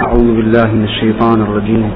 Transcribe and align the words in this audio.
أعوذ 0.00 0.26
بالله 0.36 0.68
من 0.74 0.84
الشيطان 0.84 1.38
الرجيم. 1.42 1.90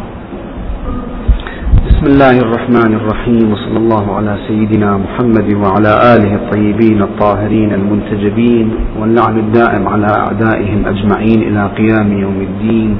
بسم 1.88 2.04
الله 2.06 2.36
الرحمن 2.46 2.92
الرحيم 2.94 3.52
وصلى 3.52 3.78
الله 3.78 4.04
على 4.17 4.38
سيدنا 4.48 4.90
محمد 4.96 5.48
وعلى 5.62 5.92
آله 6.15 6.33
الطيبين 6.34 7.03
الطاهرين 7.03 7.71
المنتجبين 7.75 8.66
واللعن 9.00 9.39
الدائم 9.39 9.89
على 9.89 10.07
أعدائهم 10.07 10.80
أجمعين 10.87 11.41
إلى 11.43 11.62
قيام 11.79 12.09
يوم 12.12 12.39
الدين. 12.41 12.91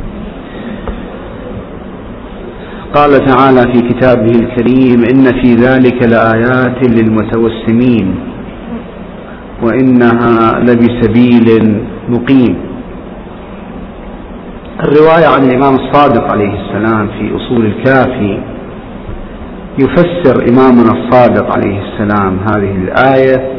قال 2.95 3.13
تعالى 3.31 3.63
في 3.73 3.81
كتابه 3.91 4.35
الكريم 4.43 4.99
إن 5.13 5.25
في 5.41 5.51
ذلك 5.55 5.99
لآيات 6.13 6.79
للمتوسمين 6.97 8.07
وإنها 9.63 10.59
لبسبيل 10.67 11.47
مقيم. 12.09 12.68
الرواية 14.85 15.27
عن 15.27 15.45
الإمام 15.45 15.75
الصادق 15.75 16.33
عليه 16.33 16.53
السلام 16.61 17.09
في 17.09 17.37
أصول 17.37 17.67
الكافي. 17.67 18.41
يفسر 19.79 20.49
إمامنا 20.49 20.93
الصادق 20.93 21.53
عليه 21.53 21.81
السلام 21.83 22.39
هذه 22.39 22.77
الآية 22.77 23.53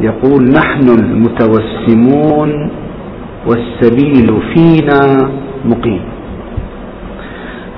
يقول 0.00 0.44
نحن 0.50 0.88
المتوسمون 0.88 2.70
والسبيل 3.46 4.40
فينا 4.54 5.30
مقيم. 5.64 6.04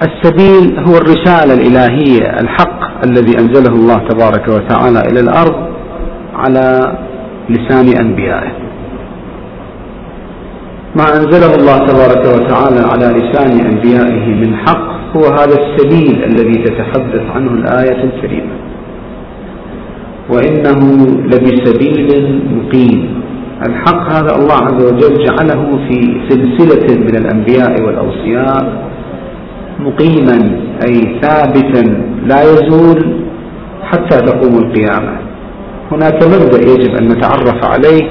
السبيل 0.03 0.79
هو 0.79 0.97
الرسالة 0.97 1.55
الإلهية 1.55 2.41
الحق 2.43 3.05
الذي 3.05 3.39
أنزله 3.39 3.75
الله 3.75 4.09
تبارك 4.09 4.49
وتعالى 4.49 5.01
إلى 5.13 5.21
الأرض 5.21 5.71
على 6.35 6.99
لسان 7.49 8.07
أنبيائه. 8.07 8.53
ما 10.97 11.05
أنزله 11.17 11.55
الله 11.55 11.79
تبارك 11.79 12.25
وتعالى 12.35 12.81
على 12.93 13.07
لسان 13.19 13.67
أنبيائه 13.67 14.27
من 14.35 14.57
حق 14.57 14.91
هو 15.17 15.25
هذا 15.25 15.57
السبيل 15.61 16.25
الذي 16.25 16.65
تتحدث 16.65 17.23
عنه 17.35 17.51
الآية 17.51 18.05
الكريمة. 18.05 18.53
وإنه 20.31 20.81
لبسبيل 21.25 22.43
مقيم. 22.57 23.23
الحق 23.69 24.13
هذا 24.13 24.37
الله 24.37 24.55
عز 24.55 24.85
وجل 24.85 25.25
جعله 25.25 25.79
في 25.89 26.21
سلسلة 26.29 26.99
من 26.99 27.17
الأنبياء 27.17 27.83
والأوصياء 27.83 28.91
مقيما 29.81 30.61
أي 30.89 31.21
ثابتا 31.23 32.03
لا 32.27 32.43
يزول 32.43 33.21
حتى 33.83 34.19
تقوم 34.19 34.59
القيامة. 34.59 35.19
هناك 35.93 36.25
مبدأ 36.25 36.61
يجب 36.71 36.97
أن 36.97 37.09
نتعرف 37.09 37.65
عليه 37.65 38.09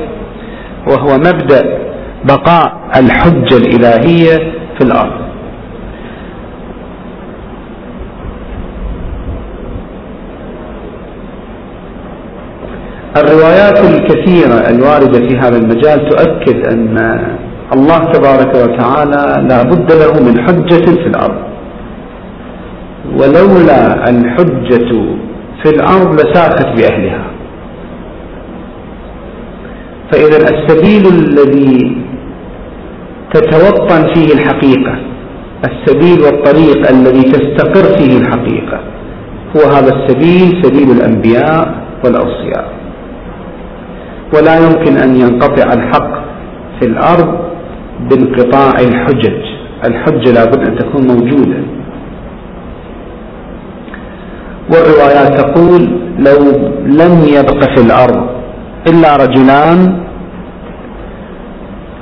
وهو 0.88 1.18
مبدأ 1.18 1.89
بقاء 2.30 2.74
الحجة 2.96 3.58
الإلهية 3.58 4.38
في 4.78 4.82
الأرض. 4.82 5.20
الروايات 13.18 13.78
الكثيرة 13.80 14.70
الواردة 14.70 15.28
في 15.28 15.38
هذا 15.38 15.58
المجال 15.58 16.10
تؤكد 16.10 16.74
أن 16.74 16.98
الله 17.74 18.00
تبارك 18.12 18.56
وتعالى 18.56 19.48
لا 19.50 19.64
بد 19.64 19.92
له 19.92 20.14
من 20.24 20.42
حجة 20.42 20.86
في 21.02 21.08
الأرض. 21.08 21.42
ولولا 23.20 24.10
الحجة 24.10 24.90
في 25.64 25.70
الأرض 25.76 26.14
لساخت 26.14 26.68
بأهلها. 26.78 27.24
فإذا 30.12 30.38
السبيل 30.38 31.08
الذي 31.08 31.98
تتوطن 33.34 34.14
فيه 34.14 34.34
الحقيقة 34.34 34.96
السبيل 35.70 36.22
والطريق 36.22 36.90
الذي 36.90 37.22
تستقر 37.22 37.98
فيه 37.98 38.18
الحقيقة. 38.18 38.80
هو 39.56 39.62
هذا 39.72 39.96
السبيل 39.96 40.64
سبيل 40.64 40.92
الأنبياء 40.92 41.84
والأوصياء. 42.06 42.66
ولا 44.36 44.56
يمكن 44.58 44.98
أن 44.98 45.16
ينقطع 45.16 45.74
الحق 45.74 46.12
في 46.80 46.86
الأرض 46.86 47.40
بانقطاع 48.10 48.72
الحجج. 48.80 49.42
الحجة 49.86 50.32
لابد 50.32 50.68
أن 50.68 50.76
تكون 50.76 51.08
موجودة. 51.08 51.60
والروايات 54.74 55.42
تقول 55.42 55.82
لو 56.20 56.40
لم 56.86 57.24
يبق 57.38 57.76
في 57.76 57.82
الأرض 57.86 58.30
إلا 58.88 59.16
رجلان 59.16 60.04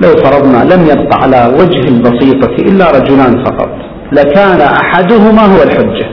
لو 0.04 0.10
فرضنا 0.10 0.74
لم 0.74 0.82
يبق 0.92 1.12
على 1.24 1.54
وجه 1.60 1.82
البسيطة 1.94 2.56
إلا 2.70 2.86
رجلان 2.98 3.44
فقط 3.46 3.70
لكان 4.12 4.62
أحدهما 4.62 5.42
هو 5.42 5.64
الحجة. 5.64 6.08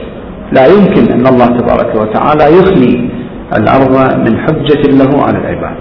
لا 0.51 0.65
يمكن 0.67 1.11
أن 1.11 1.27
الله 1.27 1.45
تبارك 1.45 1.95
وتعالى 1.95 2.57
يخلي 2.57 3.09
الأرض 3.57 3.95
من 4.27 4.39
حجة 4.39 4.81
له 4.91 5.23
على 5.23 5.37
العباد. 5.37 5.77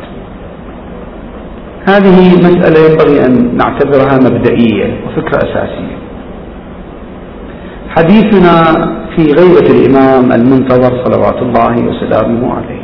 هذه 1.88 2.36
مسألة 2.38 2.90
ينبغي 2.90 3.26
أن 3.26 3.56
نعتبرها 3.56 4.18
مبدئية 4.18 5.00
وفكرة 5.06 5.38
أساسية. 5.38 5.96
حديثنا 7.88 8.62
في 9.16 9.22
غيبة 9.22 9.66
الإمام 9.70 10.32
المنتظر 10.32 11.04
صلوات 11.04 11.42
الله 11.42 11.74
وسلامه 11.88 12.54
عليه. 12.54 12.83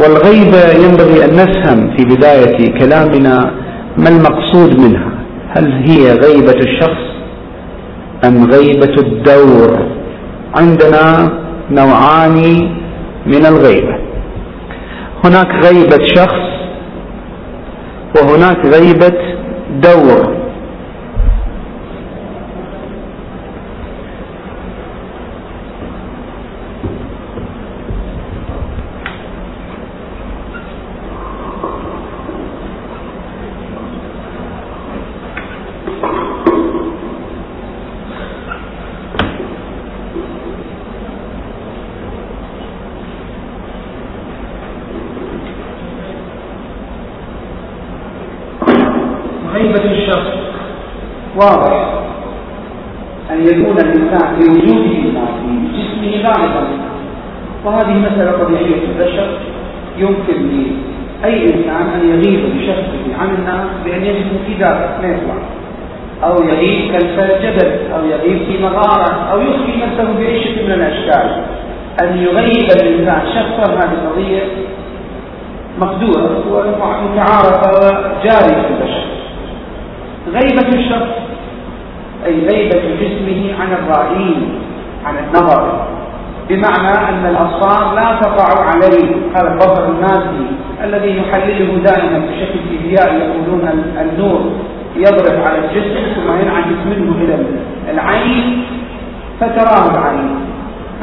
والغيبة 0.00 0.72
ينبغي 0.84 1.24
أن 1.24 1.36
نفهم 1.36 1.96
في 1.96 2.04
بداية 2.04 2.78
كلامنا 2.78 3.50
ما 3.98 4.08
المقصود 4.08 4.80
منها. 4.80 5.12
هل 5.48 5.72
هي 5.72 6.12
غيبة 6.12 6.58
الشخص 6.60 7.06
أم 8.24 8.50
غيبة 8.50 8.94
الدور؟ 8.98 9.86
عندنا 10.56 11.30
نوعان 11.70 12.36
من 13.26 13.46
الغيبة. 13.46 13.96
هناك 15.24 15.64
غيبة 15.64 16.06
شخص 16.16 16.46
وهناك 18.16 18.66
غيبة 18.66 19.18
دور. 19.82 20.36
واضح 51.36 51.92
أن 53.30 53.40
يكون 53.46 53.76
الإنسان 53.78 54.36
بوجوده 54.38 54.88
في 55.40 55.50
جسمه 55.76 56.22
غالبا 56.28 56.66
وهذه 57.64 57.92
مسألة 57.92 58.44
طبيعية 58.44 58.74
في 58.80 58.86
البشر. 58.86 59.28
يمكن 59.98 60.66
لأي 61.22 61.44
إنسان 61.44 61.86
أن 61.94 62.08
يغيب 62.08 62.40
بشخصه 62.56 63.20
عن 63.20 63.34
الناس 63.34 63.66
بأن 63.84 64.04
يجد 64.04 64.26
في 64.46 64.54
ذاته 64.58 65.02
ما 65.02 65.08
يطلع. 65.08 65.34
أو 66.24 66.34
يغيب 66.44 66.92
كالجبل 66.92 67.70
أو 67.94 68.04
يغيب 68.04 68.38
في 68.46 68.62
مغارة 68.62 69.32
أو 69.32 69.40
يخفي 69.40 69.72
نفسه 69.76 70.12
بأي 70.18 70.44
شكل 70.44 70.64
من 70.64 70.72
الأشكال 70.72 71.44
أن 72.02 72.18
يغيب 72.18 72.68
الإنسان 72.82 73.20
شخصا 73.34 73.74
هذه 73.74 74.08
قضية 74.12 74.42
مقدورة 75.80 76.44
ومتعارفة 76.52 77.70
وجارية 77.70 78.62
في 78.62 78.68
البشر. 78.70 79.06
غيبة 80.32 80.78
الشخص 80.78 81.25
أي 82.26 82.46
غيبة 82.46 82.82
جسمه 83.00 83.54
عن 83.60 83.72
الرائين 83.72 84.58
عن 85.04 85.14
النظر. 85.18 85.86
بمعنى 86.48 87.08
أن 87.08 87.26
الأبصار 87.26 87.94
لا 87.94 88.20
تقع 88.20 88.64
عليه. 88.64 89.08
هذا 89.36 89.52
البصر 89.52 89.84
المادي 89.88 90.46
الذي 90.84 91.18
يحلله 91.18 91.82
دائما 91.82 92.18
بشكل 92.18 92.58
فيزيائي 92.68 93.18
يقولون 93.18 93.68
النور 94.00 94.40
يضرب 94.96 95.40
على 95.46 95.58
الجسم 95.58 96.14
ثم 96.14 96.40
ينعكس 96.40 96.80
منه 96.86 97.14
إلى 97.22 97.38
العين 97.90 98.64
فتراه 99.40 99.90
العين. 99.90 100.36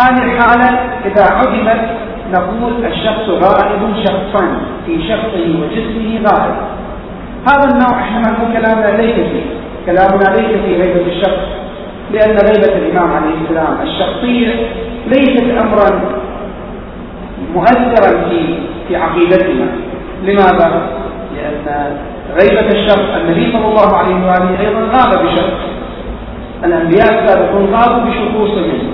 هذه 0.02 0.24
الحالة 0.24 0.80
إذا 1.06 1.24
عدمت 1.24 1.90
نقول 2.34 2.86
الشخص 2.86 3.30
غائب 3.30 3.82
شخصا 4.06 4.58
في 4.86 5.08
شخصه 5.08 5.48
وجسمه 5.62 6.22
غائب. 6.30 6.56
هذا 7.50 7.70
النوع 7.72 8.00
إحنا 8.00 8.22
نقول 8.32 8.54
كلامنا 8.54 9.02
ليس 9.02 9.16
فيه. 9.16 9.63
كلامنا 9.86 10.36
ليس 10.36 10.62
في 10.66 10.82
غيبة 10.82 11.12
الشخص 11.12 11.44
لأن 12.14 12.38
غيبة 12.38 12.78
الإمام 12.78 13.12
عليه 13.14 13.34
السلام 13.44 13.78
الشخصية 13.84 14.54
ليست 15.08 15.44
أمرا 15.66 16.02
مؤثرا 17.54 18.30
في 18.30 18.58
في 18.88 18.96
عقيدتنا. 18.96 19.66
لماذا؟ 20.24 20.88
لأن 21.36 21.98
غيبة 22.42 22.68
الشخص 22.68 23.08
النبي 23.22 23.52
صلى 23.52 23.66
الله 23.66 23.98
عليه 23.98 24.16
وآله 24.16 24.60
أيضا 24.60 24.80
غاب 24.80 25.26
بشخص. 25.26 25.60
الأنبياء 26.66 27.24
السابقون 27.24 27.76
غابوا 27.76 28.10
بشخوصهم 28.10 28.94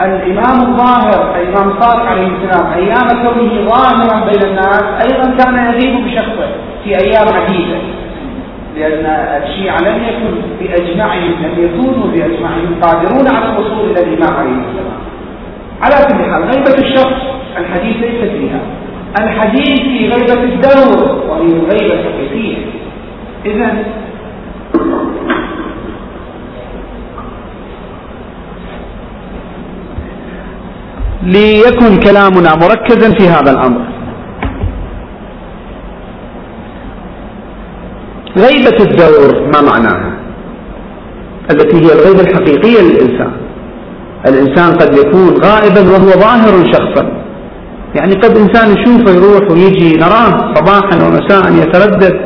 الإمام 0.00 0.60
الظاهر 0.68 1.36
الإمام 1.36 1.80
صادق 1.80 2.06
عليه 2.06 2.26
السلام 2.26 2.72
أيام 2.72 3.08
كونه 3.08 3.68
ظاهرا 3.68 4.24
بين 4.30 4.42
الناس 4.50 4.82
أيضا 4.82 5.36
كان 5.36 5.54
يغيب 5.66 6.04
بشخصه 6.04 6.48
في 6.84 6.90
أيام 6.90 7.26
عديدة. 7.34 7.78
لأن 8.76 9.06
الشيعة 9.42 9.78
لم 9.78 10.02
يكن 10.08 10.34
بأجمعهم 10.60 11.32
لم 11.42 11.64
يكونوا 11.64 12.06
بأجمعهم 12.06 12.80
قادرون 12.82 13.28
على 13.36 13.52
الوصول 13.52 13.90
إلى 13.90 14.00
الإمام 14.00 14.36
عليه 14.36 14.50
السلام. 14.50 14.98
على 15.82 15.94
كل 16.06 16.30
حال 16.32 16.42
غيبة 16.42 16.88
الشخص 16.88 17.22
الحديث 17.58 17.96
ليس 17.96 18.30
فيها. 18.30 18.60
الحديث 19.20 19.80
في 19.80 20.08
غيبة 20.08 20.42
الدور 20.42 21.24
وهي 21.28 21.42
الغيبة 21.42 21.94
الحقيقية 21.94 22.56
إذا 23.46 23.84
ليكن 31.22 32.00
كلامنا 32.00 32.54
مركزا 32.54 33.12
في 33.18 33.28
هذا 33.28 33.50
الأمر. 33.50 33.97
غيبة 38.38 38.84
الدور 38.84 39.50
ما 39.52 39.60
معناها؟ 39.60 40.18
التي 41.50 41.76
هي 41.76 41.92
الغيبة 41.92 42.20
الحقيقية 42.20 42.80
للإنسان. 42.80 43.32
الإنسان 44.28 44.72
قد 44.72 44.96
يكون 44.98 45.34
غائبا 45.44 45.80
وهو 45.80 46.10
ظاهر 46.10 46.72
شخصا. 46.72 47.18
يعني 47.94 48.14
قد 48.14 48.36
إنسان 48.36 48.70
يشوفه 48.76 49.12
يروح 49.12 49.50
ويجي 49.50 49.96
نراه 49.96 50.54
صباحا 50.54 51.06
ومساء 51.06 51.52
يتردد 51.52 52.20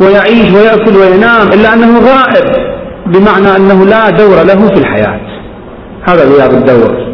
ويعيش 0.00 0.54
ويأكل 0.54 0.96
وينام 0.96 1.48
إلا 1.48 1.74
أنه 1.74 1.98
غائب 1.98 2.70
بمعنى 3.06 3.56
أنه 3.56 3.84
لا 3.84 4.10
دور 4.10 4.36
له 4.36 4.68
في 4.68 4.78
الحياة. 4.80 5.20
هذا 6.08 6.24
غياب 6.24 6.50
الدور. 6.50 7.10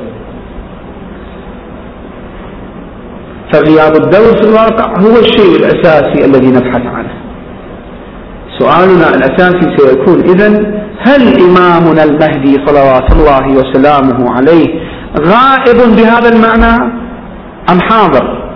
فغياب 3.52 3.96
الدور 3.96 4.36
في 4.42 4.48
الواقع 4.48 5.00
هو 5.00 5.18
الشيء 5.18 5.56
الأساسي 5.56 6.24
الذي 6.24 6.46
نبحث 6.46 6.86
عنه. 6.86 7.25
سؤالنا 8.58 9.08
الأساسي 9.14 9.76
سيكون 9.76 10.20
إذن 10.20 10.82
هل 11.06 11.40
إمامنا 11.40 12.04
المهدي 12.04 12.54
صلوات 12.66 13.12
الله 13.12 13.46
وسلامه 13.48 14.32
عليه 14.36 14.66
غائب 15.20 15.96
بهذا 15.96 16.28
المعنى 16.28 16.92
أم 17.70 17.80
حاضر؟ 17.80 18.46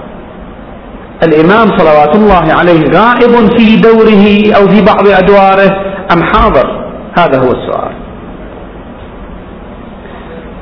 الإمام 1.23 1.79
صلوات 1.79 2.17
الله 2.17 2.53
عليه 2.53 2.81
غائب 2.99 3.59
في 3.59 3.77
دوره 3.77 4.55
أو 4.57 4.69
في 4.69 4.85
بعض 4.85 5.09
أدواره 5.09 5.71
أم 6.13 6.23
حاضر؟ 6.23 6.67
هذا 7.19 7.39
هو 7.39 7.51
السؤال. 7.51 7.93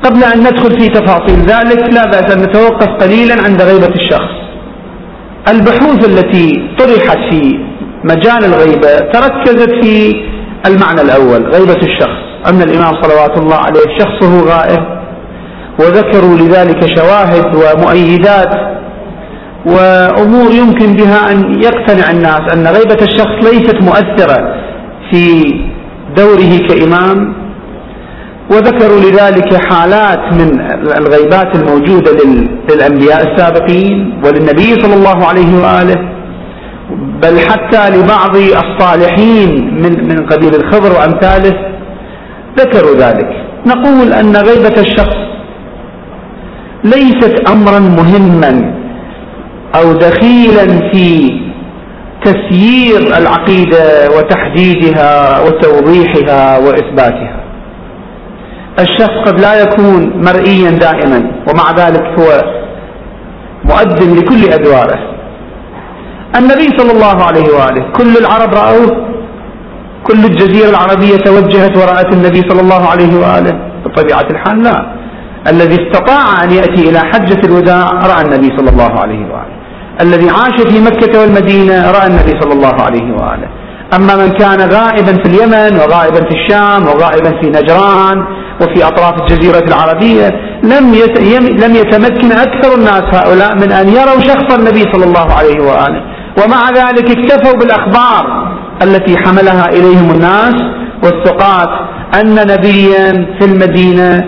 قبل 0.04 0.24
أن 0.24 0.40
ندخل 0.40 0.80
في 0.80 0.88
تفاصيل 0.88 1.38
ذلك 1.40 1.94
لا 1.94 2.04
بأس 2.04 2.32
أن 2.36 2.42
نتوقف 2.42 2.88
قليلا 2.88 3.34
عند 3.46 3.62
غيبة 3.62 3.94
الشخص. 3.94 4.34
البحوث 5.48 6.08
التي 6.08 6.68
طرحت 6.78 7.18
في 7.30 7.67
مجال 8.04 8.44
الغيبة 8.44 8.98
تركزت 9.12 9.70
في 9.82 10.14
المعنى 10.66 11.00
الأول 11.00 11.46
غيبة 11.46 11.80
الشخص. 11.82 12.28
أن 12.46 12.62
الإمام 12.62 13.02
صلوات 13.02 13.38
الله 13.38 13.56
عليه 13.56 13.80
شخصه 13.98 14.44
غائب 14.44 14.98
وذكروا 15.80 16.36
لذلك 16.36 16.98
شواهد 16.98 17.46
ومؤيدات 17.56 18.48
وأمور 19.66 20.50
يمكن 20.52 20.96
بها 20.96 21.32
أن 21.32 21.62
يقتنع 21.62 22.10
الناس 22.10 22.40
أن 22.54 22.66
غيبة 22.66 22.98
الشخص 23.02 23.52
ليست 23.52 23.76
مؤثرة 23.82 24.54
في 25.10 25.42
دوره 26.16 26.58
كإمام. 26.68 27.34
وذكروا 28.50 29.00
لذلك 29.00 29.54
حالات 29.70 30.32
من 30.32 30.60
الغيبات 30.98 31.56
الموجودة 31.56 32.12
للأنبياء 32.70 33.32
السابقين 33.32 34.20
وللنبي 34.24 34.74
صلى 34.82 34.94
الله 34.94 35.26
عليه 35.26 35.54
وآله. 35.62 36.07
بل 37.22 37.38
حتى 37.38 37.90
لبعض 37.90 38.36
الصالحين 38.36 39.74
من 39.82 40.08
من 40.08 40.26
قبيل 40.26 40.54
الخضر 40.54 40.92
وأمثاله 40.92 41.54
ذكروا 42.58 42.96
ذلك. 42.96 43.44
نقول 43.66 44.12
أن 44.12 44.36
غيبة 44.36 44.80
الشخص 44.80 45.16
ليست 46.84 47.50
أمرا 47.50 47.78
مهما 47.78 48.74
أو 49.74 49.92
دخيلا 49.92 50.90
في 50.92 51.30
تسيير 52.24 53.00
العقيدة 53.16 54.08
وتحديدها 54.16 55.40
وتوضيحها 55.40 56.58
وإثباتها. 56.58 57.40
الشخص 58.78 59.16
قد 59.26 59.40
لا 59.40 59.62
يكون 59.62 60.22
مرئيا 60.24 60.70
دائما 60.70 61.30
ومع 61.48 61.72
ذلك 61.76 62.02
هو 62.18 62.42
مؤذن 63.64 64.18
لكل 64.18 64.52
أدواره. 64.52 65.17
النبي 66.36 66.68
صلى 66.78 66.92
الله 66.92 67.24
عليه 67.24 67.48
وآله. 67.56 67.92
كل 67.92 68.16
العرب 68.16 68.54
رأوه. 68.54 69.08
كل 70.04 70.24
الجزيرة 70.24 70.70
العربية 70.70 71.16
توجهت 71.16 71.76
ورأت 71.76 72.12
النبي 72.12 72.40
صلى 72.48 72.60
الله 72.60 72.88
عليه 72.88 73.16
وآله. 73.18 73.58
بطبيعة 73.84 74.26
الحال 74.30 74.62
لا. 74.62 74.86
الذي 75.48 75.76
استطاع 75.82 76.44
أن 76.44 76.50
يأتي 76.50 76.90
إلى 76.90 76.98
حجة 76.98 77.40
الوداع 77.46 77.90
رأى 77.90 78.22
النبي 78.22 78.56
صلى 78.56 78.70
الله 78.70 79.00
عليه 79.00 79.24
وآله. 79.32 79.58
الذي 80.00 80.30
عاش 80.30 80.62
في 80.72 80.80
مكة 80.80 81.20
والمدينة 81.20 81.90
رأى 81.90 82.06
النبي 82.06 82.40
صلى 82.40 82.52
الله 82.52 82.74
عليه 82.82 83.12
وآله. 83.12 83.48
أما 83.96 84.16
من 84.16 84.30
كان 84.30 84.60
غائبا 84.60 85.12
في 85.22 85.26
اليمن 85.26 85.76
وغائبا 85.76 86.20
في 86.28 86.34
الشام 86.38 86.82
وغائبا 86.82 87.40
في 87.40 87.48
نجران 87.48 88.24
وفي 88.60 88.88
أطراف 88.88 89.14
الجزيرة 89.20 89.64
العربية 89.68 90.28
لم 90.62 90.94
لم 91.64 91.74
يتمكن 91.76 92.32
أكثر 92.32 92.74
الناس 92.74 93.04
هؤلاء 93.14 93.54
من 93.54 93.72
أن 93.72 93.88
يروا 93.88 94.20
شخص 94.20 94.54
النبي 94.58 94.82
صلى 94.92 95.04
الله 95.04 95.32
عليه 95.32 95.60
وآله. 95.60 96.17
ومع 96.44 96.70
ذلك 96.70 97.10
اكتفوا 97.18 97.58
بالأخبار 97.58 98.48
التي 98.82 99.16
حملها 99.16 99.64
إليهم 99.68 100.10
الناس 100.10 100.54
والثقات 101.04 101.68
أن 102.20 102.34
نبيا 102.34 103.12
في 103.38 103.44
المدينة 103.44 104.24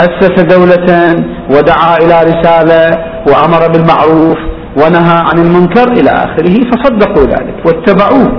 أسس 0.00 0.40
دولة 0.40 1.14
ودعا 1.50 1.96
إلى 1.96 2.22
رسالة 2.22 2.98
وأمر 3.26 3.68
بالمعروف 3.72 4.38
ونهى 4.76 5.18
عن 5.18 5.38
المنكر 5.38 5.92
إلى 5.92 6.10
آخره 6.10 6.56
فصدقوا 6.70 7.24
ذلك 7.26 7.54
واتبعوه. 7.66 8.32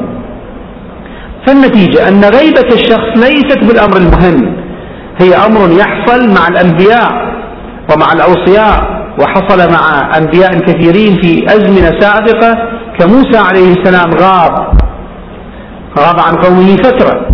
فالنتيجة 1.48 2.08
أن 2.08 2.22
غيبة 2.24 2.68
الشخص 2.74 3.12
ليست 3.16 3.60
بالأمر 3.64 3.98
المهم 3.98 4.56
هي 5.22 5.36
أمر 5.36 5.72
يحصل 5.72 6.30
مع 6.30 6.48
الأنبياء 6.48 7.12
ومع 7.94 8.14
الأوصياء 8.14 9.04
وحصل 9.20 9.72
مع 9.72 10.18
أنبياء 10.18 10.60
كثيرين 10.60 11.22
في 11.22 11.46
أزمنة 11.46 12.00
سابقة 12.00 12.56
كموسى 13.04 13.38
عليه 13.38 13.74
السلام 13.74 14.12
غاب 14.12 14.56
غاب 16.00 16.20
عن 16.28 16.36
قومه 16.36 16.76
فترة. 16.76 17.28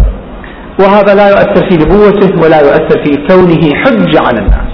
وهذا 0.79 1.15
لا 1.15 1.29
يؤثر 1.29 1.69
في 1.69 1.75
نبوته 1.77 2.41
ولا 2.43 2.59
يؤثر 2.59 3.03
في 3.03 3.27
كونه 3.27 3.75
حجة 3.75 4.19
على 4.27 4.39
الناس. 4.39 4.73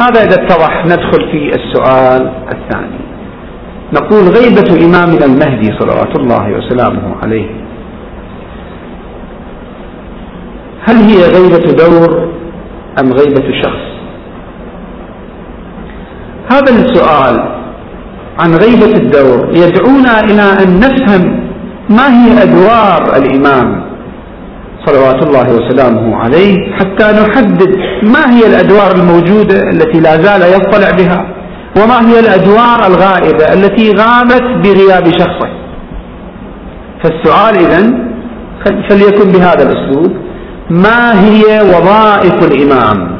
هذا 0.00 0.22
إذا 0.22 0.34
اتضح 0.34 0.84
ندخل 0.86 1.30
في 1.32 1.50
السؤال 1.54 2.32
الثاني. 2.52 3.00
نقول 3.92 4.22
غيبة 4.22 4.86
إمامنا 4.86 5.24
المهدي 5.24 5.78
صلوات 5.78 6.16
الله 6.16 6.52
وسلامه 6.52 7.16
عليه. 7.22 7.50
هل 10.88 10.96
هي 10.96 11.22
غيبة 11.36 11.72
دور 11.72 12.32
أم 13.00 13.12
غيبة 13.12 13.62
شخص؟ 13.62 13.90
هذا 16.52 16.72
السؤال 16.72 17.59
عن 18.40 18.54
غيبة 18.54 18.96
الدور. 18.96 19.48
يدعونا 19.54 20.20
إلى 20.20 20.42
أن 20.62 20.80
نفهم 20.80 21.50
ما 21.90 22.06
هي 22.16 22.42
أدوار 22.42 23.16
الإمام 23.16 23.90
صلوات 24.86 25.22
الله 25.26 25.46
وسلامه 25.54 26.16
عليه 26.16 26.56
حتى 26.78 27.04
نحدد 27.04 27.70
ما 28.02 28.34
هي 28.34 28.46
الأدوار 28.46 28.90
الموجودة 28.94 29.70
التي 29.72 30.00
لا 30.00 30.22
زال 30.22 30.42
يطلع 30.42 30.90
بها 30.90 31.26
وما 31.76 32.08
هي 32.08 32.20
الأدوار 32.20 32.86
الغائبة 32.86 33.52
التي 33.52 33.92
غابت 33.92 34.42
بغياب 34.64 35.04
شخصه. 35.18 35.50
فالسؤال 37.02 37.54
إذن 37.56 38.10
فليكن 38.88 39.32
بهذا 39.32 39.62
الأسلوب. 39.62 40.12
ما 40.70 41.24
هي 41.24 41.60
وظائف 41.62 42.52
الإمام؟ 42.52 43.18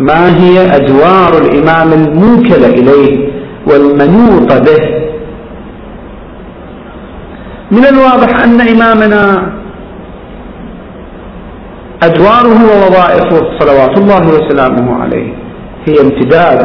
ما 0.00 0.36
هي 0.36 0.76
أدوار 0.76 1.42
الإمام 1.42 1.92
الموكلة 1.92 2.66
إليه؟ 2.66 3.32
والمنوط 3.66 4.52
به. 4.52 5.02
من 7.70 7.86
الواضح 7.86 8.40
أن 8.44 8.60
إمامنا 8.60 9.52
أدواره 12.02 12.58
ووظائفه 12.70 13.58
صلوات 13.58 13.98
الله 13.98 14.28
وسلامه 14.28 15.02
عليه 15.02 15.32
هي 15.88 15.94
امتداد 16.00 16.60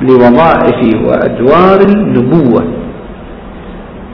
لوظائف 0.00 0.80
وأدوار 1.06 1.80
النبوة. 1.80 2.62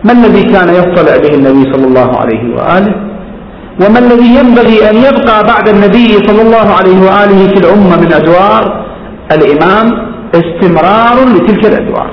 ما 0.04 0.12
الذي 0.12 0.42
كان 0.42 0.68
يطلع 0.68 1.16
به 1.16 1.34
النبي 1.34 1.72
صلى 1.72 1.86
الله 1.86 2.16
عليه 2.20 2.54
وآله؟ 2.56 2.94
وما 3.82 3.98
الذي 3.98 4.28
ينبغي 4.38 4.90
أن 4.90 4.96
يبقى 4.96 5.44
بعد 5.44 5.68
النبي 5.68 6.08
صلى 6.26 6.42
الله 6.42 6.74
عليه 6.78 6.98
وآله 7.00 7.48
في 7.48 7.58
الأمة 7.64 7.96
من 8.00 8.12
أدوار 8.12 8.84
الإمام 9.32 10.07
استمرار 10.34 11.28
لتلك 11.34 11.66
الأدوار. 11.66 12.10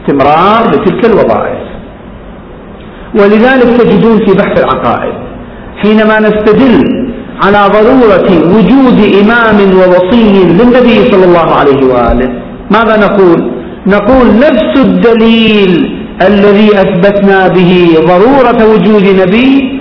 استمرار 0.00 0.70
لتلك 0.70 1.06
الوظائف. 1.06 1.68
ولذلك 3.14 3.80
تجدون 3.80 4.26
في 4.26 4.34
بحث 4.34 4.64
العقائد 4.64 5.14
حينما 5.82 6.20
نستدل 6.20 7.08
على 7.44 7.62
ضرورة 7.72 8.28
وجود 8.54 8.98
إمام 9.22 9.56
ووصي 9.78 10.44
للنبي 10.58 11.10
صلى 11.10 11.24
الله 11.24 11.54
عليه 11.54 11.86
وآله 11.86 12.28
ماذا 12.70 12.96
نقول؟ 13.06 13.52
نقول 13.86 14.26
نفس 14.26 14.72
الدليل 14.76 15.98
الذي 16.22 16.68
أثبتنا 16.68 17.48
به 17.48 17.94
ضرورة 18.00 18.72
وجود 18.72 19.06
نبي 19.22 19.80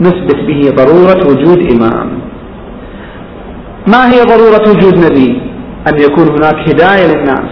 نثبت 0.00 0.36
به 0.48 0.70
ضرورة 0.76 1.20
وجود 1.30 1.72
إمام. 1.72 2.08
ما 3.86 4.12
هي 4.12 4.20
ضرورة 4.22 4.70
وجود 4.70 5.04
نبي؟ 5.04 5.47
أن 5.88 6.00
يكون 6.00 6.28
هناك 6.28 6.68
هداية 6.68 7.06
للناس 7.06 7.48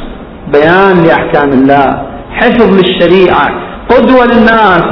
بيان 0.52 1.04
لأحكام 1.06 1.50
الله 1.52 2.02
حفظ 2.30 2.78
للشريعة 2.78 3.48
قدوة 3.88 4.26
للناس 4.26 4.84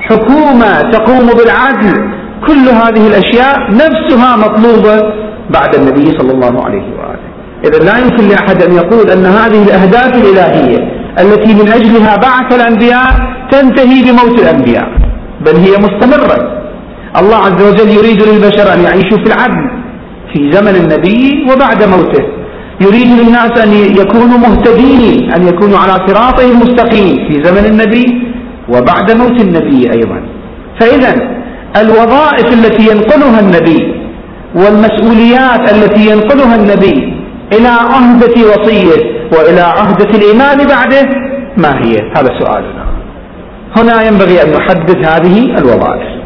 حكومة 0.00 0.80
تقوم 0.90 1.26
بالعدل 1.26 1.94
كل 2.46 2.68
هذه 2.68 3.06
الأشياء 3.06 3.56
نفسها 3.70 4.36
مطلوبة 4.36 4.96
بعد 5.50 5.74
النبي 5.74 6.18
صلى 6.18 6.32
الله 6.32 6.64
عليه 6.64 6.82
وآله. 6.82 7.28
إذا 7.64 7.78
لا 7.84 7.98
يمكن 7.98 8.28
لأحد 8.28 8.62
أن 8.62 8.72
يقول 8.74 9.10
أن 9.10 9.26
هذه 9.26 9.62
الأهداف 9.62 10.14
الإلهية 10.14 10.78
التي 11.20 11.54
من 11.54 11.68
أجلها 11.68 12.16
بعث 12.16 12.54
الأنبياء 12.54 13.10
تنتهي 13.50 14.02
بموت 14.02 14.40
الأنبياء 14.40 14.88
بل 15.40 15.56
هي 15.56 15.72
مستمرة. 15.78 16.58
الله 17.20 17.36
عز 17.36 17.62
وجل 17.62 17.88
يريد 17.88 18.22
للبشر 18.22 18.74
أن 18.74 18.80
يعيشوا 18.80 19.18
في 19.24 19.26
العدل 19.26 19.64
في 20.32 20.52
زمن 20.52 20.74
النبي 20.76 21.46
وبعد 21.52 21.82
موته. 21.82 22.37
يريد 22.80 23.06
للناس 23.20 23.52
أن 23.64 23.72
يكونوا 23.72 24.38
مهتدين 24.38 25.32
أن 25.32 25.48
يكونوا 25.48 25.78
على 25.78 25.92
صراطه 26.06 26.50
المستقيم 26.50 27.28
في 27.28 27.44
زمن 27.44 27.64
النبي 27.66 28.06
وبعد 28.68 29.12
موت 29.12 29.40
النبي 29.40 29.92
أيضا. 29.92 30.22
فإذا 30.80 31.14
الوظائف 31.76 32.46
التي 32.52 32.82
ينقلها 32.90 33.40
النبي 33.40 33.94
والمسؤوليات 34.54 35.72
التي 35.74 36.10
ينقلها 36.10 36.56
النبي 36.56 37.14
إلى 37.52 37.68
عهدة 37.68 38.34
وصية 38.50 39.18
وإلى 39.32 39.60
عهدة 39.60 40.10
الإمام 40.18 40.58
بعده 40.66 41.02
ما 41.56 41.84
هي؟ 41.84 41.96
هذا 42.16 42.28
سؤالنا. 42.40 42.84
هنا 43.76 44.02
ينبغي 44.02 44.42
أن 44.42 44.50
نحدد 44.52 44.96
هذه 45.06 45.58
الوظائف 45.58 46.18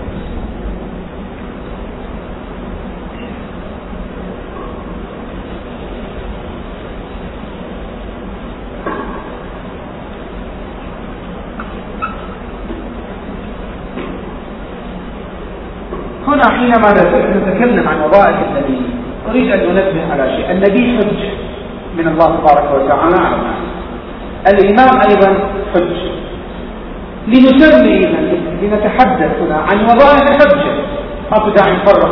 هنا 16.27 16.62
حينما 16.73 16.93
نتكلم 16.93 17.89
عن 17.89 18.01
وظائف 18.01 18.37
النبي. 18.49 18.81
أريد 19.31 19.53
أن 19.53 19.61
أنبه 19.61 20.13
على 20.13 20.37
شيء. 20.37 20.51
النبي 20.51 20.99
حجة 20.99 21.31
من 21.99 22.09
الله 22.09 22.27
تبارك 22.27 22.71
وتعالى. 22.75 23.21
على 24.47 24.59
الإمام 24.59 25.01
أيضا 25.09 25.39
حجة 25.75 26.13
لنسمي 27.29 28.01
لنتحدث 28.63 29.31
هنا 29.41 29.57
عن 29.57 29.85
وظائف 29.85 30.23
الحجة 30.23 30.73
ما 31.33 31.39
في 31.45 31.51
داعي 31.51 31.73
نفرق 31.77 32.11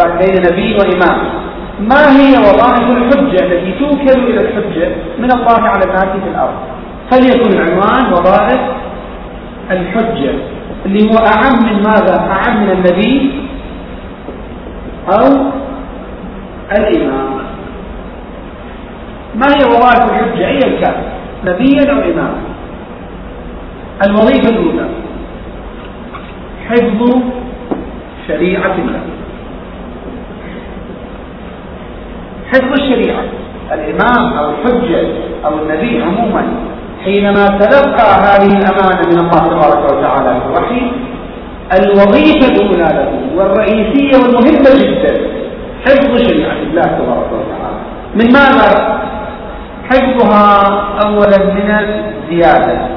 بعد 0.00 0.18
بين 0.18 0.42
نبي 0.52 0.76
وإمام. 0.78 1.18
ما 1.80 2.02
هي 2.18 2.32
وظائف 2.38 2.90
الحجة 2.90 3.44
التي 3.46 3.72
توكل 3.78 4.22
إلى 4.22 4.40
الحجة 4.40 4.88
من 5.18 5.32
الله 5.32 5.60
على 5.60 5.84
الناس 5.84 6.04
في 6.04 6.28
الأرض؟ 6.34 6.54
فليكن 7.10 7.50
العنوان 7.58 8.12
وظائف 8.12 8.60
الحجة 9.70 10.34
اللي 10.86 11.10
هو 11.10 11.16
أعم 11.18 11.56
من 11.66 11.82
ماذا؟ 11.82 12.30
أعم 12.30 12.62
من 12.62 12.70
النبي 12.70 13.43
أو 15.08 15.26
الإمام. 16.72 17.34
ما 19.34 19.46
هي 19.46 19.64
وظائف 19.64 20.04
الحجة 20.10 20.46
أي 20.48 20.58
كان 20.58 20.94
نبيا 21.44 21.92
أو 21.92 21.98
إماما؟ 21.98 22.38
الوظيفة 24.06 24.48
الأولى. 24.48 24.88
حفظ 26.68 27.22
شريعة 28.28 28.74
الله. 28.78 29.00
حفظ 32.52 32.72
الشريعة. 32.80 33.22
الإمام 33.72 34.32
أو 34.38 34.50
الحجة 34.50 35.06
أو 35.44 35.58
النبي 35.58 36.02
عموما. 36.02 36.44
حينما 37.04 37.46
تلقى 37.46 38.08
هذه 38.26 38.58
الأمانة 38.58 39.02
من 39.10 39.18
الله 39.18 39.46
تبارك 39.46 39.92
وتعالى 39.92 40.40
في 40.40 40.46
الوحي 40.46 40.92
الوظيفة 41.72 42.46
الأولى 42.48 42.88
له 42.98 43.10
والرئيسية 43.36 44.16
والمهمة 44.16 44.70
جدا. 44.82 45.20
حفظ 45.84 46.28
شريعة 46.28 46.56
الله 46.62 46.82
تبارك 46.82 47.30
وتعالى. 47.32 47.78
من 48.14 48.32
ماذا؟ 48.32 49.00
حفظها 49.90 50.62
أولا 51.06 51.38
من 51.54 51.70
الزيادة. 51.70 52.88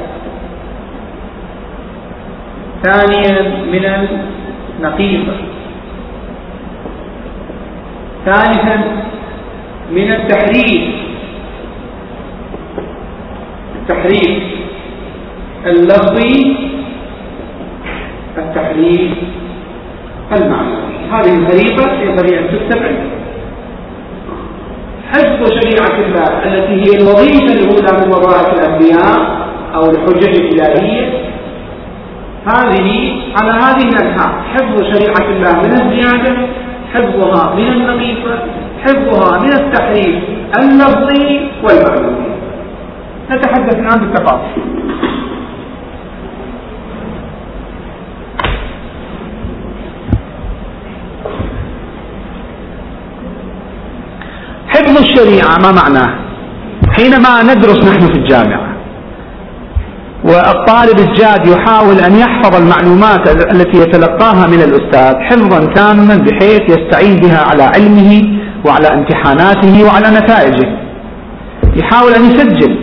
ثانيا 2.83 3.41
من 3.71 3.85
النقيصة 4.79 5.33
ثالثا 8.25 8.81
من 9.91 10.11
التحريف. 10.11 10.95
التحريف 13.75 14.43
اللفظي 15.65 16.55
التحريف 18.37 19.11
المعنوي 20.37 20.87
هذه 21.11 21.35
الخريطة 21.37 21.91
أن 22.39 22.47
تكتب 22.47 22.83
عندكم 22.83 23.17
حفظ 25.11 25.51
شريعة 25.59 25.99
الله 26.05 26.43
التي 26.45 26.73
هي 26.73 26.97
الوظيفة 27.01 27.53
الأولى 27.53 28.05
من 28.05 28.09
وظائف 28.09 28.53
الأنبياء 28.53 29.47
أو 29.75 29.81
الحجج 29.89 30.35
الإلهية. 30.39 31.27
هذه 32.47 33.11
على 33.41 33.51
هذه 33.51 33.89
الأنحاء 33.89 34.41
حفظ 34.53 34.83
شريعة 34.83 35.29
الله 35.29 35.61
من 35.61 35.71
الزيادة 35.71 36.37
حفظها 36.93 37.55
من 37.55 37.67
النقيصة 37.67 38.39
حفظها 38.83 39.39
من 39.39 39.53
التحريف 39.53 40.23
اللفظي 40.59 41.39
والمعنوي 41.63 42.27
نتحدث 43.31 43.75
الآن 43.75 43.99
بالتفاصيل 43.99 44.63
حفظ 54.77 54.97
الشريعة 54.97 55.57
ما 55.63 55.71
معناه؟ 55.71 56.19
حينما 56.97 57.43
ندرس 57.43 57.77
نحن 57.77 58.07
في 58.07 58.19
الجامعة 58.19 58.77
والطالب 60.23 60.99
الجاد 60.99 61.47
يحاول 61.47 61.99
أن 61.99 62.15
يحفظ 62.15 62.55
المعلومات 62.55 63.29
التي 63.53 63.81
يتلقاها 63.81 64.47
من 64.47 64.61
الأستاذ 64.61 65.15
حفظا 65.19 65.73
تاما 65.73 66.15
بحيث 66.17 66.61
يستعين 66.61 67.15
بها 67.15 67.43
على 67.51 67.63
علمه 67.63 68.39
وعلى 68.65 68.87
امتحاناته 68.87 69.83
وعلى 69.85 70.07
نتائجه. 70.19 70.69
يحاول 71.75 72.11
أن 72.13 72.25
يسجل. 72.25 72.79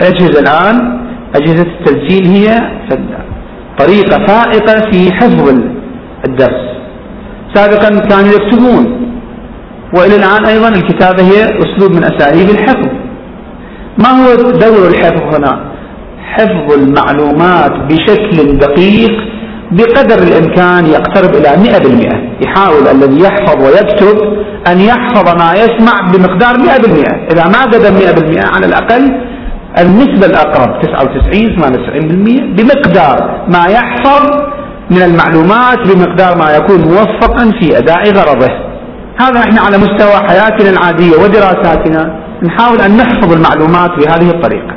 أجهزة 0.00 0.40
الآن 0.40 1.00
أجهزة 1.34 1.62
التسجيل 1.62 2.26
هي 2.26 2.46
طريقة 3.78 4.26
فائقة 4.26 4.90
في 4.90 5.12
حفظ 5.12 5.54
الدرس. 6.24 6.66
سابقا 7.54 7.88
كانوا 8.08 8.32
يكتبون 8.32 9.05
وإلى 9.96 10.16
الآن 10.16 10.46
أيضا 10.46 10.68
الكتابة 10.68 11.22
هي 11.22 11.44
أسلوب 11.44 11.92
من 11.96 12.04
أساليب 12.04 12.50
الحفظ. 12.50 12.88
ما 13.98 14.08
هو 14.08 14.34
دور 14.34 14.88
الحفظ 14.88 15.34
هنا؟ 15.34 15.60
حفظ 16.32 16.72
المعلومات 16.72 17.72
بشكل 17.88 18.58
دقيق 18.58 19.10
بقدر 19.70 20.18
الإمكان 20.22 20.86
يقترب 20.86 21.34
إلى 21.34 21.62
مئة 21.62 21.78
بالمئة. 21.78 22.16
يحاول 22.44 22.88
الذي 22.88 23.20
يحفظ 23.22 23.64
ويكتب 23.64 24.16
أن 24.66 24.80
يحفظ 24.80 25.28
ما 25.42 25.52
يسمع 25.54 26.00
بمقدار 26.12 26.58
مئة 26.58 26.82
بالمئة. 26.82 27.14
إذا 27.32 27.44
ما 27.44 27.62
قدم 27.64 27.94
مئة 27.94 28.12
بالمئة 28.14 28.46
على 28.54 28.66
الأقل 28.66 29.20
النسبة 29.78 30.26
الأقرب 30.26 30.82
99 30.82 31.56
98% 31.56 32.56
بمقدار 32.56 33.46
ما 33.48 33.66
يحفظ 33.66 34.24
من 34.90 35.02
المعلومات 35.02 35.78
بمقدار 35.88 36.38
ما 36.38 36.56
يكون 36.56 36.80
موفقا 36.80 37.50
في 37.60 37.78
أداء 37.78 38.02
غرضه. 38.12 38.65
هذا 39.20 39.40
إحنا 39.40 39.60
على 39.60 39.78
مستوى 39.78 40.28
حياتنا 40.28 40.70
العادية 40.70 41.16
ودراساتنا 41.16 42.20
نحاول 42.42 42.80
أن 42.80 42.96
نحفظ 42.96 43.32
المعلومات 43.32 43.90
بهذه 43.90 44.30
الطريقة. 44.30 44.76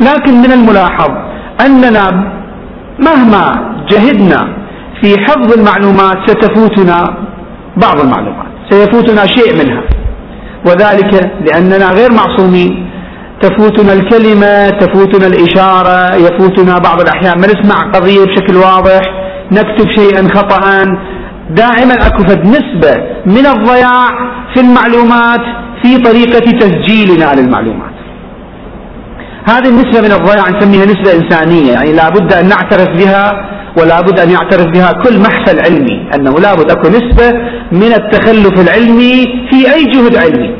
لكن 0.00 0.34
من 0.34 0.52
الملاحظ 0.52 1.10
أننا 1.66 2.32
مهما 2.98 3.74
جهدنا 3.90 4.48
في 5.02 5.16
حفظ 5.18 5.52
المعلومات 5.58 6.16
ستفوتنا 6.30 7.16
بعض 7.76 8.00
المعلومات 8.00 8.46
سيفوتنا 8.70 9.26
شيء 9.26 9.64
منها. 9.64 9.82
وذلك 10.66 11.30
لأننا 11.46 11.90
غير 11.90 12.12
معصومين 12.12 12.90
تفوتنا 13.40 13.92
الكلمة 13.92 14.70
تفوتنا 14.70 15.26
الإشارة 15.26 16.14
يفوتنا 16.14 16.78
بعض 16.78 17.00
الأحيان 17.00 17.40
ما 17.40 17.46
نسمع 17.46 17.90
قضية 17.92 18.24
بشكل 18.24 18.56
واضح 18.56 19.00
نكتب 19.52 19.86
شيئا 19.96 20.28
خطأ 20.34 20.84
دائما 21.50 21.94
أكو 22.06 22.22
فد 22.28 22.46
نسبة 22.46 22.94
من 23.26 23.46
الضياع 23.46 24.08
في 24.54 24.60
المعلومات 24.60 25.40
في 25.82 25.98
طريقة 25.98 26.58
تسجيلنا 26.58 27.34
للمعلومات 27.34 27.88
هذه 29.48 29.68
النسبة 29.68 30.00
من 30.00 30.12
الضياع 30.12 30.48
نسميها 30.48 30.84
نسبة 30.84 31.12
إنسانية 31.16 31.72
يعني 31.72 31.92
لابد 31.92 32.32
أن 32.32 32.48
نعترف 32.48 32.88
بها 32.88 33.48
ولا 33.80 34.00
بد 34.00 34.20
أن 34.20 34.30
يعترف 34.30 34.66
بها 34.66 34.92
كل 34.92 35.20
محفل 35.20 35.60
علمي 35.60 36.08
أنه 36.14 36.40
لا 36.40 36.54
بد 36.54 36.70
أكو 36.70 36.88
نسبة 36.88 37.28
من 37.72 37.92
التخلف 37.92 38.60
العلمي 38.60 39.24
في 39.50 39.74
أي 39.74 39.84
جهد 39.84 40.16
علمي. 40.16 40.54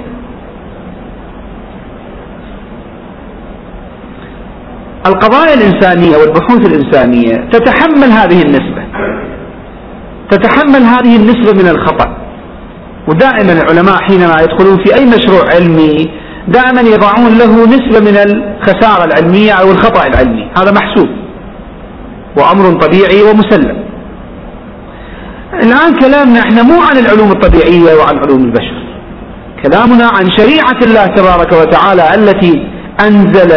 القضايا 5.07 5.55
الإنسانية 5.55 6.17
والبحوث 6.17 6.67
الإنسانية 6.67 7.35
تتحمل 7.53 8.11
هذه 8.13 8.43
النسبة. 8.43 8.83
تتحمل 10.31 10.83
هذه 10.83 11.17
النسبة 11.17 11.63
من 11.63 11.69
الخطأ. 11.69 12.17
ودائما 13.09 13.53
العلماء 13.53 13.97
حينما 13.97 14.41
يدخلون 14.43 14.85
في 14.85 14.95
أي 14.95 15.07
مشروع 15.07 15.55
علمي 15.55 16.11
دائما 16.49 16.81
يضعون 16.81 17.39
له 17.39 17.67
نسبة 17.67 18.01
من 18.01 18.17
الخسارة 18.17 19.05
العلمية 19.05 19.53
أو 19.53 19.71
الخطأ 19.71 20.07
العلمي. 20.07 20.51
هذا 20.59 20.73
محسوب. 20.73 21.09
وأمر 22.37 22.81
طبيعي 22.81 23.23
ومسلم. 23.23 23.85
الآن 25.63 25.99
كلامنا 26.01 26.41
إحنا 26.41 26.63
مو 26.63 26.83
عن 26.83 26.97
العلوم 26.99 27.31
الطبيعية 27.31 27.95
وعن 27.95 28.19
علوم 28.19 28.45
البشر. 28.45 28.79
كلامنا 29.65 30.07
عن 30.07 30.31
شريعة 30.39 30.79
الله 30.83 31.07
تبارك 31.07 31.53
وتعالى 31.53 32.15
التي 32.15 32.67
أنزل 33.01 33.53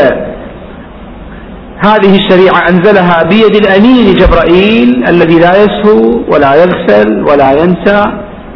هذه 1.84 2.16
الشريعة 2.16 2.70
أنزلها 2.70 3.24
بيد 3.24 3.56
الأمين 3.56 4.14
جبرائيل 4.14 5.04
الذي 5.08 5.40
لا 5.40 5.64
يسهو 5.64 6.22
ولا 6.32 6.56
يغسل 6.56 7.24
ولا 7.28 7.52
ينسى 7.52 8.06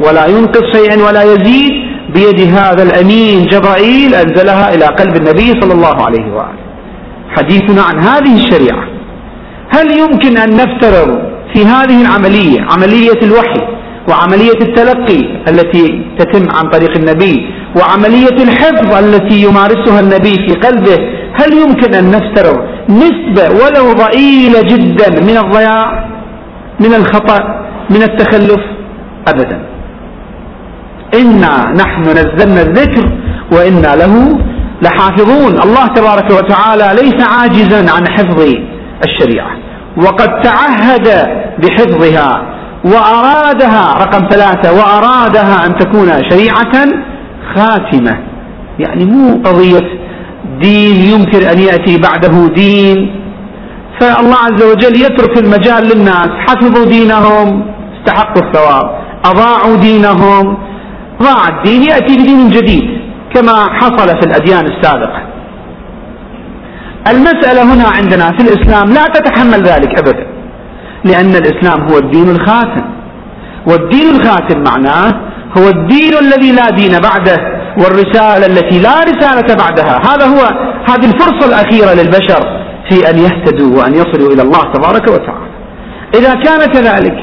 ولا 0.00 0.26
ينقص 0.26 0.62
شيئا 0.76 1.06
ولا 1.06 1.22
يزيد. 1.22 1.86
بيد 2.14 2.40
هذا 2.54 2.82
الأمين 2.82 3.46
جبرائيل 3.46 4.14
أنزلها 4.14 4.74
إلى 4.74 4.84
قلب 4.84 5.16
النبي 5.16 5.60
صلى 5.60 5.72
الله 5.72 6.04
عليه 6.04 6.32
وآله. 6.32 6.58
حديثنا 7.36 7.82
عن 7.82 7.98
هذه 7.98 8.44
الشريعة. 8.44 8.84
هل 9.70 9.98
يمكن 9.98 10.36
أن 10.36 10.56
نفترض 10.56 11.18
في 11.54 11.64
هذه 11.64 12.00
العملية 12.00 12.60
عملية 12.70 13.20
الوحي 13.22 13.75
وعملية 14.08 14.60
التلقي 14.60 15.20
التي 15.48 16.06
تتم 16.18 16.46
عن 16.56 16.70
طريق 16.70 16.96
النبي 16.96 17.50
وعملية 17.78 18.42
الحفظ 18.42 18.94
التي 19.04 19.42
يمارسها 19.42 20.00
النبي 20.00 20.34
في 20.34 20.54
قلبه 20.54 20.96
هل 21.40 21.52
يمكن 21.52 21.94
أن 21.94 22.10
نفترض 22.10 22.56
نسبة 22.88 23.48
ولو 23.50 23.92
ضئيلة 23.92 24.60
جدا 24.62 25.20
من 25.20 25.36
الضياع 25.36 26.08
من 26.80 26.94
الخطأ 26.94 27.38
من 27.90 28.02
التخلف؟ 28.02 28.60
أبدا. 29.28 29.66
إنا 31.14 31.72
نحن 31.76 32.02
نزلنا 32.02 32.62
الذكر 32.62 33.10
وإنا 33.52 33.96
له 33.96 34.38
لحافظون. 34.82 35.62
الله 35.62 35.86
تبارك 35.86 36.30
وتعالى 36.30 37.02
ليس 37.02 37.28
عاجزا 37.28 37.92
عن 37.92 38.08
حفظ 38.08 38.40
الشريعة 39.04 39.50
وقد 39.96 40.40
تعهد 40.42 41.28
بحفظها. 41.58 42.55
وأرادها 42.92 43.94
رقم 44.02 44.28
ثلاثة 44.30 44.72
وأرادها 44.72 45.66
أن 45.66 45.76
تكون 45.76 46.08
شريعة 46.30 46.74
خاتمة. 47.54 48.14
يعني 48.78 49.04
مو 49.04 49.42
قضية 49.44 49.88
دين 50.60 50.96
يمكن 50.96 51.42
أن 51.52 51.58
يأتي 51.58 51.98
بعده 51.98 52.54
دين. 52.54 53.22
فالله 54.00 54.36
عز 54.36 54.62
وجل 54.62 54.96
يترك 54.96 55.38
المجال 55.38 55.82
للناس 55.84 56.28
حفظوا 56.48 56.84
دينهم 56.84 57.64
استحقوا 57.98 58.42
الثواب 58.42 58.98
أضاعوا 59.24 59.76
دينهم. 59.76 60.58
ضاع 61.22 61.48
الدين 61.48 61.82
يأتي 61.82 62.16
بدين 62.16 62.48
جديد 62.50 62.84
كما 63.34 63.56
حصل 63.80 64.08
في 64.08 64.26
الأديان 64.26 64.66
السابقة. 64.66 65.22
المسألة 67.10 67.74
هنا 67.74 67.88
عندنا 67.96 68.32
في 68.36 68.42
الإسلام 68.44 68.86
لا 68.88 69.04
تتحمل 69.04 69.62
ذلك 69.62 69.98
أبدا. 69.98 70.35
لأن 71.06 71.30
الإسلام 71.30 71.88
هو 71.90 71.98
الدين 71.98 72.28
الخاتم. 72.30 72.84
والدين 73.66 74.08
الخاتم 74.16 74.62
معناه 74.70 75.12
هو 75.58 75.68
الدين 75.68 76.12
الذي 76.24 76.52
لا 76.52 76.70
دين 76.70 76.98
بعده 77.08 77.36
والرسالة 77.78 78.46
التي 78.46 78.78
لا 78.78 79.00
رسالة 79.00 79.54
بعدها. 79.54 80.00
هذا 80.10 80.26
هو 80.26 80.42
هذه 80.88 81.06
الفرصة 81.12 81.48
الأخيرة 81.48 82.02
للبشر 82.02 82.42
في 82.90 83.10
أن 83.10 83.18
يهتدوا 83.18 83.78
وأن 83.78 83.94
يصلوا 83.94 84.32
إلى 84.32 84.42
الله 84.42 84.62
تبارك 84.74 85.08
وتعالى. 85.08 85.46
إذا 86.14 86.34
كان 86.34 86.66
كذلك 86.72 87.16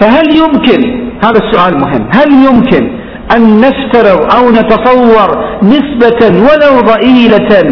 فهل 0.00 0.36
يمكن 0.36 1.10
هذا 1.24 1.38
السؤال 1.46 1.80
مهم 1.80 2.08
هل 2.12 2.32
يمكن 2.32 3.00
أن 3.36 3.60
نفترض 3.60 4.34
أو 4.34 4.50
نتصور 4.50 5.44
نسبة 5.62 6.26
ولو 6.26 6.80
ضئيلة 6.80 7.62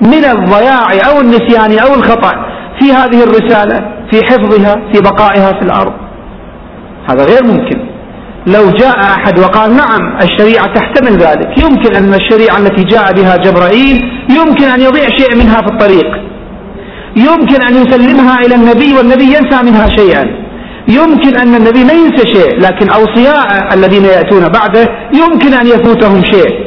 من 0.00 0.24
الضياع 0.24 0.88
أو 1.10 1.20
النسيان 1.20 1.78
أو 1.78 1.94
الخطأ 1.94 2.32
في 2.78 2.92
هذه 2.92 3.24
الرسالة 3.24 3.78
في 4.10 4.24
حفظها 4.24 4.74
في 4.92 5.00
بقائها 5.00 5.52
في 5.52 5.62
الأرض. 5.62 5.92
هذا 7.10 7.24
غير 7.24 7.44
ممكن. 7.44 7.86
لو 8.46 8.70
جاء 8.70 9.00
أحد 9.00 9.38
وقال 9.38 9.76
نعم 9.76 10.18
الشريعة 10.22 10.66
تحتمل 10.74 11.18
ذلك. 11.18 11.58
يمكن 11.58 11.96
أن 11.96 12.14
الشريعة 12.14 12.58
التي 12.58 12.82
جاء 12.84 13.12
بها 13.12 13.36
جبرائيل 13.36 13.96
يمكن 14.30 14.64
أن 14.64 14.80
يضيع 14.80 15.08
شيء 15.18 15.36
منها 15.36 15.56
في 15.56 15.72
الطريق. 15.72 16.06
يمكن 17.16 17.62
أن 17.68 17.74
يسلمها 17.82 18.38
إلى 18.38 18.54
النبي 18.54 18.94
والنبي 18.96 19.24
ينسى 19.24 19.62
منها 19.62 19.88
شيئا. 19.96 20.46
يمكن 20.88 21.36
أن 21.36 21.54
النبي 21.54 21.84
ما 21.84 21.92
ينسى 21.92 22.32
شيء 22.34 22.60
لكن 22.60 22.90
أوصياء 22.90 23.74
الذين 23.74 24.04
يأتون 24.04 24.48
بعده 24.48 24.88
يمكن 25.14 25.54
أن 25.54 25.66
يفوتهم 25.66 26.24
شيء. 26.24 26.66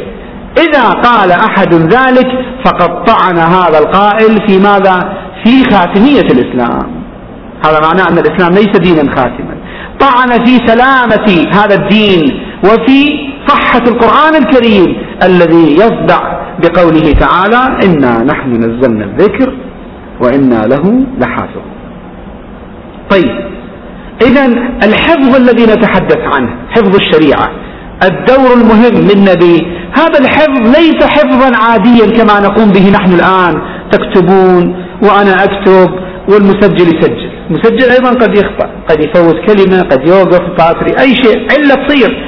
إذا 0.58 0.89
قال 0.89 1.32
أحد 1.32 1.74
ذلك 1.74 2.28
فقد 2.65 3.04
طعن 3.04 3.38
هذا 3.38 3.80
القائل 3.80 4.48
في 4.48 4.60
ماذا؟ 4.60 5.13
في 5.43 5.63
خاتمية 5.71 6.28
الإسلام. 6.36 7.04
هذا 7.65 7.80
معناه 7.88 8.10
أن 8.10 8.17
الإسلام 8.17 8.52
ليس 8.54 8.78
دينا 8.80 9.15
خاتما. 9.15 9.56
طعن 9.99 10.45
في 10.45 10.58
سلامة 10.67 11.45
هذا 11.54 11.75
الدين 11.75 12.41
وفي 12.63 13.30
صحة 13.47 13.84
القرآن 13.88 14.36
الكريم 14.36 14.97
الذي 15.23 15.73
يصدع 15.73 16.21
بقوله 16.63 17.13
تعالى 17.13 17.80
إنا 17.86 18.23
نحن 18.23 18.52
نزلنا 18.52 19.06
الذكر 19.06 19.54
وإنا 20.21 20.62
له 20.65 21.06
لحافظ 21.19 21.62
طيب 23.10 23.49
إذا 24.21 24.45
الحفظ 24.84 25.36
الذي 25.36 25.63
نتحدث 25.63 26.17
عنه 26.34 26.49
حفظ 26.69 26.95
الشريعة 26.95 27.49
الدور 28.04 28.54
المهم 28.54 29.08
للنبي 29.10 29.67
هذا 29.93 30.19
الحفظ 30.19 30.78
ليس 30.78 31.04
حفظا 31.04 31.58
عاديا 31.58 32.06
كما 32.23 32.39
نقوم 32.39 32.71
به 32.71 32.91
نحن 32.91 33.13
الآن. 33.13 33.62
تكتبون 33.91 34.75
وأنا 35.04 35.43
أكتب 35.43 35.89
والمسجل 36.30 36.88
يسجل. 36.88 37.32
المسجل 37.49 37.91
أيضا 37.91 38.10
قد 38.10 38.38
يخطأ 38.38 38.69
قد 38.89 38.99
يفوت 39.04 39.36
كلمة 39.47 39.82
قد 39.82 40.08
يوقف 40.08 40.41
باتري 40.58 40.99
أي 40.99 41.15
شيء 41.15 41.47
علة 41.52 41.88
تصير. 41.88 42.25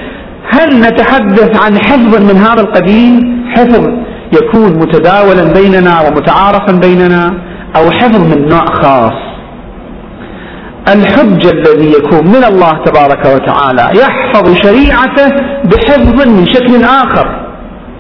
هل 0.54 0.80
نتحدث 0.80 1.64
عن 1.64 1.78
حفظ 1.78 2.32
من 2.32 2.38
هذا 2.38 2.62
القبيل 2.62 3.44
حفظ. 3.56 3.88
يكون 4.34 4.80
متداولا 4.80 5.54
بيننا 5.54 6.02
ومتعارفا 6.02 6.72
بيننا 6.72 7.34
أو 7.76 7.92
حفظ 7.92 8.36
من 8.36 8.48
نوع 8.48 8.66
خاص. 8.66 9.14
الحج 10.88 11.46
الذي 11.46 11.92
يكون 11.92 12.28
من 12.28 12.44
الله 12.44 12.72
تبارك 12.86 13.26
وتعالى 13.26 14.00
يحفظ 14.00 14.56
شريعته 14.64 15.30
بحفظ 15.64 16.28
من 16.28 16.46
شكل 16.46 16.84
آخر. 16.84 17.28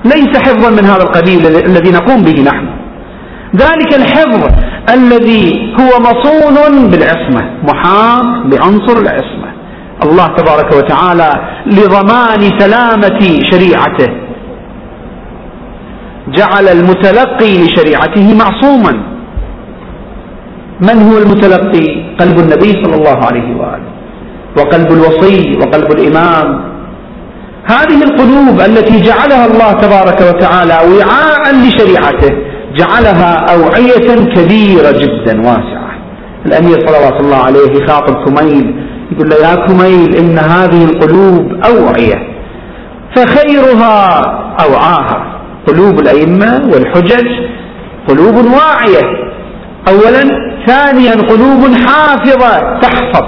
ليس 0.06 0.38
حفظا 0.38 0.69
من 0.69 0.86
هذا 0.86 1.04
القبيل 1.04 1.45
الذي 1.45 1.91
نقوم 1.91 2.21
به 2.24 2.43
نحن. 2.43 2.81
ذلك 3.55 3.95
الحفظ 3.95 4.49
الذي 4.93 5.73
هو 5.79 5.99
مصون 5.99 6.89
بالعصمة 6.89 7.41
محاط 7.63 8.25
بعنصر 8.45 8.97
العصمة. 9.01 9.51
الله 10.03 10.27
تبارك 10.27 10.75
وتعالى 10.75 11.31
لضمان 11.65 12.59
سلامة 12.59 13.19
شريعته. 13.51 14.07
جعل 16.27 16.67
المتلقي 16.67 17.63
لشريعته 17.63 18.35
معصوما. 18.37 18.93
من 20.81 21.11
هو 21.11 21.17
المتلقي؟ 21.17 21.87
قلب 22.19 22.39
النبي 22.39 22.71
صلى 22.83 22.95
الله 22.95 23.19
عليه 23.25 23.55
وآله. 23.57 23.91
وقلب 24.57 24.91
الوصي 24.91 25.57
وقلب 25.57 25.91
الإمام. 25.91 26.71
هذه 27.65 28.03
القلوب 28.03 28.61
التي 28.61 29.01
جعلها 29.01 29.45
الله 29.45 29.71
تبارك 29.71 30.21
وتعالى 30.21 30.73
وعاء 30.73 31.55
لشريعته. 31.55 32.33
جعلها 32.75 33.36
أوعية 33.53 34.34
كبيرة 34.36 34.91
جدا 34.91 35.41
واسعة. 35.41 35.91
الأمير 36.45 36.88
صلوات 36.88 37.21
الله 37.21 37.38
عليه 37.38 37.84
يخاطب 37.84 38.25
كميل 38.25 38.75
يقول 39.12 39.29
له 39.29 39.36
يا 39.36 39.55
كميل 39.55 40.15
إن 40.15 40.39
هذه 40.39 40.84
القلوب 40.86 41.51
أوعية 41.65 42.31
فخيرها 43.15 44.21
أوعاها. 44.65 45.41
قلوب 45.67 45.99
الأئمة 45.99 46.69
والحجج 46.73 47.27
قلوب 48.07 48.36
واعية. 48.36 49.31
أولا 49.88 50.51
ثانيا 50.67 51.12
قلوب 51.12 51.73
حافظة 51.88 52.79
تحفظ 52.79 53.25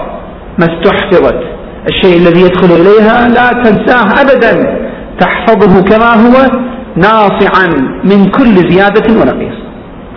ما 0.59 0.65
استحفظت. 0.65 1.43
الشيء 1.89 2.17
الذي 2.17 2.41
يدخل 2.41 2.67
إليها 2.67 3.27
لا 3.27 3.63
تنساه 3.63 4.21
أبدا 4.21 4.77
تحفظه 5.19 5.81
كما 5.81 6.13
هو. 6.13 6.63
ناصعا 6.97 7.67
من 8.03 8.29
كل 8.29 8.69
زيادة 8.69 9.13
ونقيص. 9.13 9.57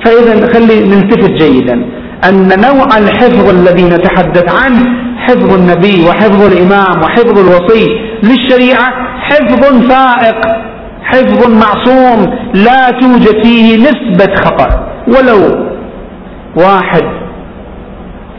فإذا 0.05 0.53
خلي 0.53 0.89
نلتفت 0.89 1.31
جيدا. 1.31 1.85
أن 2.29 2.49
نوع 2.49 2.99
الحفظ 2.99 3.49
الذي 3.49 3.85
نتحدث 3.85 4.65
عنه 4.65 4.85
حفظ 5.19 5.55
النبي 5.55 6.05
وحفظ 6.09 6.53
الإمام 6.53 7.03
وحفظ 7.03 7.39
الوصي 7.39 7.87
للشريعة 8.23 8.93
حفظ 9.21 9.89
فائق 9.93 10.41
حفظ 11.03 11.49
معصوم 11.49 12.39
لا 12.55 12.91
توجد 13.01 13.45
فيه 13.45 13.77
نسبة 13.77 14.35
خطأ 14.35 14.89
ولو 15.09 15.67
واحد 16.57 17.03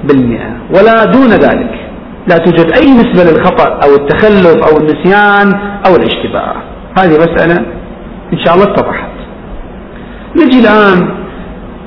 بالمئة 0.04 0.58
ولا 0.76 1.06
دون 1.06 1.30
ذلك. 1.30 1.74
لا 2.28 2.38
توجد 2.38 2.72
أي 2.72 2.92
نسبة 2.92 3.32
للخطأ 3.32 3.80
أو 3.84 3.96
التخلف 3.96 4.58
أو 4.68 4.78
النسيان 4.78 5.54
أو 5.88 5.96
الاشتباه. 5.96 6.54
هذه 7.00 7.18
مسألة 7.18 7.77
إن 8.34 8.46
شاء 8.46 8.56
الله 8.56 8.66
اتضحت. 8.66 9.10
نجي 10.36 10.60
الآن 10.60 11.10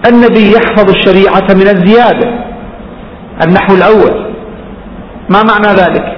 النبي 0.08 0.52
يحفظ 0.52 0.90
الشريعة 0.90 1.48
من 1.54 1.68
الزيادة 1.68 2.28
النحو 3.44 3.74
الأول. 3.74 4.30
ما 5.28 5.42
معنى 5.42 5.76
ذلك؟ 5.76 6.16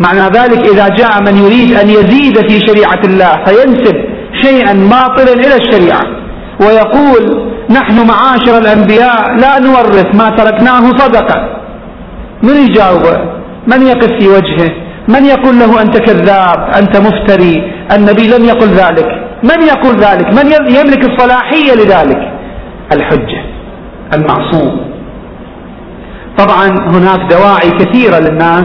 معنى 0.00 0.20
ذلك 0.20 0.68
إذا 0.68 0.88
جاء 0.88 1.22
من 1.22 1.36
يريد 1.36 1.72
أن 1.72 1.88
يزيد 1.88 2.36
في 2.48 2.66
شريعة 2.66 3.00
الله 3.04 3.44
فينسب 3.44 3.96
شيئا 4.42 4.72
باطلا 4.72 5.32
إلى 5.32 5.56
الشريعة 5.56 6.02
ويقول 6.60 7.52
نحن 7.70 8.06
معاشر 8.06 8.58
الأنبياء 8.58 9.36
لا 9.36 9.58
نورث 9.58 10.14
ما 10.14 10.30
تركناه 10.30 10.80
صدقة. 10.80 11.58
من 12.42 12.56
يجاوبه؟ 12.56 13.16
من 13.66 13.86
يقف 13.86 14.10
في 14.18 14.28
وجهه؟ 14.28 14.72
من 15.08 15.24
يقول 15.24 15.58
له 15.58 15.82
أنت 15.82 15.98
كذاب 15.98 16.70
أنت 16.78 16.96
مفتري؟ 16.96 17.72
النبي 17.96 18.28
لم 18.28 18.44
يقل 18.44 18.68
ذلك. 18.68 19.23
من 19.50 19.62
يقول 19.62 19.94
ذلك؟ 20.00 20.26
من 20.26 20.74
يملك 20.74 21.10
الصلاحية 21.10 21.72
لذلك؟ 21.74 22.32
الحجة 22.92 23.42
المعصوم. 24.14 24.94
طبعا 26.38 26.66
هناك 26.68 27.20
دواعي 27.30 27.70
كثيرة 27.70 28.18
للناس 28.18 28.64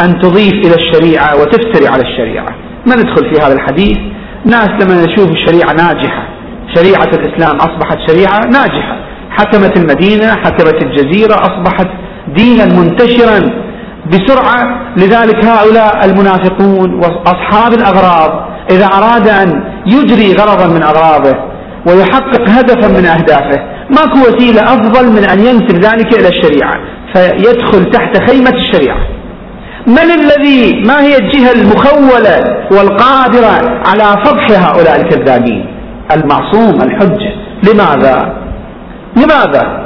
أن 0.00 0.18
تضيف 0.20 0.52
إلى 0.52 0.74
الشريعة 0.74 1.36
وتفتري 1.40 1.88
على 1.88 2.02
الشريعة. 2.02 2.48
ما 2.86 2.94
ندخل 2.94 3.34
في 3.34 3.40
هذا 3.40 3.52
الحديث؟ 3.52 3.98
ناس 4.44 4.68
لما 4.68 5.04
نشوف 5.04 5.30
الشريعة 5.30 5.72
ناجحة 5.72 6.28
شريعة 6.74 7.10
الإسلام 7.14 7.56
أصبحت 7.56 7.98
شريعة 8.08 8.40
ناجحة. 8.40 8.96
حكمت 9.30 9.76
المدينة 9.76 10.26
حكمت 10.26 10.82
الجزيرة 10.82 11.34
أصبحت 11.34 11.88
دينا 12.36 12.64
منتشرا 12.64 13.40
بسرعة. 14.06 14.92
لذلك 14.96 15.44
هؤلاء 15.44 16.04
المنافقون 16.04 16.94
وأصحاب 16.94 17.72
الأغراض 17.72 18.53
إذا 18.70 18.86
أراد 18.86 19.28
أن 19.28 19.64
يجري 19.86 20.32
غرضا 20.32 20.66
من 20.66 20.82
أغراضه 20.82 21.34
ويحقق 21.86 22.48
هدفا 22.48 22.88
من 22.88 23.06
أهدافه 23.06 23.74
ماكو 23.90 24.18
وسيلة 24.18 24.62
أفضل 24.62 25.12
من 25.12 25.30
أن 25.30 25.38
ينسب 25.38 25.76
ذلك 25.84 26.18
إلى 26.18 26.28
الشريعة 26.28 26.74
فيدخل 27.14 27.90
تحت 27.90 28.30
خيمة 28.30 28.50
الشريعة. 28.50 28.98
من 29.86 30.10
الذي 30.20 30.82
ما 30.86 31.02
هي 31.02 31.16
الجهة 31.16 31.52
المخولة 31.52 32.66
والقادرة 32.70 33.82
على 33.86 34.24
فضح 34.24 34.68
هؤلاء 34.68 35.00
الكذابين؟ 35.00 35.66
المعصوم 36.16 36.82
الحجة. 36.82 37.32
لماذا؟ 37.68 38.36
لماذا؟ 39.16 39.84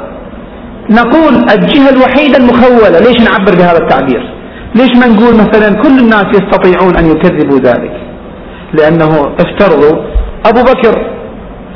نقول 0.90 1.34
الجهة 1.34 1.90
الوحيدة 1.90 2.38
المخولة 2.38 2.98
ليش 2.98 3.16
نعبر 3.20 3.54
بهذا 3.54 3.78
التعبير؟ 3.78 4.34
ليش 4.74 4.90
ما 4.96 5.06
نقول 5.06 5.34
مثلا 5.34 5.82
كل 5.82 5.98
الناس 5.98 6.26
يستطيعون 6.34 6.96
أن 6.96 7.06
يكذبوا 7.10 7.58
ذلك؟ 7.58 8.07
لأنه 8.72 9.34
افترضوا 9.40 10.02
أبو 10.46 10.62
بكر 10.62 11.18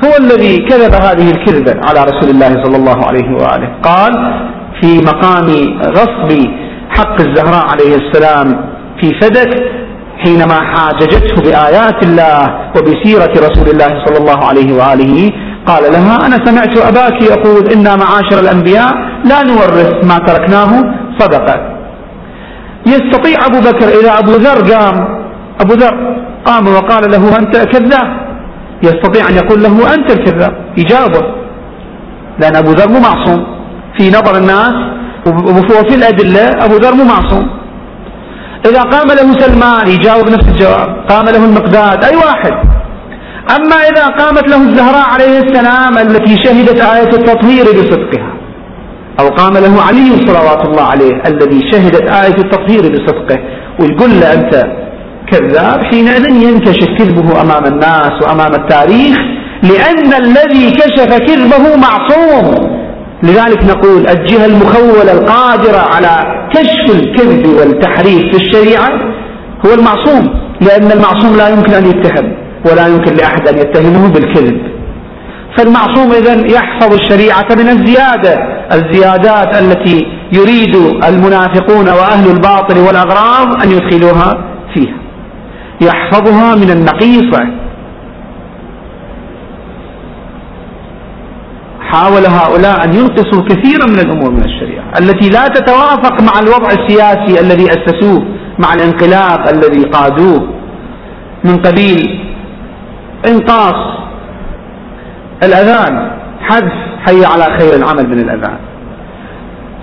هو 0.04 0.10
الذي 0.20 0.56
كذب 0.56 0.94
هذه 0.94 1.30
الكذبة 1.30 1.80
على 1.88 2.04
رسول 2.04 2.30
الله 2.30 2.64
صلى 2.64 2.76
الله 2.76 3.06
عليه 3.06 3.28
وآله. 3.34 3.68
قال 3.82 4.12
في 4.80 4.98
مقام 4.98 5.46
غصب 5.82 6.48
حق 6.90 7.20
الزهراء 7.20 7.66
عليه 7.68 7.96
السلام 7.96 8.64
في 9.00 9.10
فدك 9.20 9.62
حينما 10.18 10.54
حاججته 10.54 11.42
بآيات 11.42 12.04
الله 12.04 12.70
وبسيرة 12.76 13.32
رسول 13.48 13.68
الله 13.68 14.04
صلى 14.04 14.18
الله 14.18 14.44
عليه 14.44 14.72
وآله 14.72 15.30
قال 15.66 15.92
لها 15.92 16.26
أنا 16.26 16.44
سمعت 16.44 16.76
أباك 16.78 17.22
يقول 17.22 17.72
إنا 17.72 17.96
معاشر 17.96 18.40
الأنبياء 18.40 18.92
لا 19.24 19.42
نورث 19.42 20.04
ما 20.04 20.18
تركناه 20.18 20.94
صدقة. 21.18 21.72
يستطيع 22.86 23.46
أبو 23.46 23.60
بكر 23.60 23.88
إذا 24.00 24.18
أبو 24.18 24.30
ذر 24.30 24.74
قام 24.74 25.21
أبو 25.60 25.74
ذر 25.74 26.16
قام 26.44 26.68
وقال 26.68 27.10
له 27.10 27.38
أنت 27.38 27.56
كذاب. 27.56 28.32
يستطيع 28.82 29.28
أن 29.28 29.34
يقول 29.34 29.62
له 29.62 29.94
أنت 29.94 30.10
الكذاب. 30.10 30.54
يجاوبه 30.76 31.22
لأن 32.40 32.56
أبو 32.56 32.70
ذر 32.70 32.88
مو 32.88 33.00
معصوم. 33.00 33.46
في 33.98 34.08
نظر 34.08 34.36
الناس 34.38 34.74
وفي 35.26 35.94
الأدلة 35.94 36.64
أبو 36.64 36.74
ذر 36.74 36.94
مو 36.94 37.04
معصوم. 37.04 37.50
إذا 38.66 38.82
قام 38.82 39.08
له 39.08 39.38
سلمان 39.38 39.88
يجاوب 39.88 40.28
نفس 40.28 40.48
الجواب. 40.48 41.04
قام 41.08 41.24
له 41.24 41.44
المقداد. 41.44 42.04
أي 42.04 42.16
واحد. 42.16 42.52
أما 43.56 43.76
إذا 43.76 44.06
قامت 44.06 44.48
له 44.48 44.56
الزهراء 44.56 45.08
عليه 45.10 45.38
السلام 45.38 45.98
التي 45.98 46.36
شهدت 46.44 46.80
آية 46.80 47.12
التطهير 47.18 47.64
بصدقها 47.64 48.32
أو 49.20 49.28
قام 49.28 49.52
له 49.52 49.82
علي 49.82 50.26
صلوات 50.26 50.66
الله 50.68 50.82
عليه 50.82 51.22
الذي 51.26 51.60
شهدت 51.72 52.10
آية 52.10 52.38
التطهير 52.44 52.82
بصدقه 52.92 53.38
ويقول 53.80 54.10
له 54.20 54.32
أنت 54.32 54.64
كذاب 55.32 55.84
حينئذ 55.84 56.24
ينكشف 56.42 56.88
كذبه 56.98 57.42
أمام 57.42 57.64
الناس 57.64 58.12
وأمام 58.22 58.54
التاريخ 58.54 59.16
لأن 59.62 60.12
الذي 60.24 60.70
كشف 60.70 61.10
كذبه 61.26 61.76
معصوم. 61.76 62.72
لذلك 63.22 63.64
نقول 63.64 64.08
الجهة 64.08 64.46
المخولة 64.46 65.12
القادرة 65.12 65.78
على 65.94 66.16
كشف 66.54 66.94
الكذب 66.94 67.46
والتحريف 67.46 68.22
في 68.32 68.36
الشريعة 68.36 68.88
هو 69.66 69.74
المعصوم 69.74 70.34
لأن 70.60 70.92
المعصوم 70.92 71.36
لا 71.36 71.48
يمكن 71.48 71.72
أن 71.72 71.86
يتهم 71.86 72.26
ولا 72.70 72.86
يمكن 72.86 73.16
لأحد 73.16 73.48
أن 73.48 73.58
يتهمه 73.58 74.08
بالكذب. 74.12 74.58
فالمعصوم 75.56 76.12
إذا 76.12 76.34
يحفظ 76.56 76.94
الشريعة 76.94 77.46
من 77.50 77.68
الزيادة 77.68 78.34
الزيادات 78.72 79.56
التي 79.62 80.06
يريد 80.32 80.76
المنافقون 81.08 81.88
وأهل 81.88 82.30
الباطل 82.30 82.78
والأغراض 82.78 83.62
أن 83.62 83.70
يدخلوها 83.70 84.51
يحفظها 85.84 86.54
من 86.54 86.70
النقيصة. 86.70 87.46
حاول 91.80 92.26
هؤلاء 92.26 92.84
أن 92.84 92.94
ينقصوا 92.94 93.42
كثيرا 93.42 93.86
من 93.86 93.98
الأمور 93.98 94.30
من 94.30 94.44
الشريعة 94.44 94.84
التي 94.98 95.28
لا 95.28 95.48
تتوافق 95.48 96.22
مع 96.22 96.40
الوضع 96.40 96.68
السياسي 96.70 97.40
الذي 97.40 97.66
أسسوه 97.70 98.22
مع 98.58 98.74
الانقلاب 98.74 99.48
الذي 99.54 99.82
قادوه. 99.82 100.48
من 101.44 101.56
قبيل 101.56 102.20
إنقاص 103.28 103.98
الأذان 105.42 106.10
حذف 106.40 106.72
حي 107.06 107.24
على 107.24 107.44
خير 107.58 107.74
العمل 107.74 108.08
من 108.08 108.18
الأذان. 108.18 108.58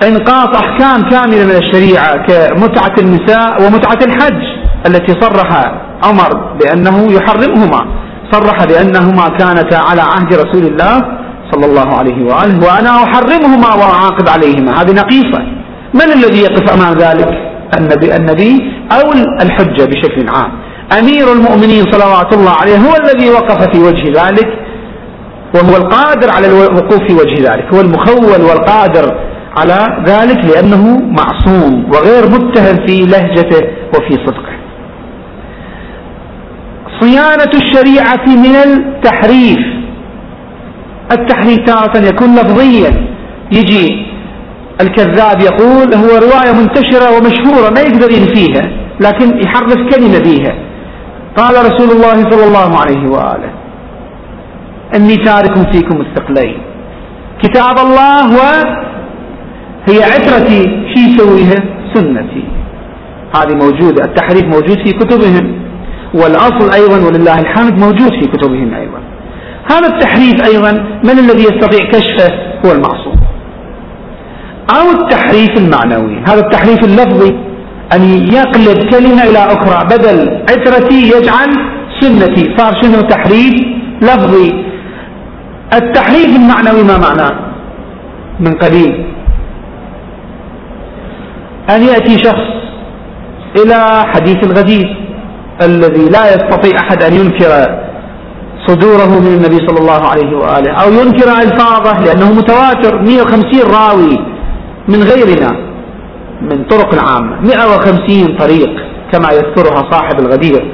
إنقاص 0.08 0.64
أحكام 0.64 1.10
كاملة 1.10 1.46
من 1.46 1.56
الشريعة 1.64 2.26
كمتعة 2.28 2.96
النساء 3.00 3.64
ومتعة 3.64 4.00
الحج 4.08 4.44
التي 4.88 5.22
صرح 5.22 5.74
عمر 6.04 6.58
بأنه 6.60 7.12
يحرمهما. 7.12 7.82
صرح 8.32 8.66
بأنهما 8.66 9.28
كانتا 9.40 9.76
على 9.76 10.02
عهد 10.02 10.34
رسول 10.34 10.64
الله 10.72 10.96
صلى 11.52 11.66
الله 11.66 11.96
عليه 12.00 12.24
وآله 12.24 12.68
وأنا 12.68 13.04
أحرمهما 13.04 13.76
وأعاقب 13.76 14.30
عليهما. 14.30 14.82
هذه 14.82 14.92
نقيصة. 14.92 15.42
من 15.94 16.12
الذي 16.18 16.42
يقف 16.42 16.74
أمام 16.74 16.94
ذلك؟ 16.94 17.30
النبي, 17.80 18.16
النبي 18.16 18.54
أو 18.92 19.12
الحجة 19.42 19.86
بشكل 19.86 20.30
عام. 20.36 20.52
أمير 21.00 21.34
المؤمنين 21.34 21.84
صلوات 21.92 22.34
الله 22.34 22.52
عليه 22.62 22.78
هو 22.78 22.94
الذي 23.04 23.30
وقف 23.30 23.60
في 23.74 23.80
وجه 23.80 24.06
ذلك 24.22 24.48
وهو 25.56 25.78
القادر 25.78 26.30
على 26.32 26.48
الوقوف 26.48 27.04
في 27.08 27.14
وجه 27.14 27.52
ذلك 27.52 27.74
هو 27.74 27.82
المخول 27.82 28.42
والقادر 28.42 29.06
على 29.58 30.04
ذلك 30.06 30.46
لأنه 30.46 30.98
معصوم 30.98 31.92
وغير 31.94 32.24
متهم 32.30 32.86
في 32.88 33.02
لهجته 33.02 33.68
وفي 33.94 34.14
صدقه. 34.26 34.59
صيانة 37.02 37.52
الشريعة 37.54 38.26
من 38.28 38.56
التحريف. 38.56 39.60
التحريف 41.12 41.60
تارة 41.60 42.08
يكون 42.08 42.36
لفظيا. 42.36 42.92
يجي 43.52 44.06
الكذاب 44.82 45.42
يقول 45.42 45.94
هو 45.94 46.10
رواية 46.26 46.52
منتشرة 46.62 47.18
ومشهورة 47.18 47.70
ما 47.70 47.82
يقدر 47.82 48.12
ينفيها 48.12 48.70
لكن 49.02 49.40
يحرف 49.46 49.76
كلمة 49.96 50.20
فيها 50.24 50.56
قال 51.38 51.54
رسول 51.66 51.90
الله 51.92 52.30
صلى 52.32 52.46
الله 52.48 52.78
عليه 52.80 53.10
وآله 53.10 53.52
إني 54.96 55.16
تارك 55.16 55.72
فيكم 55.72 56.02
الثقلين. 56.02 56.58
كتاب 57.44 57.78
الله 57.78 58.28
وهي 58.38 60.04
عترتي 60.04 60.64
شي 60.94 61.00
يسويها؟ 61.10 61.60
سنتي. 61.94 62.44
هذه 63.36 63.54
موجودة. 63.54 64.04
التحريف 64.06 64.44
موجود 64.44 64.78
في 64.86 64.92
كتبهم. 64.92 65.69
والأصل 66.14 66.74
أيضا 66.74 67.08
ولله 67.08 67.40
الحمد 67.40 67.80
موجود 67.80 68.12
في 68.20 68.28
كتبهم 68.28 68.74
أيضا. 68.74 69.00
هذا 69.72 69.88
التحريف 69.88 70.44
أيضا 70.46 70.72
من 71.04 71.20
الذي 71.20 71.44
يستطيع 71.44 71.90
كشفه 71.92 72.34
هو 72.66 72.72
المعصوم. 72.72 73.20
أو 74.76 74.92
التحريف 74.92 75.50
المعنوي. 75.58 76.24
هذا 76.28 76.40
التحريف 76.40 76.84
اللفظي 76.84 77.36
أن 77.94 78.02
يقلب 78.34 78.90
كلمة 78.92 79.24
إلى 79.24 79.40
أخرى 79.40 79.86
بدل 79.86 80.44
عترتي 80.50 81.12
يجعل 81.18 81.50
سنتي. 82.00 82.58
صار 82.58 82.82
شنو 82.82 83.02
تحريف 83.02 83.54
لفظي. 84.02 84.66
التحريف 85.74 86.36
المعنوي 86.36 86.84
ما 86.84 86.98
معناه 86.98 87.40
من 88.40 88.54
قبيل. 88.54 89.06
أن 91.70 91.84
يأتي 91.84 92.18
شخص 92.18 92.50
إلى 93.64 94.06
حديث 94.14 94.38
الغدير 94.44 95.09
الذي 95.62 96.10
لا 96.10 96.36
يستطيع 96.36 96.80
أحد 96.80 97.04
أن 97.04 97.14
ينكر 97.14 97.80
صدوره 98.68 99.20
من 99.20 99.28
النبي 99.28 99.68
صلى 99.68 99.80
الله 99.80 100.10
عليه 100.10 100.38
وآله 100.38 100.72
أو 100.72 100.92
ينكر 100.92 101.28
ألفاظه 101.44 102.06
لأنه 102.06 102.34
متواتر 102.34 103.02
150 103.02 103.44
راوي 103.76 104.18
من 104.88 105.04
غيرنا 105.04 105.52
من 106.42 106.64
طرق 106.64 106.94
العامة 106.94 107.42
150 107.42 108.38
طريق 108.38 108.70
كما 109.12 109.30
يذكرها 109.32 109.92
صاحب 109.92 110.20
الغدير 110.20 110.72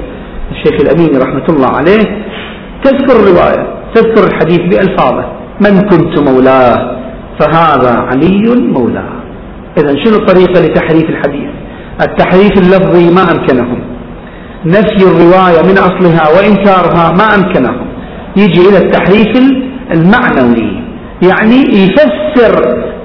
الشيخ 0.50 0.80
الأمين 0.80 1.22
رحمة 1.22 1.44
الله 1.48 1.68
عليه. 1.68 2.24
تذكر 2.84 3.16
الرواية 3.16 3.66
تذكر 3.94 4.24
الحديث 4.24 4.60
بألفاظه 4.60 5.24
من 5.60 5.80
كنت 5.80 6.18
مولاه 6.18 6.96
فهذا 7.40 7.92
علي 7.98 8.70
مولاه. 8.72 9.16
إذا 9.78 9.94
شنو 10.04 10.16
الطريقة 10.16 10.60
لتحريف 10.60 11.04
الحديث؟ 11.10 11.50
التحريف 12.00 12.52
اللفظي 12.58 13.10
ما 13.14 13.22
أمكنهم. 13.32 13.95
نفي 14.66 15.02
الرواية 15.02 15.62
من 15.62 15.78
أصلها 15.78 16.28
وإنكارها 16.36 17.12
ما 17.12 17.34
أمكنهم 17.34 17.86
يجي 18.36 18.68
إلى 18.68 18.78
التحريف 18.78 19.32
المعنوي. 19.90 20.82
يعني 21.22 21.56
يفسر 21.56 22.54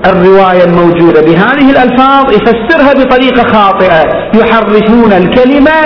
الرواية 0.05 0.63
الموجودة 0.63 1.21
بهذه 1.21 1.71
الألفاظ 1.71 2.33
يفسرها 2.33 2.93
بطريقة 2.93 3.43
خاطئة. 3.53 4.01
يحرفون 4.35 5.13
الكلمة 5.13 5.79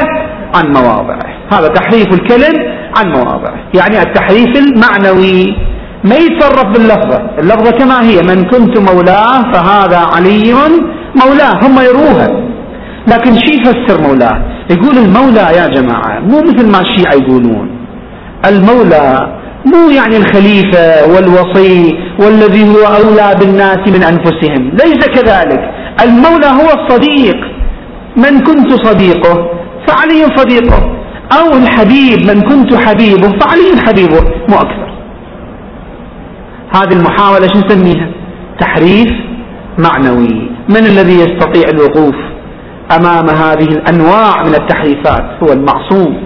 عن 0.55 0.67
مواضعه. 0.67 1.35
هذا 1.51 1.67
تحريف 1.67 2.07
الكلم 2.13 2.53
عن 2.97 3.09
مواضعه. 3.09 3.55
يعني 3.73 4.01
التحريف 4.01 4.57
المعنوي 4.57 5.57
ما 6.03 6.15
يتصرف 6.15 6.65
باللفظة. 6.73 7.21
اللفظة 7.39 7.71
كما 7.71 8.01
هي 8.01 8.21
من 8.21 8.43
كنت 8.43 8.77
مولاه 8.77 9.51
فهذا 9.53 9.97
علي 9.97 10.53
مولاه. 11.15 11.59
هم 11.63 11.79
يروها. 11.79 12.27
لكن 13.07 13.33
شي 13.39 13.53
يفسر 13.61 14.01
مولاه؟ 14.01 14.54
يقول 14.69 14.97
المولى 14.97 15.47
يا 15.57 15.67
جماعة 15.67 16.19
مو 16.19 16.41
مثل 16.41 16.71
ما 16.71 16.81
الشيعة 16.81 17.13
يقولون. 17.13 17.69
المولى 18.45 19.35
مو 19.65 19.89
يعني 19.89 20.17
الخليفة 20.17 21.13
والوصي 21.13 21.97
والذي 22.19 22.63
هو 22.69 22.85
أولى 22.85 23.35
بالناس 23.39 23.77
من 23.87 24.03
أنفسهم 24.03 24.69
ليس 24.69 25.07
كذلك. 25.07 25.61
المولى 26.03 26.45
هو 26.45 26.69
الصديق 26.79 27.35
من 28.17 28.39
كنت 28.39 28.73
صديقه 28.85 29.49
فعلي 29.87 30.35
صديقه 30.37 30.91
أو 31.39 31.57
الحبيب 31.57 32.19
من 32.31 32.41
كنت 32.41 32.75
حبيبه 32.75 33.29
فعلي 33.39 33.81
حبيبه 33.87 34.21
مو 34.49 34.55
أكثر. 34.55 34.85
هذه 36.75 36.93
المحاولة 36.93 37.47
شو 37.47 37.59
نسميها؟ 37.59 38.09
تحريف 38.59 39.11
معنوي. 39.77 40.49
من 40.69 40.77
الذي 40.77 41.13
يستطيع 41.13 41.69
الوقوف؟ 41.69 42.15
أمام 42.91 43.29
هذه 43.29 43.67
الأنواع 43.67 44.43
من 44.43 44.55
التحريفات 44.55 45.43
هو 45.43 45.53
المعصوم. 45.53 46.23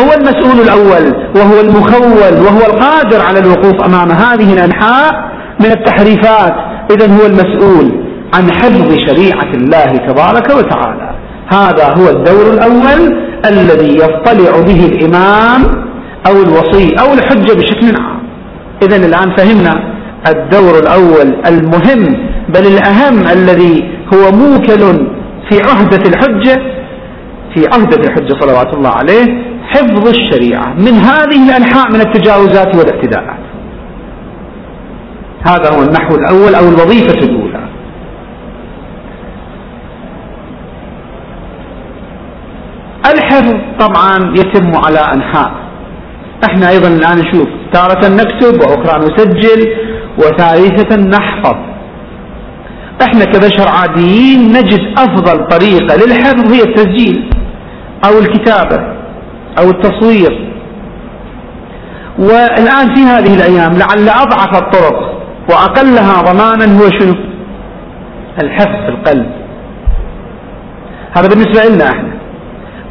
هو 0.00 0.12
المسؤول 0.12 0.60
الأول 0.60 1.14
وهو 1.36 1.60
المخول 1.60 2.46
وهو 2.46 2.58
القادر 2.58 3.20
على 3.20 3.38
الوقوف 3.38 3.84
أمام 3.84 4.10
هذه 4.10 4.52
الأنحاء 4.52 5.12
من 5.60 5.70
التحريفات. 5.70 6.54
إذا 6.90 7.06
هو 7.16 7.26
المسؤول 7.26 8.04
عن 8.34 8.52
حفظ 8.52 8.94
شريعة 9.06 9.52
الله 9.54 9.96
تبارك 10.08 10.50
وتعالى. 10.50 11.14
هذا 11.52 11.94
هو 11.98 12.08
الدور 12.08 12.54
الأول 12.54 13.24
الذي 13.46 13.96
يطلع 13.96 14.60
به 14.60 14.86
الإمام 14.86 15.62
أو 16.26 16.42
الوصي 16.42 16.94
أو 17.00 17.14
الحجة 17.14 17.52
بشكل 17.52 17.96
عام. 18.00 18.24
إذا 18.82 18.96
الآن 18.96 19.36
فهمنا 19.36 19.94
الدور 20.28 20.78
الأول 20.78 21.34
المهم 21.46 22.16
بل 22.48 22.66
الأهم 22.66 23.18
الذي 23.32 23.90
هو 24.14 24.32
موكل 24.32 25.06
في 25.50 25.60
عهدة 25.60 26.02
الحجة 26.10 26.62
في 27.54 27.66
عهدة 27.72 27.96
الحجة 27.96 28.40
صلوات 28.40 28.74
الله 28.74 28.90
عليه 28.90 29.44
حفظ 29.68 30.08
الشريعة. 30.08 30.74
من 30.74 30.94
هذه 30.94 31.48
الأنحاء 31.48 31.92
من 31.92 32.00
التجاوزات 32.00 32.76
والاعتداءات. 32.76 33.44
هذا 35.46 35.70
هو 35.76 35.82
النحو 35.82 36.14
الأول 36.14 36.54
أو 36.54 36.68
الوظيفة 36.68 37.18
الأولى. 37.18 37.68
الحفظ 43.14 43.54
طبعا 43.78 44.34
يتم 44.36 44.76
على 44.84 44.98
أنحاء. 44.98 45.50
إحنا 46.50 46.70
أيضا 46.70 46.88
الآن 46.88 47.18
نشوف 47.18 47.48
تارة 47.72 48.08
نكتب 48.08 48.60
وأخرى 48.60 48.98
نسجل 48.98 49.74
وثالثة 50.18 50.96
نحفظ. 50.96 51.73
إحنا 53.02 53.24
كبشر 53.24 53.68
عاديين 53.68 54.52
نجد 54.52 54.80
أفضل 54.98 55.48
طريقة 55.48 55.96
للحفظ 55.96 56.52
هي 56.52 56.62
التسجيل 56.62 57.30
أو 58.06 58.18
الكتابة 58.18 58.94
أو 59.58 59.70
التصوير. 59.70 60.50
والآن 62.18 62.94
في 62.94 63.00
هذه 63.00 63.34
الأيام 63.34 63.72
لعل 63.72 64.08
أضعف 64.08 64.62
الطرق 64.62 65.20
وأقلها 65.50 66.22
ضمانا 66.22 66.80
هو 66.80 66.90
شنو؟ 66.98 67.14
الحفظ 68.42 68.84
في 68.84 68.88
القلب. 68.88 69.30
هذا 71.16 71.28
بالنسبة 71.28 71.64
لنا 71.68 71.88
إحنا. 71.88 72.14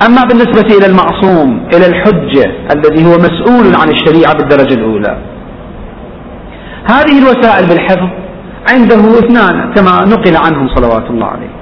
أما 0.05 0.23
بالنسبة 0.23 0.77
إلى 0.77 0.85
المعصوم 0.85 1.67
إلى 1.73 1.85
الحجة 1.87 2.51
الذي 2.71 3.05
هو 3.05 3.17
مسؤول 3.17 3.75
عن 3.75 3.89
الشريعة 3.89 4.33
بالدرجة 4.33 4.73
الأولى. 4.73 5.17
هذه 6.85 7.19
الوسائل 7.19 7.67
بالحفظ 7.67 8.22
عنده 8.71 9.19
اثنان 9.19 9.73
كما 9.73 10.05
نقل 10.05 10.37
عنهم 10.37 10.75
صلوات 10.75 11.09
الله 11.09 11.25
عليه. 11.25 11.53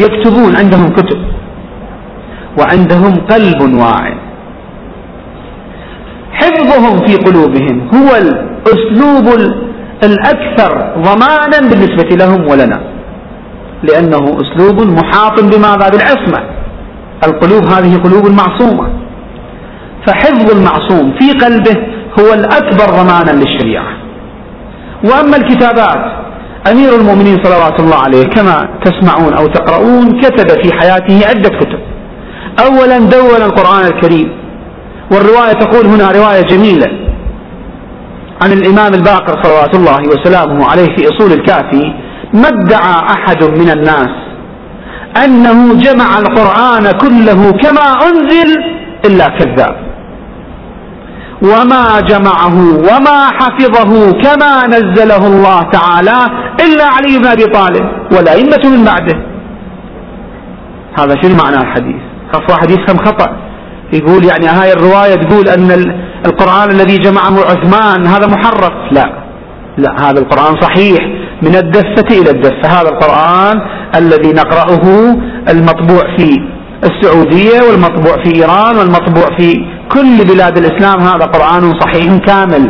يكتبون 0.00 0.56
عندهم 0.56 0.88
كتب. 0.88 1.18
وعندهم 2.58 3.12
قلب 3.30 3.74
واعي 3.74 4.14
حفظهم 6.32 7.06
في 7.06 7.16
قلوبهم 7.16 7.88
هو 7.94 8.16
الأسلوب 8.16 9.26
الأكثر 10.04 10.94
ضمانا 10.98 11.58
بالنسبة 11.68 12.16
لهم 12.16 12.50
ولنا. 12.50 12.80
لأنه 13.82 14.36
أسلوب 14.42 14.98
محاط 14.98 15.40
بماذا؟ 15.40 15.88
بالعصمة. 15.88 16.40
القلوب 17.24 17.64
هذه 17.66 17.96
قلوب 17.96 18.26
معصومة. 18.26 18.88
فحفظ 20.06 20.50
المعصوم 20.56 21.12
في 21.20 21.32
قلبه 21.32 21.76
هو 22.20 22.34
الأكبر 22.34 22.86
ضمانا 22.86 23.30
للشريعة. 23.30 23.86
وأما 25.04 25.36
الكتابات 25.36 26.22
أمير 26.72 26.94
المؤمنين 26.96 27.42
صلوات 27.44 27.80
الله 27.80 27.96
عليه 27.96 28.24
كما 28.24 28.68
تسمعون 28.84 29.34
أو 29.34 29.46
تقرؤون 29.46 30.20
كتب 30.20 30.62
في 30.62 30.72
حياته 30.80 31.28
عدة 31.28 31.48
كتب. 31.48 31.78
أولا 32.66 32.98
دون 32.98 33.42
القرآن 33.42 33.86
الكريم 33.86 34.32
والرواية 35.12 35.52
تقول 35.52 35.86
هنا 35.86 36.10
رواية 36.12 36.42
جميلة 36.42 36.86
عن 38.42 38.52
الإمام 38.52 38.94
الباقر 38.94 39.42
صلوات 39.42 39.74
الله 39.74 39.98
وسلامه 40.08 40.66
عليه 40.70 40.86
في 40.96 41.08
أصول 41.08 41.32
الكافي 41.32 41.94
ما 42.34 42.48
ادعى 42.48 42.94
أحد 43.10 43.44
من 43.44 43.70
الناس 43.70 44.10
أنه 45.24 45.74
جمع 45.74 46.18
القرآن 46.18 46.90
كله 46.92 47.52
كما 47.52 47.86
أنزل 48.08 48.62
إلا 49.04 49.28
كذاب. 49.28 49.76
وما 51.42 52.00
جمعه 52.00 52.56
وما 52.76 53.28
حفظه 53.40 54.12
كما 54.12 54.66
نزله 54.66 55.26
الله 55.26 55.62
تعالى 55.62 56.18
إلا 56.60 56.84
علي 56.84 57.18
بن 57.18 57.26
أبي 57.26 57.44
طالب 57.44 57.88
والأئمة 58.12 58.76
من 58.76 58.84
بعده. 58.84 59.16
هذا 60.98 61.14
شنو 61.22 61.36
معنى 61.44 61.56
الحديث؟ 61.56 62.02
خاف 62.32 62.50
واحد 62.50 62.70
يفهم 62.70 62.98
خطأ. 62.98 63.36
يقول 63.92 64.24
يعني 64.24 64.46
هاي 64.46 64.72
الرواية 64.72 65.14
تقول 65.14 65.48
أن 65.48 65.70
القرآن 66.26 66.70
الذي 66.70 66.98
جمعه 66.98 67.36
عثمان 67.40 68.06
هذا 68.06 68.26
محرف. 68.26 68.72
لا. 68.92 69.22
لا 69.78 70.10
هذا 70.10 70.18
القرآن 70.20 70.60
صحيح. 70.60 71.00
من 71.42 71.56
الدفة 71.56 72.20
إلى 72.20 72.30
الدفة. 72.30 72.68
هذا 72.68 72.88
القرآن 72.88 73.60
الذي 73.96 74.32
نقرأه 74.32 75.16
المطبوع 75.48 76.16
في 76.16 76.52
السعودية 76.84 77.60
والمطبوع 77.68 78.24
في 78.24 78.34
إيران 78.36 78.76
والمطبوع 78.76 79.36
في 79.38 79.66
كل 79.94 80.16
بلاد 80.30 80.58
الإسلام 80.58 81.00
هذا 81.00 81.24
قرآن 81.34 81.80
صحيح 81.80 82.16
كامل. 82.28 82.64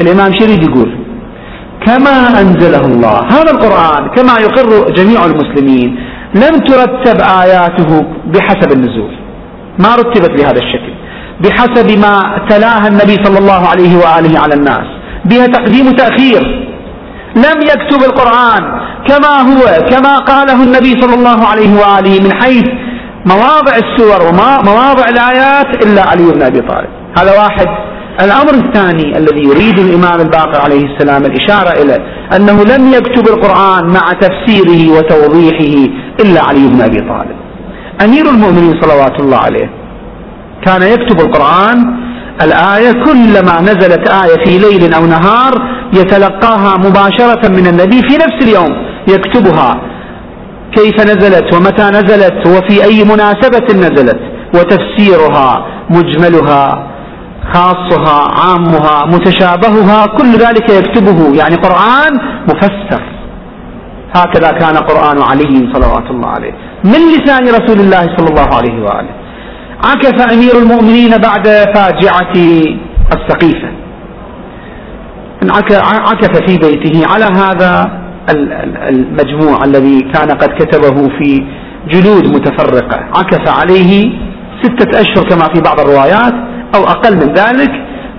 الإمام 0.00 0.30
شريف 0.40 0.60
يقول 0.68 0.90
كما 1.86 2.40
أنزله 2.40 2.84
الله. 2.92 3.18
هذا 3.36 3.50
القرآن 3.50 4.02
كما 4.16 4.34
يقر 4.46 4.92
جميع 4.98 5.24
المسلمين 5.24 5.88
لم 6.34 6.54
ترتب 6.68 7.18
آياته 7.42 7.90
بحسب 8.32 8.72
النزول. 8.72 9.12
ما 9.78 9.94
رتبت 9.94 10.30
بهذا 10.30 10.60
الشكل. 10.64 10.92
بحسب 11.40 11.98
ما 11.98 12.14
تلاها 12.48 12.88
النبي 12.88 13.16
صلى 13.24 13.38
الله 13.38 13.68
عليه 13.68 13.96
وآله 13.96 14.40
على 14.40 14.54
الناس. 14.54 14.86
بها 15.24 15.46
تقديم 15.46 15.90
تأخير 15.90 16.42
لم 17.36 17.58
يكتب 17.72 18.00
القرآن 18.10 18.62
كما 19.08 19.34
هو 19.48 19.88
كما 19.90 20.18
قاله 20.18 20.62
النبي 20.62 20.92
صلى 21.00 21.14
الله 21.14 21.46
عليه 21.46 21.72
وآله 21.80 22.14
من 22.24 22.32
حيث 22.42 22.66
مواضع 23.26 23.72
السور 23.76 24.28
ومواضع 24.28 25.04
الآيات 25.08 25.84
إلا 25.84 26.02
علي 26.02 26.32
بن 26.32 26.42
أبي 26.42 26.60
طالب. 26.60 26.88
هذا 27.18 27.32
واحد. 27.32 27.66
الأمر 28.20 28.54
الثاني 28.54 29.18
الذي 29.18 29.42
يريد 29.44 29.78
الإمام 29.78 30.20
الباقر 30.20 30.60
عليه 30.60 30.84
السلام 30.86 31.24
الإشارة 31.24 31.82
إليه 31.82 31.98
أنه 32.36 32.64
لم 32.64 32.92
يكتب 32.92 33.28
القرآن 33.28 33.86
مع 33.86 34.12
تفسيره 34.12 34.98
وتوضيحه 34.98 35.92
إلا 36.20 36.42
علي 36.42 36.68
بن 36.68 36.80
أبي 36.80 37.00
طالب. 37.00 37.36
أمير 38.04 38.30
المؤمنين 38.30 38.80
صلوات 38.80 39.20
الله 39.20 39.36
عليه 39.36 39.70
كان 40.66 40.82
يكتب 40.82 41.20
القرآن 41.20 41.96
الآية 42.42 42.92
كلما 42.92 43.60
نزلت 43.60 44.10
آية 44.10 44.44
في 44.44 44.58
ليل 44.58 44.94
أو 44.94 45.06
نهار 45.06 45.52
يتلقاها 45.92 46.76
مباشرة 46.76 47.48
من 47.48 47.66
النبي 47.66 48.00
في 48.08 48.14
نفس 48.14 48.38
اليوم 48.42 48.72
يكتبها. 49.08 49.80
كيف 50.72 51.00
نزلت 51.00 51.54
ومتى 51.54 51.82
نزلت 51.82 52.48
وفي 52.48 52.84
أي 52.84 53.04
مناسبة 53.04 53.74
نزلت 53.74 54.20
وتفسيرها 54.54 55.66
مجملها 55.90 56.86
خاصها 57.52 58.30
عامها 58.40 59.06
متشابهها 59.06 60.06
كل 60.06 60.32
ذلك 60.32 60.70
يكتبه 60.70 61.34
يعني 61.34 61.56
قرآن 61.56 62.12
مفسر. 62.48 63.02
هكذا 64.16 64.52
كان 64.52 64.76
قرآن 64.76 65.22
علي 65.22 65.72
صلوات 65.74 66.10
الله 66.10 66.28
عليه. 66.28 66.52
من 66.84 67.00
لسان 67.14 67.44
رسول 67.44 67.80
الله 67.80 68.16
صلى 68.16 68.28
الله 68.30 68.54
عليه 68.54 68.82
وآله. 68.82 69.10
عكف 69.84 70.32
أمير 70.32 70.58
المؤمنين 70.58 71.10
بعد 71.18 71.48
فاجعة 71.48 72.34
السقيفة. 73.16 73.68
عكف 76.10 76.36
في 76.46 76.58
بيته. 76.58 77.06
على 77.12 77.24
هذا 77.24 78.05
المجموع 78.88 79.64
الذي 79.64 80.00
كان 80.00 80.30
قد 80.30 80.48
كتبه 80.48 81.08
في 81.18 81.46
جلود 81.88 82.26
متفرقة. 82.26 82.98
عكف 83.16 83.60
عليه 83.60 84.04
ستة 84.62 85.00
أشهر 85.00 85.28
كما 85.28 85.54
في 85.54 85.60
بعض 85.60 85.80
الروايات 85.80 86.34
أو 86.74 86.84
أقل 86.84 87.14
من 87.16 87.32
ذلك 87.34 87.70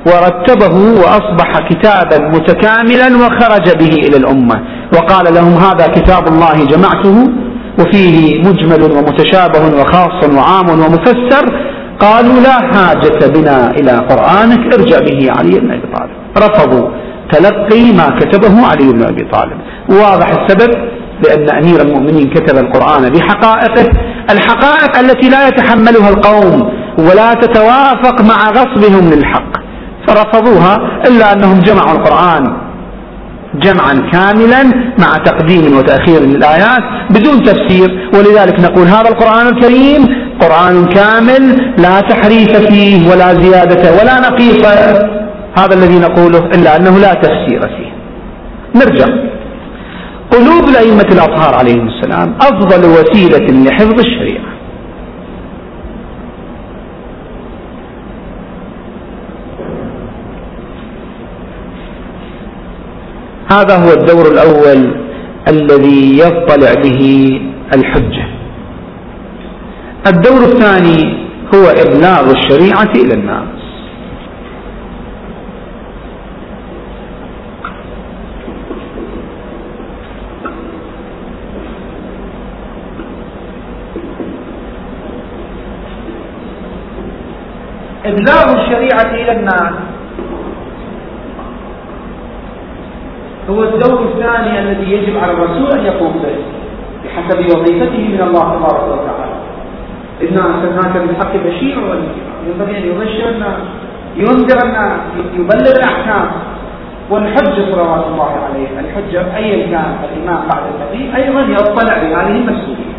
ورتبه 0.06 0.76
وأصبح 1.02 1.60
كتابا 1.70 2.28
متكاملا 2.28 3.08
وخرج 3.17 3.78
به 3.78 4.08
إلى 4.08 4.17
الأمة. 4.17 4.62
وقال 4.93 5.34
لهم 5.34 5.54
هذا 5.54 5.88
كتاب 5.88 6.28
الله 6.28 6.65
جمعته 6.65 7.32
وفيه 7.80 8.39
مجمل 8.39 8.91
ومتشابه 8.91 9.82
وخاص 9.82 10.30
وعام 10.38 10.70
ومفسر. 10.70 11.46
قالوا 12.00 12.39
لا 12.39 12.54
حاجة 12.74 13.28
بنا 13.36 13.72
إلى 13.72 13.91
قرآنك 13.91 14.74
ارجع 14.74 15.00
به 15.00 15.32
علي 15.38 15.60
بن 15.60 15.72
أبي 15.72 15.88
طالب. 15.96 16.12
رفضوا. 16.38 16.89
تلقي 17.32 17.92
ما 17.92 18.20
كتبه 18.20 18.68
علي 18.68 18.94
بن 18.94 19.04
أبي 19.04 19.24
طالب. 19.34 19.58
واضح 19.90 20.28
السبب 20.30 20.72
لأن 21.26 21.50
أمير 21.50 21.82
المؤمنين 21.82 22.30
كتب 22.30 22.58
القرآن 22.58 23.10
بحقائقه. 23.10 23.90
الحقائق 24.30 24.98
التي 24.98 25.30
لا 25.30 25.48
يتحملها 25.48 26.10
القوم 26.10 26.70
ولا 27.00 27.34
تتوافق 27.34 28.22
مع 28.22 28.50
غصبهم 28.50 29.13
للحق. 29.13 29.52
فرفضوها 30.08 30.78
إلا 31.08 31.34
أنهم 31.34 31.60
جمعوا 31.60 31.92
القرآن 31.92 32.58
جمعا 33.56 34.10
كاملا 34.12 34.63
مع 35.00 35.18
تقديم 35.26 35.78
وتأخير 35.78 36.22
للآيات 36.22 36.84
بدون 37.10 37.44
تفسير. 37.44 38.10
ولذلك 38.13 38.60
نقول 38.60 38.88
هذا 38.88 39.10
القرآن 39.10 39.48
الكريم 39.48 40.28
قرآن 40.42 40.86
كامل 40.86 41.74
لا 41.78 42.02
تحريف 42.02 42.58
فيه 42.58 43.10
ولا 43.10 43.34
زيادة 43.34 43.92
ولا 44.02 44.20
نقيص. 44.20 44.66
هذا 45.58 45.74
الذي 45.74 46.00
نقوله 46.00 46.46
إلا 46.56 46.76
أنه 46.76 47.00
لا 47.00 47.13
تفسير 47.13 47.62
فيه. 47.62 47.91
نرجع. 48.76 49.06
قلوب 50.32 50.70
الأئمة 50.70 51.08
الأطهار 51.12 51.56
عليهم 51.56 51.88
السلام 51.88 52.36
أفضل 52.41 52.86
وسيلة 52.86 53.70
لحفظ 53.70 54.00
الشريعة. 54.00 54.48
هذا 63.52 63.76
هو 63.76 63.93
الدور 63.93 64.32
الأول 64.32 65.08
الذي 65.48 66.20
يطلع 66.20 66.74
به 66.84 67.02
الحجة. 67.76 68.28
الدور 70.08 70.41
الثاني 70.43 71.28
هو 71.56 71.65
إبلاغ 71.70 72.32
الشريعة 72.32 72.91
إلى 72.96 73.13
الناس. 73.13 73.57
إبلاغ 88.17 88.62
الشريعة 88.62 89.12
إلى 89.13 89.32
الناس. 89.32 89.73
هو 93.49 93.63
الدور 93.63 93.99
الثاني 94.03 94.60
الذي 94.60 94.91
يجب 94.91 95.17
على 95.17 95.32
الرسول 95.32 95.80
أن 95.80 95.86
يقوم 95.86 96.13
به 96.23 96.36
بحسب 97.03 97.39
وظيفته 97.39 98.03
من 98.13 98.21
الله 98.21 98.56
تبارك 98.56 98.84
وتعالى. 98.91 99.38
إنا 100.21 100.41
أرسلناك 100.45 100.97
بالحق 100.97 101.34
بشيرا 101.45 101.82
ونذيرا. 101.82 102.34
ينبغي 102.47 102.77
أن 102.77 102.84
يبشر 102.84 103.30
الناس 103.30 103.60
ينذر 104.15 104.60
الناس 104.65 104.99
يبلغ 105.34 105.75
الأحكام. 105.77 106.32
والحج 107.10 107.56
صلوات 107.71 108.06
الله 108.12 108.32
عليه. 108.45 108.67
الحجة 108.80 109.36
أيا 109.36 109.67
كان 109.71 109.95
الإمام 110.03 110.47
بعد 110.47 110.63
النبي 110.73 111.15
أيضا 111.15 111.41
يطلع 111.41 111.97
بهذه 112.03 112.36
المسؤولية. 112.41 112.97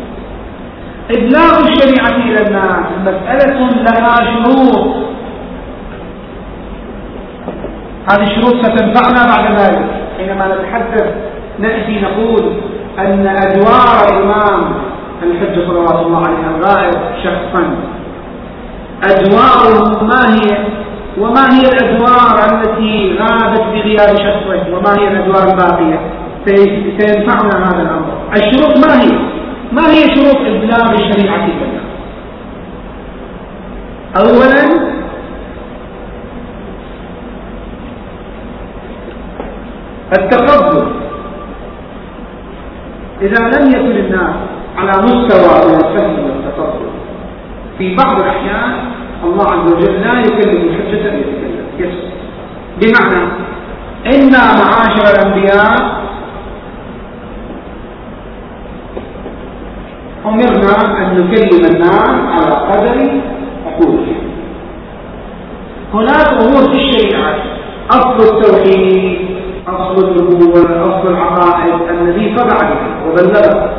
إبلاغ 1.17 1.53
الشريعة 1.67 2.17
إلى 2.27 2.47
الناس 2.47 2.85
مسألة 3.01 3.59
لها 3.85 4.15
شروط. 4.33 5.08
هذه 8.11 8.23
الشروط 8.23 8.65
ستنفعنا 8.65 9.21
بعد 9.35 9.59
ذلك. 9.59 9.85
حينما 10.17 10.55
نتحدث 10.55 11.07
نأتي 11.59 12.01
نقول 12.01 12.53
أن 12.99 13.27
أدوار 13.27 14.07
الإمام 14.11 14.73
الحج 15.23 15.67
صلوات 15.67 16.05
الله 16.05 16.23
عليه 16.27 16.57
الغائب 16.57 16.99
شخصا. 17.23 17.63
أدواره 19.03 20.03
ما 20.03 20.21
هي؟ 20.35 20.57
وما 21.17 21.45
هي 21.53 21.61
الأدوار 21.61 22.35
التي 22.51 23.17
غابت 23.19 23.61
بغياب 23.73 24.09
شخصه 24.17 24.63
وما 24.73 24.91
هي 24.99 25.07
الأدوار 25.07 25.43
الباقية؟ 25.51 25.99
سينفعنا 26.45 27.65
هذا 27.65 27.81
الأمر. 27.81 28.13
الشروط 28.35 28.77
ما 28.85 29.01
هي؟ 29.01 29.11
ما 29.71 29.81
هي 29.81 30.01
شروط 30.15 30.37
إبلاغ 30.37 30.93
الشريعة 30.93 31.47
لنا 31.47 31.79
أولا 34.17 34.98
التقبل. 40.17 40.85
إذا 43.21 43.39
لم 43.59 43.69
يكن 43.71 44.05
الناس 44.05 44.35
على 44.77 44.91
مستوى 45.03 45.69
من 45.69 45.75
الفهم 45.75 46.23
والتقبل 46.23 46.85
في 47.77 47.95
بعض 47.95 48.21
الأحيان 48.21 48.73
الله 49.23 49.51
عز 49.51 49.71
وجل 49.73 49.93
لا 50.01 50.19
يكلم 50.19 50.61
الحجة 50.69 51.13
يتكلم 51.13 52.09
بمعنى 52.81 53.23
إنا 54.05 54.41
معاشر 54.61 55.03
الأنبياء 55.15 55.99
أمرنا 60.25 60.97
أن 60.97 61.17
نكلم 61.17 61.65
الناس 61.75 62.09
على 62.09 62.55
قدر 62.55 63.21
عقولهم 63.65 64.15
هناك 65.93 66.27
أمور 66.43 66.63
في 66.73 66.79
الشريعة 66.79 67.35
أصل 67.91 68.19
التوحيد 68.19 69.28
أصل 69.69 70.07
النبوة 70.07 70.81
أصل 70.81 71.07
العقائد 71.13 71.89
الذي 71.89 72.35
طبع 72.35 72.57
بها 72.69 72.89
وبلغها 73.07 73.69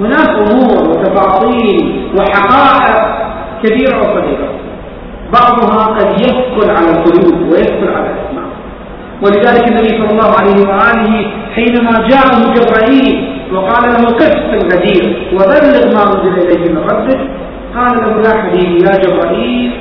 هناك 0.00 0.28
أمور 0.28 0.88
وتفاصيل 0.90 2.06
وحقائق 2.18 3.00
كبيرة 3.62 3.98
وصغيرة 3.98 4.48
بعضها 5.32 5.84
قد 5.98 6.20
يثقل 6.20 6.70
على 6.70 6.90
القلوب 6.90 7.42
ويثقل 7.52 7.88
على 7.96 8.06
الأسماء. 8.06 8.50
ولذلك 9.24 9.68
النبي 9.68 9.88
صلى 9.88 10.10
الله 10.10 10.30
عليه 10.40 10.68
وآله 10.68 11.30
حينما 11.54 12.08
جاءه 12.08 12.54
جبرائيل 12.54 13.36
وقال 13.54 13.82
له 13.92 14.06
قف 14.08 14.34
في 14.50 14.56
الغدير 14.56 15.28
وبلغ 15.34 15.94
ما 15.94 16.02
أنزل 16.06 16.38
إليه 16.38 16.72
من 16.72 16.78
ربك 16.78 17.20
قال 17.76 17.96
له 17.96 18.28
يا 18.28 18.42
حبيبي 18.42 18.84
يا 18.84 18.92
جبرائيل 19.04 19.72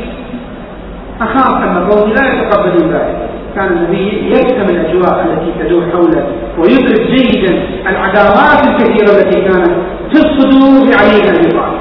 أخاف 1.21 1.53
أن 1.63 1.89
قومي 1.89 2.13
لا 2.13 2.33
يتقبلون 2.33 2.91
ذلك. 2.93 3.29
كان 3.59 3.77
النبي 3.77 4.31
يفهم 4.31 4.69
الأجواء 4.69 5.25
التي 5.25 5.51
تدور 5.59 5.83
حوله 5.91 6.27
ويدرك 6.57 7.01
جيدا 7.11 7.53
العداوات 7.89 8.67
الكثيرة 8.67 9.11
التي 9.19 9.41
كانت 9.41 9.71
في 10.11 10.17
الصدور 10.25 10.89
لعلي 10.89 11.21
بن 11.21 11.35
أبي 11.35 11.49
طالب. 11.49 11.79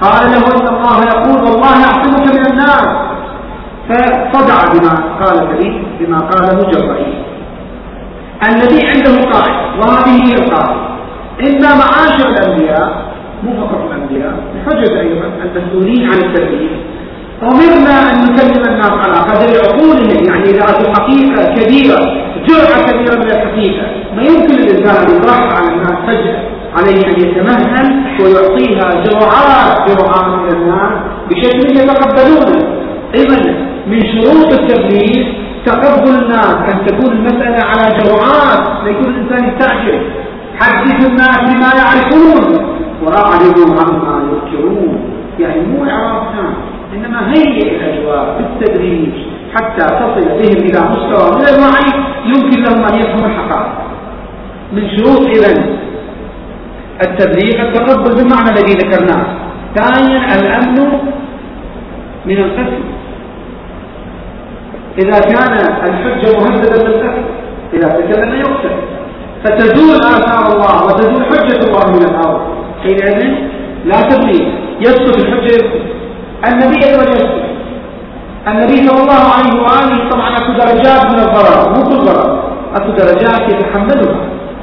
قال 0.00 0.30
له 0.32 0.38
إن 0.38 0.68
الله 0.74 1.04
يقول 1.04 1.42
والله 1.44 1.80
يعصمك 1.80 2.34
من 2.34 2.46
الناس 2.50 2.88
فصدع 3.88 4.72
بما 4.72 4.94
قال 5.24 5.42
النبي 5.42 5.82
بما 6.00 6.18
قاله 6.18 6.70
جبرائيل 6.70 7.14
النبي 8.48 8.86
عنده 8.86 9.30
قاعدة 9.30 9.78
وهذه 9.78 10.24
هي 10.24 10.34
القاعدة 10.34 10.80
إن 11.46 11.62
معاشر 11.62 12.28
الأنبياء 12.28 13.04
مو 13.44 13.52
فقط 13.66 13.80
الأنبياء 13.90 14.34
بحجة 14.54 15.00
أيضا 15.00 15.30
المسؤولين 15.56 16.10
عن 16.10 16.18
التبليغ 16.18 16.70
أمرنا 17.42 18.10
أن 18.12 18.24
نكلم 18.24 18.64
الناس 18.72 18.90
على 18.90 19.18
قدر 19.30 19.60
عقولهم 19.64 20.24
يعني 20.28 20.44
إذا 20.44 20.64
أتوا 20.64 20.92
حقيقة 20.94 21.54
كبيرة 21.54 22.00
جرعة 22.48 22.90
كبيرة 22.90 23.16
من 23.16 23.30
الحقيقة. 23.30 23.86
ما 24.16 24.22
يمكن 24.22 24.54
الإنسان 24.54 24.96
أن 24.96 25.16
يطرح 25.16 25.40
على 25.40 25.68
الناس 25.74 25.92
فجأة 26.06 26.42
عليه 26.76 27.06
أن 27.06 27.20
يتمهل 27.20 28.04
ويعطيها 28.20 29.04
جرعات 29.04 29.90
جرعات 29.90 30.40
من 30.42 30.56
الناس 30.56 30.92
بشكل 31.30 31.76
يتقبلونه. 31.76 32.80
إذا 33.14 33.54
من 33.86 34.00
شروط 34.00 34.52
التبليغ 34.60 35.26
تقبل 35.66 36.14
الناس 36.22 36.54
أن 36.72 36.86
تكون 36.86 37.12
المسألة 37.16 37.64
على 37.64 37.96
جرعات 37.98 38.84
لا 38.84 38.90
يكون 38.90 39.06
الإنسان 39.14 39.48
يستعجل. 39.48 40.00
حدث 40.60 41.08
الناس 41.10 41.38
بما 41.40 41.70
يعرفون 41.80 42.66
وأعرضوا 43.02 43.74
عما 43.80 44.22
يذكرون 44.30 45.00
يعني 45.38 45.60
مو 45.60 45.84
إعراض 45.90 46.22
تام 46.34 46.54
إنما 46.94 47.32
هيئ 47.32 47.76
الأجواء 47.76 48.24
بالتدريج 48.38 49.12
حتى 49.54 49.86
تصل 49.86 50.28
بهم 50.28 50.58
إلى 50.66 50.80
مستوى 50.90 51.30
من 51.38 51.44
الوعي 51.52 51.88
يمكن 52.26 52.62
لهم 52.62 52.84
أن 52.84 52.94
يفهموا 53.00 53.26
الحقائق. 53.26 53.72
من 54.72 54.82
شروط 54.96 55.26
إذا 55.26 55.50
التبليغ 57.06 57.68
التقبل 57.68 58.14
بالمعنى 58.14 58.50
الذي 58.50 58.72
ذكرناه. 58.72 59.26
ثانيا 59.74 60.18
الأمن 60.38 60.78
من 62.26 62.36
القتل 62.36 62.82
إذا 64.98 65.18
كان 65.20 65.52
الحجة 65.88 66.38
مهددا 66.38 66.84
بالقتل 66.84 67.24
إذا 67.74 67.88
تكلم 67.88 68.34
يقتل. 68.34 68.74
فتزول 69.44 69.96
آثار 69.96 70.56
الله 70.56 70.86
وتزول 70.86 71.24
حجة 71.24 71.60
الله 71.68 71.96
من 71.96 72.04
الأرض. 72.10 72.40
حينئذ 72.82 73.34
لا 73.84 74.00
تبليغ. 74.00 74.48
يسقط 74.80 75.16
الحجة 75.16 75.68
النبي 76.48 76.78
يسكت 76.78 77.50
النبي 78.48 78.88
صلى 78.88 79.00
الله 79.02 79.24
عليه 79.36 79.62
وآله 79.62 80.10
طبعا 80.10 80.36
أكو 80.36 80.52
درجات 80.52 81.04
من 81.12 81.18
الضرر. 81.18 81.68
مو 81.74 81.82
كل 81.88 81.96
ضرر. 81.96 82.42
أكو 82.76 82.90
درجات 82.90 83.52
يتحملها. 83.52 84.16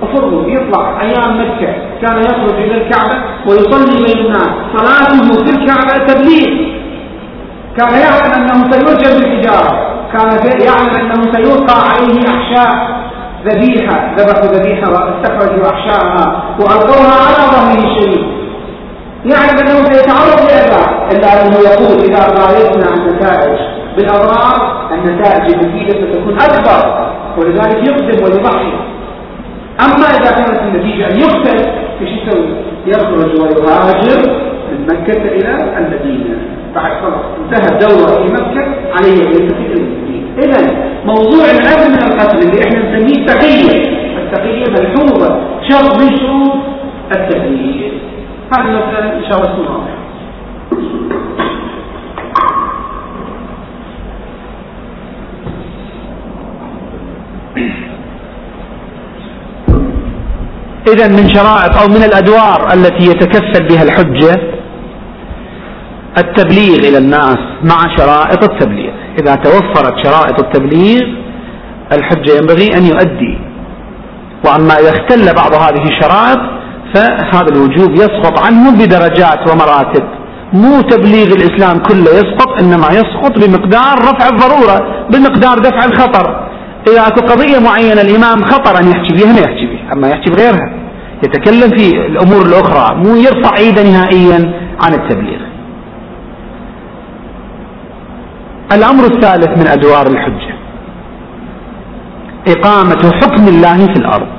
افرضوا 0.03 0.43
يطلع 0.47 1.01
أيام 1.01 1.41
مكة. 1.41 1.73
كان 2.01 2.17
يخرج 2.21 2.53
إلى 2.53 2.75
الكعبة 2.81 3.17
ويصلي 3.47 4.05
بين 4.05 4.25
الناس. 4.25 4.49
صلاته 4.75 5.45
في 5.45 5.51
الكعبة 5.57 6.05
تبليغ. 6.07 6.49
كان 7.77 7.93
يعلم 8.05 8.33
أنه 8.33 8.71
سيرجم 8.71 9.19
بالحجارة. 9.19 9.71
كان 10.13 10.29
يعلم 10.61 11.11
أنه 11.11 11.31
سيلقى 11.33 11.77
عليه 11.89 12.19
أحشاء 12.35 12.97
ذبيحة. 13.45 14.15
ذبحوا 14.17 14.51
ذبيحة 14.55 14.87
واستخرجوا 14.91 15.69
أحشاءها. 15.73 16.43
وألقوها 16.59 17.15
على 17.25 17.43
ظهره 17.51 17.91
الشريف 17.91 18.36
يعلم 19.33 19.57
أنه 19.59 19.83
سيتعرض 19.93 20.39
لأذى 20.49 20.83
إلا 21.11 21.41
أنه 21.41 21.57
يقول 21.69 22.03
إذا 22.03 22.19
قارنا 22.19 22.93
النتائج 22.95 23.59
بالأضرار 23.97 24.87
النتائج 24.93 25.53
المفيدة 25.55 25.93
ستكون 26.01 26.33
أكبر 26.41 27.07
ولذلك 27.37 27.87
يقدم 27.87 28.23
ويضحي 28.23 28.71
أما 29.85 30.05
إذا 30.17 30.31
كانت 30.31 30.59
النتيجة 30.61 31.07
أن 31.11 31.19
يقتل 31.19 31.69
إيش 32.01 32.09
يسوي؟ 32.09 32.47
يخرج 32.87 33.41
ويهاجر 33.41 34.31
من 34.71 34.85
مكة 34.85 35.21
إلى 35.21 35.77
المدينة. 35.77 36.37
بعد 36.75 36.91
خلاص 37.01 37.21
انتهى 37.43 37.73
الدورة 37.75 38.23
في 38.23 38.33
مكة 38.33 38.65
عليه 38.95 39.21
أن 39.27 39.31
المدينة 39.31 39.87
إذا 40.37 40.75
موضوع 41.05 41.45
الأمن 41.45 41.91
من 41.91 42.11
القتل 42.11 42.37
اللي 42.37 42.63
إحنا 42.63 42.79
نسميه 42.79 43.25
تقية 43.25 43.97
التقية 44.17 44.63
ملحوظة 44.71 45.39
شرط 45.69 46.01
من 46.01 46.17
شروط 46.17 46.55
التهيئ 47.15 47.91
هذه 48.53 48.67
الله 48.67 49.45
تكون 49.45 49.67
واضحة 49.67 49.97
إذا 60.93 61.07
من 61.07 61.29
شرائط 61.29 61.77
أو 61.77 61.87
من 61.87 62.03
الأدوار 62.03 62.73
التي 62.73 63.03
يتكفل 63.03 63.67
بها 63.67 63.83
الحجة 63.83 64.41
التبليغ 66.17 66.89
إلى 66.89 66.97
الناس 66.97 67.37
مع 67.63 67.95
شرائط 67.97 68.43
التبليغ. 68.43 68.91
إذا 69.19 69.35
توفرت 69.35 69.93
شرائط 70.05 70.39
التبليغ 70.39 71.01
الحجة 71.91 72.31
ينبغي 72.37 72.67
أن 72.77 72.83
يؤدي. 72.85 73.39
وأما 74.45 74.73
إذا 74.79 74.89
اختل 74.89 75.35
بعض 75.35 75.53
هذه 75.53 75.83
الشرائط 75.83 76.56
فهذا 76.93 77.49
الوجوب 77.55 77.91
يسقط 77.95 78.45
عنه 78.45 78.71
بدرجات 78.71 79.51
ومراتب. 79.51 80.03
مو 80.53 80.81
تبليغ 80.81 81.27
الإسلام 81.27 81.77
كله 81.77 82.11
يسقط 82.11 82.61
إنما 82.61 82.87
يسقط 82.87 83.33
بمقدار 83.39 83.95
رفع 83.99 84.27
الضرورة 84.29 85.05
بمقدار 85.11 85.59
دفع 85.59 85.85
الخطر. 85.85 86.47
إذا 86.87 87.07
أكو 87.07 87.21
قضية 87.25 87.59
معينة 87.59 88.01
الإمام 88.01 88.43
خطر 88.43 88.79
أن 88.79 88.87
يحكي 88.91 89.13
بها 89.13 89.33
ما 89.33 89.39
يحكي 89.39 89.65
بها 89.65 89.93
أما 89.93 90.07
يحكي 90.07 90.29
بغيرها. 90.31 90.73
يتكلم 91.23 91.77
في 91.77 92.05
الأمور 92.05 92.41
الأخرى 92.41 92.95
مو 92.95 93.15
يرفع 93.15 93.57
إيده 93.57 93.83
نهائيا 93.83 94.53
عن 94.81 94.93
التبليغ. 94.93 95.39
الأمر 98.71 99.05
الثالث 99.05 99.57
من 99.59 99.67
أدوار 99.67 100.07
الحجة 100.07 100.55
إقامة 102.47 103.11
حكم 103.21 103.47
الله 103.47 103.77
في 103.77 103.99
الأرض. 103.99 104.36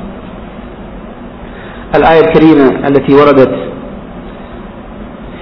الآية 1.94 2.20
الكريمة 2.20 2.88
التي 2.88 3.14
وردت 3.14 3.54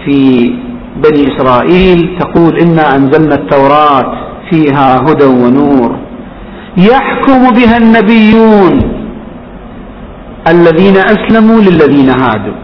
في 0.05 0.51
بني 0.97 1.36
إسرائيل 1.36 2.18
تقول 2.18 2.59
إنا 2.59 2.97
أنزلنا 2.97 3.34
التوراة 3.34 4.12
فيها 4.51 4.97
هدى 4.97 5.24
ونور. 5.24 5.99
يحكم 6.76 7.51
بها 7.51 7.76
النبيون 7.76 8.74
الذين 10.49 10.97
أسلموا 10.97 11.61
للذين 11.61 12.09
هادوا. 12.09 12.55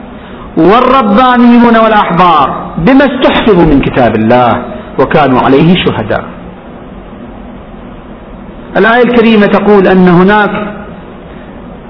والربانيون 0.56 1.76
والأحبار 1.84 2.74
بما 2.78 3.04
استحفظوا 3.04 3.64
من 3.64 3.80
كتاب 3.80 4.16
الله 4.16 4.64
وكانوا 5.00 5.40
عليه 5.40 5.74
شهداء. 5.84 6.24
الآية 8.76 9.02
الكريمة 9.02 9.46
تقول 9.46 9.86
أن 9.86 10.08
هناك 10.08 10.74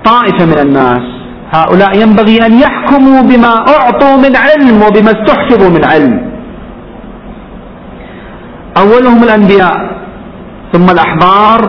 طائفة 0.05 0.47
من 0.47 0.59
الناس 0.59 1.22
هؤلاء 1.53 1.99
ينبغي 2.03 2.47
أن 2.47 2.53
يحكموا 2.65 3.23
بما 3.23 3.53
أعطوا 3.77 4.17
من 4.17 4.37
علم 4.37 4.83
وبما 4.83 5.11
استحفظوا 5.11 5.71
من 5.71 5.85
علم. 5.85 6.33
أولهم 8.77 9.23
الأنبياء 9.23 9.77
ثم 10.73 10.91
الأحبار 10.91 11.61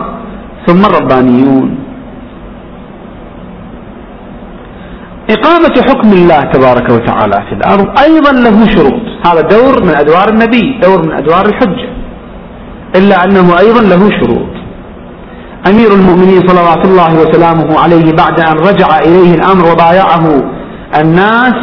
ثم 0.66 0.84
الربانيون. 0.84 1.78
إقامة 5.30 5.74
حكم 5.88 6.12
الله 6.12 6.40
تبارك 6.40 6.90
وتعالى 6.90 7.38
في 7.48 7.54
الأرض 7.54 7.98
أيضا 7.98 8.32
له 8.32 8.66
شروط. 8.66 9.04
هذا 9.26 9.40
دور 9.40 9.84
من 9.84 9.94
أدوار 9.96 10.28
النبي 10.28 10.80
دور 10.82 11.06
من 11.06 11.12
أدوار 11.12 11.46
الحجة. 11.46 11.88
إلا 12.96 13.24
أنه 13.24 13.58
أيضا 13.58 13.82
له 13.82 14.10
شروط. 14.20 14.63
أمير 15.66 15.94
المؤمنين 15.94 16.48
صلوات 16.48 16.86
الله 16.86 17.14
وسلامه 17.20 17.80
عليه 17.80 18.12
بعد 18.12 18.40
أن 18.40 18.56
رجع 18.58 18.98
إليه 18.98 19.34
الأمر 19.34 19.72
وبايعه 19.72 20.42
الناس 21.00 21.54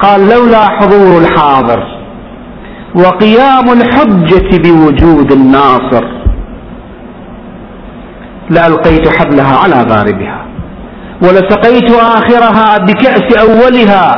قال 0.00 0.28
لولا 0.28 0.68
حضور 0.68 1.18
الحاضر 1.18 1.82
وقيام 2.94 3.72
الحجة 3.72 4.58
بوجود 4.58 5.32
الناصر 5.32 6.04
لألقيت 8.50 9.08
حبلها 9.08 9.56
على 9.56 9.74
غاربها 9.74 10.46
ولسقيت 11.22 11.90
آخرها 11.90 12.78
بكأس 12.78 13.36
أولها 13.38 14.14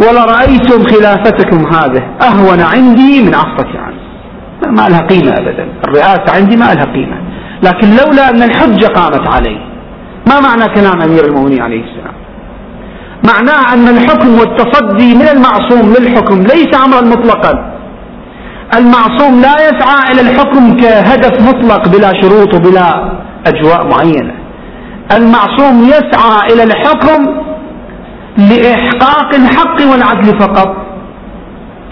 ولرأيتم 0.00 0.84
خلافتكم 0.84 1.74
هذه 1.74 2.02
أهون 2.22 2.60
عندي 2.60 3.22
من 3.22 3.34
عصفة 3.34 3.78
عنه. 3.78 3.96
ما 4.68 4.88
لها 4.88 5.06
قيمة 5.06 5.32
أبدا. 5.32 5.68
الرئاسة 5.88 6.34
عندي 6.34 6.56
ما 6.56 6.64
لها 6.64 6.84
قيمة. 6.84 7.16
لكن 7.62 7.88
لولا 7.90 8.30
أن 8.30 8.42
الحجة 8.42 8.86
قامت 8.86 9.34
عليه 9.34 9.58
ما 10.28 10.40
معنى 10.40 10.74
كلام 10.74 11.02
أمير 11.02 11.24
المؤمنين 11.24 11.62
عليه 11.62 11.84
السلام؟ 11.84 12.14
معناه 13.24 13.74
أن 13.74 13.88
الحكم 13.88 14.38
والتصدي 14.38 15.14
من 15.14 15.28
المعصوم 15.28 15.94
للحكم 15.98 16.42
ليس 16.42 16.84
أمرا 16.84 17.00
مطلقا. 17.00 17.72
المعصوم 18.76 19.40
لا 19.40 19.54
يسعى 19.68 20.12
إلى 20.12 20.20
الحكم 20.20 20.76
كهدف 20.76 21.40
مطلق 21.48 21.88
بلا 21.88 22.12
شروط 22.22 22.54
وبلا 22.54 23.10
أجواء 23.46 23.86
معينة. 23.86 24.34
المعصوم 25.12 25.84
يسعى 25.84 26.52
إلى 26.52 26.62
الحكم 26.62 27.26
لإحقاق 28.38 29.34
الحق 29.34 29.92
والعدل 29.92 30.40
فقط. 30.40 30.76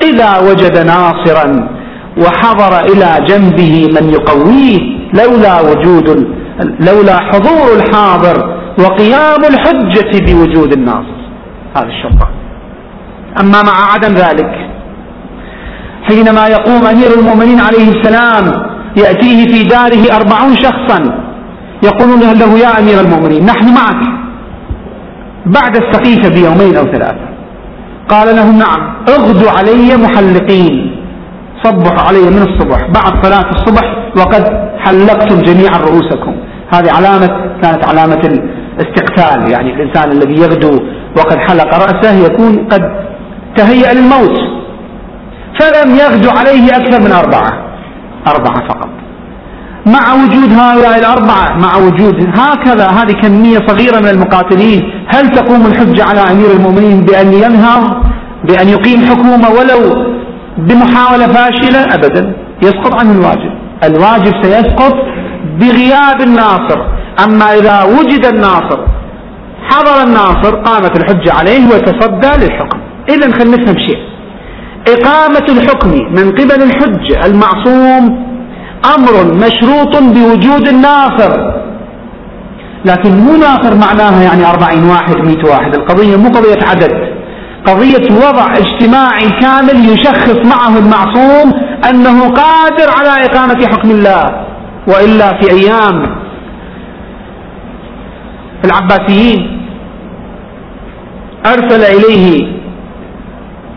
إذا 0.03 0.39
وجد 0.39 0.79
ناصرا 0.79 1.69
وحضر 2.19 2.81
إلى 2.81 3.27
جنبه 3.29 3.89
من 4.01 4.11
يقويه 4.11 4.79
لولا 5.15 5.61
وجود 5.61 6.09
لولا 6.81 7.17
حضور 7.21 7.77
الحاضر 7.77 8.57
وقيام 8.79 9.45
الحجة 9.45 10.33
بوجود 10.33 10.73
الناصر 10.73 11.21
هذا 11.77 11.87
الشرط 11.87 12.29
أما 13.41 13.63
مع 13.63 13.93
عدم 13.93 14.15
ذلك 14.15 14.71
حينما 16.09 16.47
يقوم 16.47 16.87
أمير 16.87 17.19
المؤمنين 17.19 17.61
عليه 17.61 17.93
السلام 17.93 18.75
يأتيه 18.97 19.47
في 19.53 19.63
داره 19.63 20.17
أربعون 20.17 20.57
شخصا 20.57 21.25
يقولون 21.85 22.21
له 22.21 22.59
يا 22.59 22.79
أمير 22.79 23.01
المؤمنين 23.01 23.47
نحن 23.47 23.75
معك. 23.75 24.03
بعد 25.47 25.77
السقيفة 25.77 26.29
بيومين 26.29 26.77
أو 26.77 26.85
ثلاثة 26.85 27.29
قال 28.09 28.37
لهم 28.37 28.59
نعم 28.59 28.97
اغدوا 29.09 29.51
علي 29.51 29.97
محلقين. 29.97 30.94
صبحوا 31.65 32.09
علي 32.09 32.31
من 32.31 32.43
الصبح. 32.43 32.79
بعد 32.95 33.25
صلاة 33.25 33.51
الصبح 33.51 33.83
وقد 34.19 34.45
حلقتم 34.79 35.43
جميعا 35.43 35.79
رؤوسكم. 35.79 36.35
هذه 36.75 36.91
علامة 36.97 37.27
كانت 37.63 37.85
علامة 37.85 38.23
الاستقتال 38.31 39.53
يعني 39.53 39.75
الإنسان 39.75 40.13
الذي 40.13 40.43
يغدو 40.43 40.79
وقد 41.17 41.39
حلق 41.39 41.75
رأسه 41.75 42.27
يكون 42.27 42.69
قد 42.69 42.83
تهيأ 43.57 43.95
للموت. 43.95 44.39
فلم 45.61 45.95
يغدو 45.95 46.31
عليه 46.39 46.67
أكثر 46.77 47.01
من 47.01 47.13
أربعة. 47.13 47.53
أربعة 48.27 48.69
فقط. 48.69 48.89
مع 49.87 50.15
وجود 50.15 50.53
هؤلاء 50.53 50.99
الأربعة 50.99 51.59
مع 51.59 51.77
وجود 51.77 52.15
هكذا 52.39 52.87
هذه 52.87 53.13
كمية 53.13 53.59
صغيرة 53.67 54.01
من 54.01 54.09
المقاتلين 54.09 54.83
هل 55.15 55.31
تقوم 55.31 55.67
الحجة 55.67 56.05
على 56.05 56.21
أمير 56.21 56.51
المؤمنين 56.51 57.01
بأن 57.05 57.33
ينهض 57.33 57.85
بأن 58.45 58.69
يقيم 58.69 59.07
حكومة 59.07 59.49
ولو 59.51 60.15
بمحاولة 60.59 61.27
فاشلة 61.27 61.95
أبدا. 61.95 62.33
يسقط 62.63 62.95
عنه 63.01 63.13
الواجب. 63.13 63.53
الواجب 63.85 64.33
سيسقط 64.43 64.95
بغياب 65.61 66.21
الناصر. 66.21 66.79
أما 67.25 67.55
إذا 67.55 67.83
وجد 67.83 68.27
الناصر 68.27 68.79
حضر 69.71 70.03
الناصر 70.03 70.57
قامت 70.57 70.97
الحجة 70.97 71.33
عليه 71.33 71.67
وتصدى 71.67 72.45
للحكم. 72.45 72.79
إذا 73.09 73.33
خلينا 73.33 73.57
نفهم 73.57 73.79
شيء. 73.79 73.99
إقامة 74.89 75.47
الحكم 75.49 75.91
من 75.91 76.31
قبل 76.31 76.63
الحجة 76.63 77.27
المعصوم 77.27 78.25
أمر 78.97 79.35
مشروط 79.35 79.97
بوجود 79.97 80.69
الناصر. 80.69 81.55
لكن 82.85 83.11
مو 83.11 83.37
ناصر 83.37 83.75
معناها 83.75 84.23
يعني 84.23 84.51
أربعين 84.51 84.85
واحد 84.85 85.17
مئة 85.17 85.51
واحد. 85.51 85.75
القضية 85.75 86.17
مو 86.17 86.29
قضية 86.29 86.67
عدد. 86.69 87.15
قضية 87.67 88.17
وضع 88.27 88.47
اجتماعي 88.57 89.31
كامل 89.41 89.89
يشخص 89.93 90.37
معه 90.57 90.79
المعصوم 90.79 91.53
أنه 91.91 92.29
قادر 92.29 92.91
على 92.99 93.25
إقامة 93.27 93.67
حكم 93.67 93.91
الله 93.91 94.47
وإلا 94.89 95.41
في 95.41 95.51
أيام 95.51 96.17
العباسيين 98.65 99.61
أرسل 101.47 101.83
إليه 101.97 102.53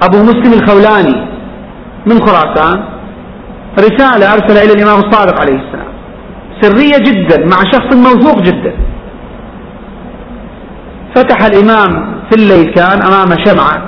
أبو 0.01 0.17
مسلم 0.23 0.53
الخولاني 0.53 1.27
من 2.05 2.21
خراسان 2.25 2.83
رسالة 3.79 4.33
أرسل 4.33 4.57
إلى 4.57 4.73
الإمام 4.73 4.99
الصادق 4.99 5.41
عليه 5.41 5.55
السلام. 5.55 5.87
سرية 6.61 6.97
جدا 6.97 7.45
مع 7.45 7.57
شخص 7.71 7.95
موثوق 7.95 8.41
جدا. 8.41 8.73
فتح 11.15 11.45
الإمام 11.45 12.16
في 12.29 12.35
الليل 12.35 12.73
كان 12.73 13.01
أمام 13.01 13.27
شمعة 13.45 13.81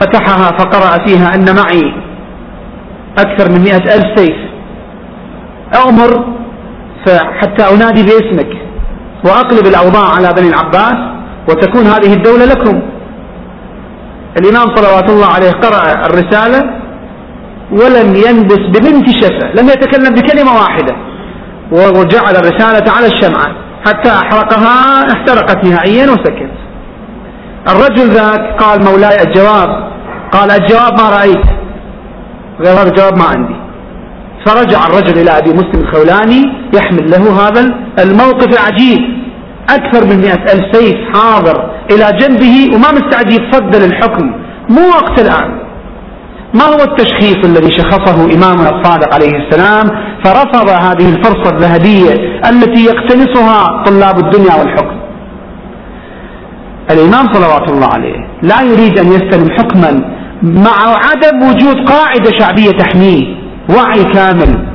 فتحها 0.00 0.50
فقرأ 0.58 1.06
فيها 1.06 1.34
أن 1.34 1.56
معي 1.56 1.94
أكثر 3.18 3.52
من 3.52 3.60
مئة 3.60 3.94
ألف 3.94 4.18
سيف. 4.18 4.36
أمر 5.88 6.24
حتى 7.42 7.74
أنادي 7.74 8.02
باسمك 8.02 8.56
وأقلب 9.24 9.66
الأوضاع 9.66 10.14
على 10.16 10.32
بني 10.36 10.48
العباس 10.48 10.96
وتكون 11.48 11.86
هذه 11.86 12.14
الدولة 12.14 12.44
لكم. 12.44 12.82
الإمام 14.38 14.76
صلوات 14.76 15.10
الله 15.10 15.26
عليه 15.26 15.50
قرأ 15.50 16.06
الرسالة 16.06 16.60
ولم 17.72 18.14
ينبس 18.16 18.60
ببنت 18.74 19.08
شفة 19.10 19.52
لم 19.54 19.68
يتكلم 19.68 20.14
بكلمة 20.14 20.52
واحدة 20.54 20.96
وجعل 21.72 22.36
الرسالة 22.36 22.92
على 22.92 23.06
الشمعة 23.06 23.46
حتى 23.86 24.10
أحرقها 24.10 25.06
احترقت 25.12 25.64
نهائيا 25.64 26.04
وسكت. 26.04 26.50
الرجل 27.68 28.10
ذاك 28.10 28.62
قال 28.62 28.84
مولاي 28.84 29.22
الجواب. 29.22 29.68
قال 30.32 30.50
الجواب 30.50 30.92
ما 31.00 31.10
رأيت. 31.10 31.46
غير 32.60 32.74
هذا 32.74 32.88
الجواب 32.88 33.18
ما 33.18 33.24
عندي. 33.24 33.56
فرجع 34.46 34.86
الرجل 34.86 35.20
إلى 35.20 35.38
أبي 35.38 35.50
مسلم 35.50 35.80
الخولاني 35.80 36.42
يحمل 36.74 37.10
له 37.10 37.48
هذا 37.48 37.74
الموقف 37.98 38.46
العجيب. 38.46 39.00
أكثر 39.70 40.06
من 40.06 40.16
مئة 40.20 40.52
ألف 40.52 40.76
سيف 40.76 40.96
حاضر 41.14 41.70
إلى 41.90 42.18
جنبه 42.20 42.70
وما 42.74 42.92
مستعد 42.92 43.32
يتصدى 43.32 43.86
للحكم 43.86 44.32
مو 44.68 44.88
وقت 44.88 45.20
الآن. 45.20 45.64
ما 46.54 46.64
هو 46.64 46.82
التشخيص 46.84 47.36
الذي 47.44 47.78
شخصه 47.78 48.24
إمامنا 48.34 48.70
الصادق 48.70 49.14
عليه 49.14 49.46
السلام؟ 49.46 49.86
فرفض 50.24 50.68
هذه 50.68 51.08
الفرصة 51.08 51.50
الذهبية 51.56 52.12
التي 52.50 52.84
يقتنصها 52.84 53.84
طلاب 53.86 54.18
الدنيا 54.18 54.54
والحكم. 54.54 55.03
الإمام 56.90 57.34
صلوات 57.34 57.70
الله 57.70 57.86
عليه. 57.86 58.16
لا 58.42 58.62
يريد 58.62 58.98
أن 58.98 59.06
يستلم 59.06 59.50
حكما 59.58 59.90
مع 60.42 60.76
عدم 61.06 61.48
وجود 61.48 61.88
قاعدة 61.88 62.30
شعبية 62.38 62.70
تحميه 62.70 63.24
وعي 63.76 64.04
كامل. 64.04 64.66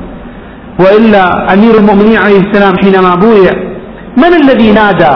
وإلا 0.80 1.54
أمير 1.54 1.78
المؤمنين 1.78 2.16
عليه 2.16 2.40
السلام 2.40 2.74
حينما 2.82 3.14
بويع 3.14 3.52
من 4.16 4.34
الذي 4.42 4.72
نادى 4.72 5.14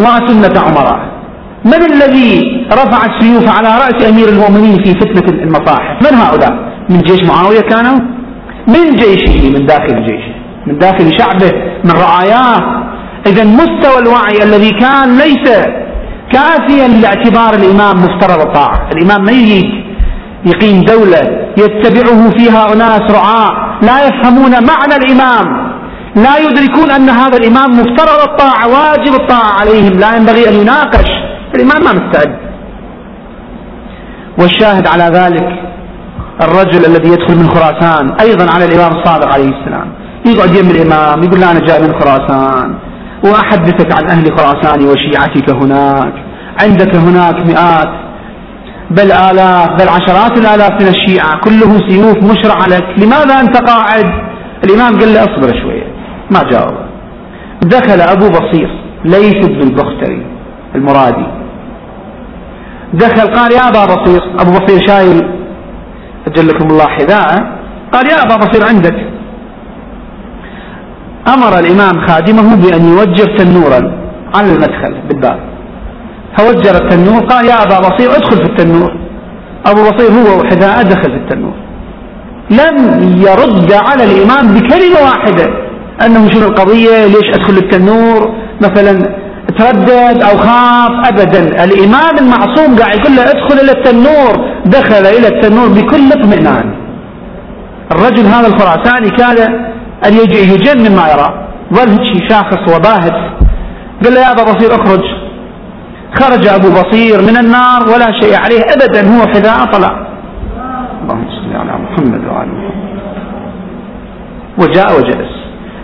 مع 0.00 0.26
سنة 0.28 0.60
عمر؟ 0.60 1.10
من 1.64 1.82
الذي 1.92 2.42
رفع 2.72 3.00
السيوف 3.10 3.56
على 3.56 3.68
رأس 3.68 4.08
أمير 4.08 4.28
المؤمنين 4.28 4.76
في 4.84 4.90
فتنة 4.90 5.42
المصاحف؟ 5.42 6.10
من 6.12 6.18
هؤلاء؟ 6.18 6.52
من 6.88 6.98
جيش 6.98 7.22
معاوية 7.28 7.60
كانوا 7.60 7.98
من 8.68 8.96
جيشه؟ 8.96 9.58
من 9.58 9.66
داخل 9.66 10.06
جيشه 10.06 10.34
من 10.66 10.78
داخل 10.78 11.18
شعبه 11.18 11.52
من 11.84 11.90
رعاياه. 11.90 12.60
إذا 13.26 13.44
مستوى 13.44 13.98
الوعي 13.98 14.42
الذي 14.42 14.70
كان 14.70 15.18
ليس 15.18 15.46
كافيا 16.32 16.88
لاعتبار 16.88 17.54
الإمام 17.54 17.96
مفترض 17.96 18.40
الطاعة. 18.40 18.88
الإمام 18.92 19.24
ما 19.24 19.32
يقيم 20.44 20.82
دولة 20.82 21.20
يتبعه 21.58 22.30
فيها 22.30 22.72
أناس 22.72 23.02
رعاة 23.10 23.50
لا 23.82 24.06
يفهمون 24.06 24.50
معنى 24.50 24.96
الإمام 24.96 25.70
لا 26.16 26.38
يدركون 26.38 26.90
أن 26.90 27.08
هذا 27.08 27.36
الإمام 27.36 27.70
مفترض 27.70 28.20
الطاعة 28.28 28.68
واجب 28.68 29.14
الطاعة 29.20 29.52
عليهم 29.60 29.98
لا 29.98 30.16
ينبغي 30.16 30.48
أن 30.48 30.54
يناقش. 30.54 31.10
الإمام 31.54 31.84
ما 31.84 31.92
مستعد. 31.92 32.36
والشاهد 34.38 34.86
على 34.86 35.04
ذلك 35.04 35.48
الرجل 36.42 36.84
الذي 36.84 37.08
يدخل 37.08 37.36
من 37.36 37.48
خراسان 37.50 38.12
أيضا 38.20 38.50
على 38.54 38.64
الإمام 38.64 38.92
الصادق 38.98 39.28
عليه 39.32 39.48
السلام. 39.48 39.92
يقعد 40.26 40.54
يم 40.54 40.70
الإمام 40.70 41.22
يقول 41.22 41.40
له 41.40 41.50
أنا 41.50 41.60
جاي 41.60 41.82
من 41.82 41.92
خراسان. 42.00 42.74
وأحدثك 43.24 43.98
عن 43.98 44.10
أهل 44.10 44.38
خراسان 44.38 44.88
وشيعتك 44.88 45.50
هناك. 45.50 46.14
عندك 46.62 46.96
هناك 46.96 47.46
مئات. 47.46 47.88
بل 48.90 49.12
آلاف 49.12 49.68
بل 49.68 49.88
عشرات 49.88 50.38
الآلاف 50.38 50.82
من 50.82 50.88
الشيعة. 50.88 51.40
كلهم 51.40 51.88
سيوف 51.88 52.16
مشرعة 52.16 52.66
لك. 52.68 52.98
لماذا 52.98 53.40
أنت 53.40 53.56
قاعد؟ 53.56 54.06
الإمام 54.64 54.98
قال 54.98 55.14
له 55.14 55.20
أصبر 55.20 55.60
شوية. 55.62 55.86
ما 56.30 56.42
جاوب. 56.50 56.74
دخل 57.62 58.00
أبو 58.00 58.28
بصير 58.28 58.70
ليث 59.04 59.46
بن 59.46 59.60
البختري 59.60 60.26
المرادي. 60.74 61.26
دخل 62.94 63.34
قال 63.34 63.52
يا 63.52 63.68
أبا 63.68 63.94
بصير 63.94 64.22
أبو 64.38 64.50
بصير 64.50 64.86
شايل 64.86 65.30
أجلكم 66.26 66.66
الله 66.70 66.86
حذاءه 66.86 67.58
قال 67.92 68.10
يا 68.10 68.22
أبا 68.22 68.36
بصير 68.36 68.66
عندك. 68.66 68.96
أمر 71.34 71.58
الإمام 71.58 72.06
خادمه 72.06 72.56
بأن 72.56 72.84
يوجر 72.88 73.36
تنورا 73.36 73.92
على 74.34 74.46
المدخل 74.52 74.94
بالباب. 75.08 75.40
فوجر 76.38 76.74
التنور 76.84 77.20
قال 77.24 77.46
يا 77.46 77.62
أبا 77.62 77.78
بصير 77.78 78.10
ادخل 78.16 78.36
في 78.36 78.50
التنور. 78.52 78.90
أبو 79.66 79.80
بصير 79.82 80.10
هو 80.10 80.40
وحذاءه 80.40 80.82
دخل 80.82 81.10
في 81.10 81.16
التنور. 81.16 81.54
لم 82.50 82.76
يرد 83.26 83.72
على 83.72 84.04
الإمام 84.04 84.54
بكلمة 84.54 85.00
واحدة. 85.02 85.46
أنه 86.04 86.30
شنو 86.30 86.46
القضية؟ 86.48 87.06
ليش 87.06 87.28
أدخل 87.34 87.56
التنور 87.64 88.34
مثلا 88.62 88.92
تردد 89.58 90.22
أو 90.22 90.36
خاف؟ 90.38 90.90
ابدا. 91.08 91.64
الإمام 91.64 92.14
المعصوم 92.18 92.76
قاعد 92.78 92.98
يقول 92.98 93.16
له 93.16 93.22
ادخل 93.22 93.56
إلى 93.62 93.72
التنور. 93.72 94.32
دخل 94.66 95.06
إلى 95.06 95.28
التنور 95.28 95.68
بكل 95.68 96.12
اطمئنان. 96.12 96.74
الرجل 97.92 98.26
هذا 98.26 98.46
الخراساني 98.46 99.10
كاد 99.10 99.38
أن 100.06 100.12
يجن 100.14 100.90
مما 100.90 101.08
يرى. 101.12 101.48
ظل 101.74 102.28
شاخص 102.30 102.74
وباهت. 102.74 103.18
قال 104.04 104.14
له 104.14 104.20
يا 104.20 104.32
أبا 104.32 104.42
بصير 104.42 104.74
اخرج. 104.74 105.04
خرج 106.20 106.46
أبو 106.46 106.68
بصير 106.70 107.22
من 107.22 107.36
النار 107.36 107.82
ولا 107.82 108.20
شيء 108.20 108.34
عليه 108.44 108.60
أبدا 108.60 109.16
هو 109.16 109.26
حذاء 109.26 109.64
طلع 109.72 109.92
اللهم 111.02 111.26
صل 111.30 111.56
على 111.56 111.72
محمد 111.84 112.24
وعلى 112.28 112.50
محمد. 112.50 113.00
وجاء 114.58 114.98
وجلس. 114.98 115.32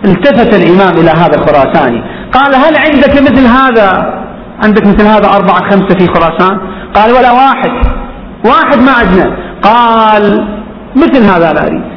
التفت 0.05 0.53
الإمام 0.55 0.93
إلى 1.01 1.09
هذا 1.09 1.35
الخراساني 1.35 2.03
قال 2.31 2.55
هل 2.55 2.75
عندك 2.85 3.21
مثل 3.21 3.45
هذا؟ 3.47 3.89
عندك 4.63 4.85
مثل 4.87 5.05
هذا 5.07 5.27
أربعة 5.37 5.69
خمسة 5.69 5.97
في 5.99 6.07
خراسان؟ 6.13 6.59
قال 6.95 7.11
ولا 7.11 7.31
واحد. 7.31 7.71
واحد 8.45 8.79
ما 8.79 8.91
عندنا. 8.91 9.37
قال 9.61 10.47
مثل 10.95 11.23
هذا 11.23 11.53
لا 11.53 11.67
أريد. 11.67 11.96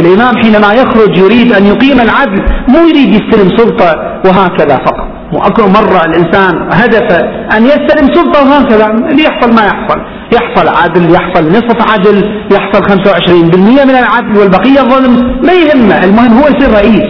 الإمام 0.00 0.36
حينما 0.42 0.72
يخرج 0.72 1.18
يريد 1.18 1.52
أن 1.52 1.66
يقيم 1.66 2.00
العدل 2.00 2.42
مو 2.68 2.78
يريد 2.88 3.08
يستلم 3.14 3.56
سلطة 3.56 4.20
وهكذا 4.26 4.76
فقط. 4.76 5.08
وأكثر 5.32 5.66
مرة 5.68 6.04
الإنسان 6.04 6.68
هدفه 6.72 7.20
أن 7.56 7.64
يستلم 7.64 8.14
سلطة 8.14 8.40
وهكذا 8.42 8.86
ليحصل 9.16 9.54
ما 9.54 9.62
يحصل. 9.62 10.00
يحصل 10.32 10.68
عدل 10.68 11.14
يحصل 11.14 11.48
نصف 11.48 11.92
عدل 11.92 12.16
يحصل 12.52 12.82
25% 12.82 13.84
من 13.84 13.90
العدل 13.90 14.38
والبقية 14.38 14.80
ظلم. 14.80 15.40
ما 15.42 15.52
يهمه 15.52 16.04
المهم 16.04 16.32
هو 16.38 16.48
يصير 16.48 16.70
رئيس. 16.74 17.08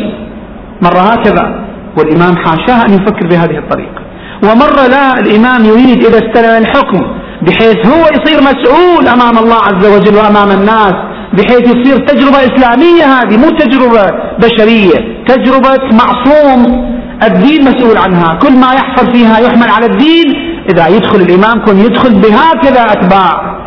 مرة 0.82 1.00
هكذا. 1.00 1.64
والإمام 1.98 2.36
حاشاه 2.36 2.86
أن 2.86 2.94
يفكر 2.94 3.26
بهذه 3.30 3.58
الطريقة. 3.58 4.00
ومرة 4.44 4.86
لا 4.86 5.20
الإمام 5.20 5.64
يريد 5.64 6.04
إذا 6.04 6.18
استلم 6.18 6.62
الحكم 6.62 7.00
بحيث 7.42 7.86
هو 7.86 8.02
يصير 8.16 8.40
مسؤول 8.40 9.08
أمام 9.08 9.38
الله 9.38 9.56
عز 9.56 9.86
وجل 9.86 10.16
وأمام 10.16 10.50
الناس. 10.50 10.94
بحيث 11.32 11.60
يصير 11.60 11.98
تجربة 12.06 12.36
إسلامية 12.36 13.04
هذه 13.04 13.36
مو 13.36 13.50
تجربة 13.50 14.10
بشرية 14.38 15.24
تجربة 15.26 15.78
معصوم. 15.92 16.90
الدين 17.22 17.64
مسؤول 17.64 17.96
عنها 17.96 18.34
كل 18.34 18.52
ما 18.52 18.74
يحصل 18.74 19.12
فيها 19.12 19.38
يحمل 19.38 19.70
على 19.70 19.86
الدين. 19.86 20.26
إذا 20.70 20.88
يدخل 20.88 21.20
الإمام 21.20 21.64
كن 21.64 21.78
يدخل 21.78 22.14
بهكذا 22.14 22.92
أتباع. 22.92 23.60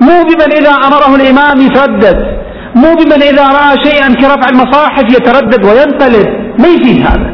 مو 0.00 0.22
بمن 0.22 0.52
إذا 0.52 0.70
أمره 0.70 1.16
الإمام 1.16 1.60
يتردد. 1.60 2.26
مو 2.74 2.94
بمن 2.94 3.22
إذا 3.22 3.46
رأى 3.48 3.84
شيئا 3.84 4.14
كرفع 4.14 4.48
المصاحف 4.48 5.04
يتردد 5.04 5.64
وينقلب 5.64 6.28
ما 6.58 6.68
يفيد 6.68 7.06
هذا. 7.06 7.30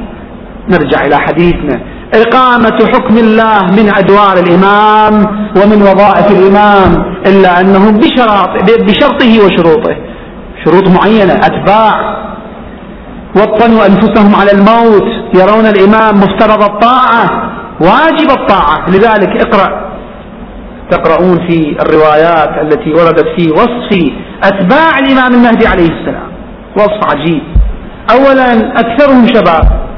نرجع 0.69 1.07
إلى 1.07 1.17
حديثنا. 1.19 1.81
إقامة 2.15 2.79
حكم 2.93 3.19
الله 3.19 3.63
من 3.63 3.93
أدوار 3.95 4.39
الإمام 4.39 5.15
ومن 5.57 5.83
وظائف 5.83 6.31
الإمام. 6.31 7.08
إلا 7.29 7.61
أنه 7.61 7.91
بشرط 7.91 8.51
بشرطه 8.89 9.45
وشروطه. 9.45 9.97
شروط 10.65 10.89
معينة 10.89 11.33
أتباع. 11.33 12.19
وطنوا 13.37 13.87
أنفسهم 13.87 14.35
على 14.37 14.53
الموت. 14.53 15.09
يرون 15.35 15.67
الإمام 15.67 16.17
مفترض 16.17 16.63
الطاعة 16.63 17.53
واجب 17.81 18.31
الطاعة. 18.31 18.91
لذلك 18.91 19.47
اقرأ. 19.47 19.89
تقرؤون 20.91 21.49
في 21.49 21.77
الروايات 21.83 22.49
التي 22.63 22.91
وردت 22.91 23.27
في 23.37 23.51
وصف 23.51 24.11
أتباع 24.45 24.99
الإمام 24.99 25.35
المهدي 25.35 25.67
عليه 25.67 25.89
السلام. 25.89 26.29
وصف 26.77 27.15
عجيب. 27.15 27.43
أولا 28.11 28.81
أكثرهم 28.81 29.27
شباب. 29.27 29.89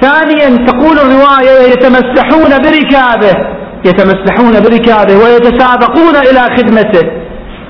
ثانيا 0.00 0.66
تقول 0.66 0.96
الرواية 0.98 1.72
يتمسحون 1.72 2.50
بركابه. 2.50 3.59
يتمسحون 3.84 4.52
بركابه 4.52 5.16
ويتسابقون 5.24 6.16
إلى 6.30 6.56
خدمته 6.56 7.10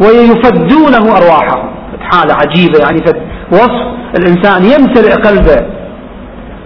ويفدونه 0.01 1.17
أرواحهم. 1.17 1.71
حالة 2.01 2.35
عجيبة 2.35 2.79
يعني 2.79 3.01
وصف 3.53 3.87
الإنسان 4.19 4.65
يمتلئ 4.65 5.13
قلبه 5.13 5.67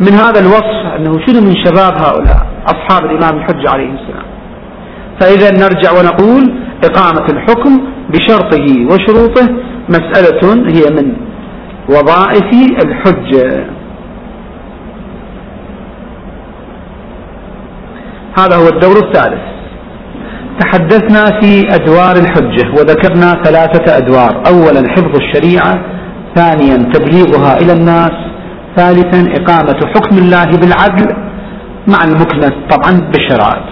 من 0.01 0.13
هذا 0.13 0.41
الوصف 0.41 0.97
أنه 0.97 1.27
شنو 1.27 1.41
من 1.41 1.55
شباب 1.65 1.95
هؤلاء 1.99 2.47
أصحاب 2.67 3.05
الإمام 3.11 3.37
الحج 3.39 3.67
عليه 3.67 3.91
السلام. 3.93 4.27
فإذا 5.21 5.51
نرجع 5.51 5.93
ونقول 5.93 6.55
إقامة 6.85 7.27
الحكم 7.33 7.81
بشرطه 8.11 8.67
وشروطه 8.91 9.49
مسألة 9.89 10.43
هي 10.77 10.91
من 10.91 11.17
وظائف 11.89 12.51
الحجة. 12.85 13.67
هذا 18.39 18.57
هو 18.57 18.69
الدور 18.69 18.97
الثالث. 18.97 19.43
تحدثنا 20.61 21.41
في 21.41 21.69
أدوار 21.75 22.17
الحجة 22.17 22.71
وذكرنا 22.79 23.43
ثلاثة 23.45 23.97
أدوار. 23.97 24.43
أولا 24.47 24.91
حفظ 24.91 25.17
الشريعة 25.17 25.75
ثانيا 26.35 26.77
تبليغها 26.77 27.57
إلى 27.61 27.73
الناس 27.73 28.13
ثالثا 28.77 29.43
إقامة 29.43 29.81
حكم 29.95 30.19
الله 30.19 30.45
بالعدل 30.45 31.17
مع 31.89 32.05
المكنة 32.05 32.53
طبعا 32.71 33.11
بالشرائط. 33.13 33.65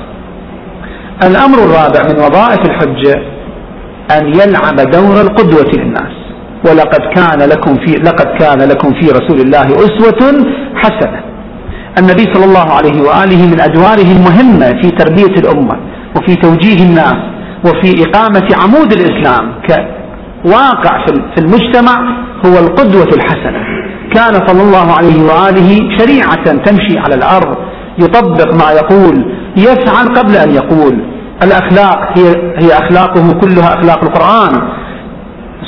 الأمر 1.25 1.59
الرابع 1.59 2.03
من 2.03 2.17
وظائف 2.17 2.61
الحجة 2.71 3.23
أن 4.11 4.27
يلعب 4.27 4.91
دور 4.91 5.21
القدوة 5.21 5.71
للناس. 5.75 6.13
ولقد 6.67 7.01
كان 7.15 7.49
لكم 7.49 7.75
في 7.75 7.93
لقد 7.93 8.27
كان 8.39 8.69
لكم 8.69 8.93
في 9.01 9.11
رسول 9.11 9.41
الله 9.41 9.67
أسوة 9.67 10.47
حسنة. 10.75 11.32
النبي 11.99 12.25
صلى 12.35 12.45
الله 12.45 12.71
عليه 12.79 13.03
وآله 13.03 13.47
من 13.53 13.61
أدواره 13.61 14.13
المهمة 14.17 14.67
في 14.83 14.91
تربية 14.91 15.35
الأمة 15.43 15.77
وفي 16.17 16.37
توجيه 16.37 16.85
الناس 16.85 17.17
وفي 17.65 18.05
إقامة 18.05 18.49
عمود 18.63 18.93
الإسلام 18.93 19.55
كواقع 19.69 21.07
في 21.07 21.41
المجتمع 21.41 22.23
هو 22.47 22.59
القدوة 22.59 23.09
الحسنة. 23.17 23.63
كان 24.15 24.47
صلى 24.47 24.63
الله 24.63 24.93
عليه 24.93 25.23
وآله 25.23 25.99
شريعة 25.99 26.45
تمشي 26.65 26.99
على 26.99 27.15
الأرض 27.15 27.57
يطبق 27.99 28.55
ما 28.55 28.73
يقول 28.73 29.35
يفعل 29.57 30.07
قبل 30.15 30.37
أن 30.37 30.51
يقول. 30.51 31.05
الأخلاق 31.43 32.19
هي, 32.19 32.53
هي 32.63 32.79
أخلاقه 32.79 33.33
كلها 33.33 33.75
أخلاق 33.75 34.05
القرآن. 34.05 34.53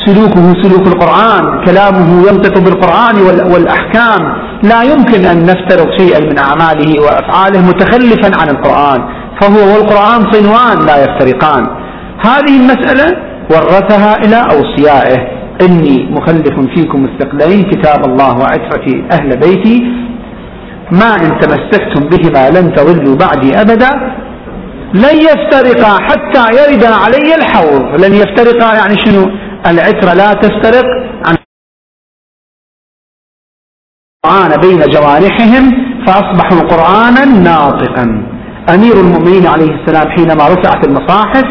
سلوكه 0.06 0.62
سلوك 0.62 0.86
القرآن. 0.86 1.64
كلامه 1.66 2.28
ينطق 2.28 2.58
بالقرآن 2.58 3.16
والأحكام. 3.52 4.22
لا 4.62 4.82
يمكن 4.82 5.24
أن 5.24 5.38
نفترض 5.42 5.88
شيئا 5.98 6.20
من 6.20 6.38
أعماله 6.38 7.02
وأفعاله 7.02 7.60
متخلفا 7.60 8.30
عن 8.40 8.48
القرآن. 8.48 9.00
فهو 9.40 9.60
والقرآن 9.72 10.32
صنوان 10.32 10.86
لا 10.86 10.96
يفترقان. 11.04 11.66
هذه 12.26 12.54
المسألة 12.60 13.16
ورثها 13.50 14.16
إلى 14.24 14.38
أوصيائه. 14.54 15.18
إني 15.62 16.08
مخلف 16.10 16.56
فيكم 16.74 17.04
الثقلين 17.04 17.62
كتاب 17.62 18.04
الله 18.04 18.38
وعترة 18.38 18.86
أهل 19.12 19.36
بيتي. 19.36 19.76
ما 20.92 21.14
إن 21.14 21.38
تمسكتم 21.40 22.08
بهما 22.08 22.50
لن 22.50 22.74
تضلوا 22.74 23.16
بعدي 23.16 23.60
أبدا. 23.60 23.90
لن 24.94 25.16
يفترقا 25.28 25.92
حتى 26.08 26.44
يرد 26.58 26.84
علي 26.84 27.34
الحوض. 27.34 28.04
لن 28.04 28.14
يفترقا 28.14 28.74
يعني 28.74 28.96
شنو؟ 29.04 29.43
العترة 29.66 30.14
لا 30.14 30.32
تفترق 30.32 30.84
عن 31.26 31.36
القرآن 34.24 34.60
بين 34.60 34.80
جوانحهم 34.90 35.70
فأصبحوا 36.06 36.60
قرآنا 36.60 37.24
ناطقا. 37.24 38.04
أمير 38.74 39.00
المؤمنين 39.00 39.46
عليه 39.46 39.70
السلام 39.70 40.08
حينما 40.10 40.48
رفعت 40.48 40.86
المصاحف 40.86 41.44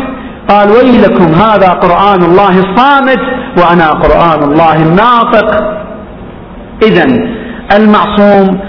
قال 0.50 0.70
ويلكم 0.70 1.26
هذا 1.26 1.70
قرآن 1.70 2.24
الله 2.24 2.60
الصامت 2.60 3.20
وأنا 3.58 3.92
قرآن 3.92 4.44
الله 4.44 4.76
الناطق. 4.76 5.50
إذا 6.84 7.06
المعصوم 7.78 8.60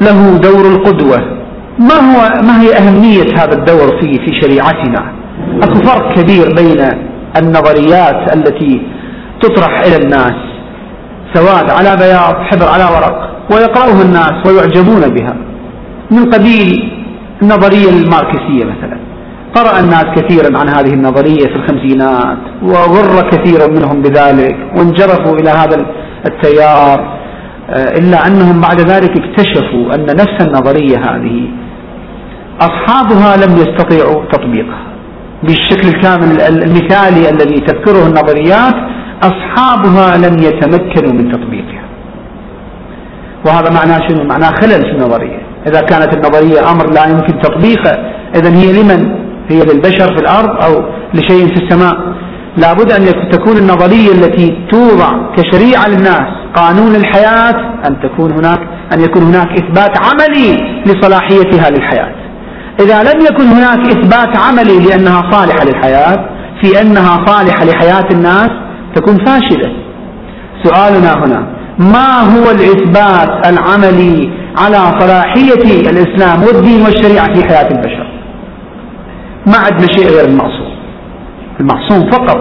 له 0.00 0.38
دور 0.38 0.66
القدوة. 0.66 1.38
ما 1.78 1.94
هو 1.94 2.42
ما 2.42 2.60
هي 2.62 2.76
أهمية 2.76 3.26
هذا 3.38 3.52
الدور 3.52 4.00
في 4.00 4.12
في 4.12 4.40
شريعتنا؟ 4.40 5.12
أكو 5.62 5.74
فرق 5.74 6.14
كبير 6.14 6.54
بين 6.54 7.07
النظريات 7.38 8.36
التي 8.36 8.82
تطرح 9.40 9.80
إلى 9.86 9.96
الناس 9.96 10.34
سواد 11.34 11.70
على 11.70 11.96
بياض 11.96 12.34
حبر 12.34 12.68
على 12.68 12.84
ورق 12.84 13.30
ويقرأها 13.52 14.02
الناس 14.02 14.46
ويعجبون 14.46 15.14
بها. 15.14 15.36
من 16.10 16.30
قبيل 16.30 16.92
النظرية 17.42 17.90
الماركسية 17.90 18.64
مثلا. 18.64 18.98
قرأ 19.54 19.80
الناس 19.80 20.04
كثيرا 20.16 20.58
عن 20.58 20.68
هذه 20.68 20.94
النظرية 20.94 21.46
في 21.46 21.56
الخمسينات 21.56 22.38
وغر 22.62 23.30
كثير 23.30 23.70
منهم 23.70 24.02
بذلك 24.02 24.56
وانجرفوا 24.76 25.36
إلى 25.38 25.50
هذا 25.50 25.86
التيار 26.26 27.18
آه، 27.70 27.98
إلا 27.98 28.26
أنهم 28.26 28.60
بعد 28.60 28.80
ذلك 28.80 29.10
اكتشفوا 29.10 29.94
أن 29.94 30.06
نفس 30.06 30.36
النظرية 30.40 30.96
هذه 30.98 31.48
أصحابها 32.60 33.36
لم 33.36 33.56
يستطيعوا 33.56 34.24
تطبيقها. 34.32 34.87
بالشكل 35.42 35.88
الكامل 35.88 36.40
المثالي 36.40 37.30
الذي 37.30 37.60
تذكره 37.60 38.06
النظريات 38.06 38.74
أصحابها 39.22 40.16
لم 40.16 40.38
يتمكنوا 40.38 41.12
من 41.12 41.32
تطبيقها. 41.32 41.84
وهذا 43.46 43.70
معناه 43.70 44.08
شنو؟ 44.08 44.24
معناه 44.24 44.50
خلل 44.50 44.82
في 44.82 44.92
النظرية. 44.96 45.40
إذا 45.66 45.80
كانت 45.80 46.16
النظرية 46.16 46.70
أمر 46.72 46.90
لا 46.90 47.06
يمكن 47.06 47.40
تطبيقه 47.40 47.92
إذا 48.34 48.50
هي 48.50 48.82
لمن؟ 48.82 49.14
هي 49.48 49.60
للبشر 49.60 50.16
في 50.16 50.20
الأرض 50.22 50.62
أو 50.62 50.82
لشيء 51.14 51.46
في 51.46 51.64
السماء. 51.64 51.96
لابد 52.56 52.92
أن 52.92 53.30
تكون 53.30 53.56
النظرية 53.56 54.12
التي 54.12 54.68
توضع 54.70 55.10
كشريعة 55.36 55.88
للناس 55.88 56.28
قانون 56.54 56.94
الحياة 56.94 57.54
أن 57.86 58.00
تكون 58.02 58.32
هناك 58.32 58.60
أن 58.92 59.00
يكون 59.00 59.22
هناك 59.22 59.48
إثبات 59.52 59.92
عملي 60.06 60.56
لصلاحيتها 60.86 61.70
للحياة. 61.70 62.27
إذا 62.80 63.02
لم 63.02 63.20
يكن 63.20 63.44
هناك 63.44 63.78
إثبات 63.78 64.36
عملي 64.36 64.78
لأنها 64.78 65.30
صالحة 65.30 65.64
للحياة 65.64 66.28
في 66.62 66.80
أنها 66.80 67.26
صالحة 67.26 67.64
لحياة 67.64 68.08
الناس 68.12 68.50
تكون 68.94 69.24
فاشلة. 69.24 69.72
سؤالنا 70.62 71.12
هنا 71.12 71.46
ما 71.78 72.20
هو 72.20 72.50
الإثبات 72.50 73.46
العملي 73.46 74.32
على 74.58 74.98
صلاحية 75.00 75.90
الإسلام 75.90 76.42
والدين 76.42 76.82
والشريعة 76.82 77.34
في 77.34 77.48
حياة 77.48 77.68
البشر؟ 77.70 78.08
ما 79.46 79.56
عندنا 79.56 79.92
شيء 79.92 80.08
غير 80.08 80.28
المعصوم. 80.28 80.74
المعصوم 81.60 82.10
فقط 82.10 82.38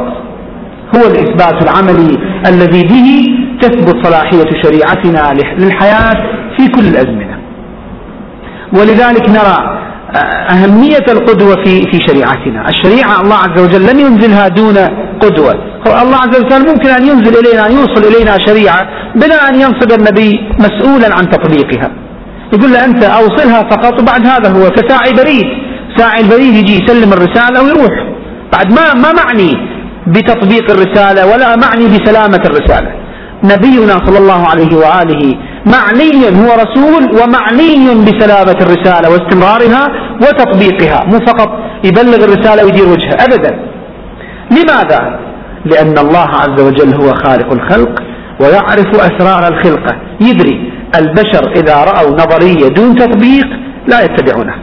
هو 0.95 1.07
الإثبات 1.07 1.63
العملي 1.63 2.17
الذي 2.47 2.83
به 2.83 3.25
تثبت 3.61 4.05
صلاحية 4.05 4.61
شريعتنا 4.63 5.33
للحياة 5.59 6.13
في 6.57 6.67
كل 6.67 6.87
الأزمنة. 6.87 7.37
ولذلك 8.73 9.29
نرى 9.29 9.76
أهمية 10.49 11.05
القدوة 11.09 11.55
في 11.63 11.81
في 11.91 11.99
شريعتنا، 12.07 12.69
الشريعة 12.69 13.21
الله 13.21 13.35
عز 13.35 13.61
وجل 13.61 13.81
لم 13.91 13.99
ينزلها 13.99 14.47
دون 14.47 14.77
قدوة، 15.21 15.53
الله 16.01 16.17
عز 16.17 16.39
وجل 16.39 16.67
ممكن 16.67 16.89
أن 16.89 17.03
ينزل 17.07 17.37
إلينا 17.39 17.67
أن 17.67 17.71
يوصل 17.71 18.03
إلينا 18.07 18.37
شريعة 18.47 18.87
بلا 19.15 19.49
أن 19.49 19.55
ينصب 19.55 19.91
النبي 19.99 20.39
مسؤولا 20.59 21.15
عن 21.15 21.29
تطبيقها. 21.29 21.91
يقول 22.53 22.71
له 22.73 22.85
أنت 22.85 23.03
أوصلها 23.03 23.69
فقط 23.69 24.01
وبعد 24.01 24.27
هذا 24.27 24.49
هو 24.49 24.69
كساعي 24.69 25.13
بريد، 25.13 25.45
ساعي 25.97 26.21
البريد 26.21 26.53
يجي 26.55 26.83
يسلم 26.83 27.13
الرسالة 27.13 27.63
ويروح. 27.63 27.91
بعد 28.53 28.71
ما 28.71 28.93
ما 28.93 29.11
معني 29.11 29.53
بتطبيق 30.07 30.71
الرسالة 30.71 31.27
ولا 31.27 31.55
معني 31.55 31.85
بسلامة 31.87 32.41
الرسالة. 32.45 32.91
نبينا 33.43 34.05
صلى 34.05 34.17
الله 34.17 34.47
عليه 34.47 34.75
وآله 34.75 35.35
معني 35.73 36.25
هو 36.39 36.49
رسول 36.63 37.21
ومعني 37.21 38.03
بسلامة 38.05 38.57
الرسالة 38.61 39.09
واستمرارها 39.11 39.87
وتطبيقها. 40.21 41.03
مو 41.05 41.19
فقط 41.27 41.49
يبلغ 41.83 42.23
الرسالة 42.25 42.65
ويدير 42.65 42.87
وجهها 42.89 43.17
أبدا. 43.27 43.59
لماذا؟ 44.51 45.19
لأن 45.65 45.97
الله 45.97 46.27
عز 46.27 46.61
وجل 46.61 47.01
هو 47.01 47.13
خالق 47.13 47.51
الخلق 47.53 47.99
ويعرف 48.41 48.89
أسرار 48.95 49.47
الخلقة 49.47 49.95
يدري 50.21 50.73
البشر 50.95 51.51
إذا 51.55 51.75
رأوا 51.83 52.11
نظرية 52.11 52.67
دون 52.67 52.95
تطبيق 52.95 53.47
لا 53.87 54.01
يتبعونها 54.01 54.59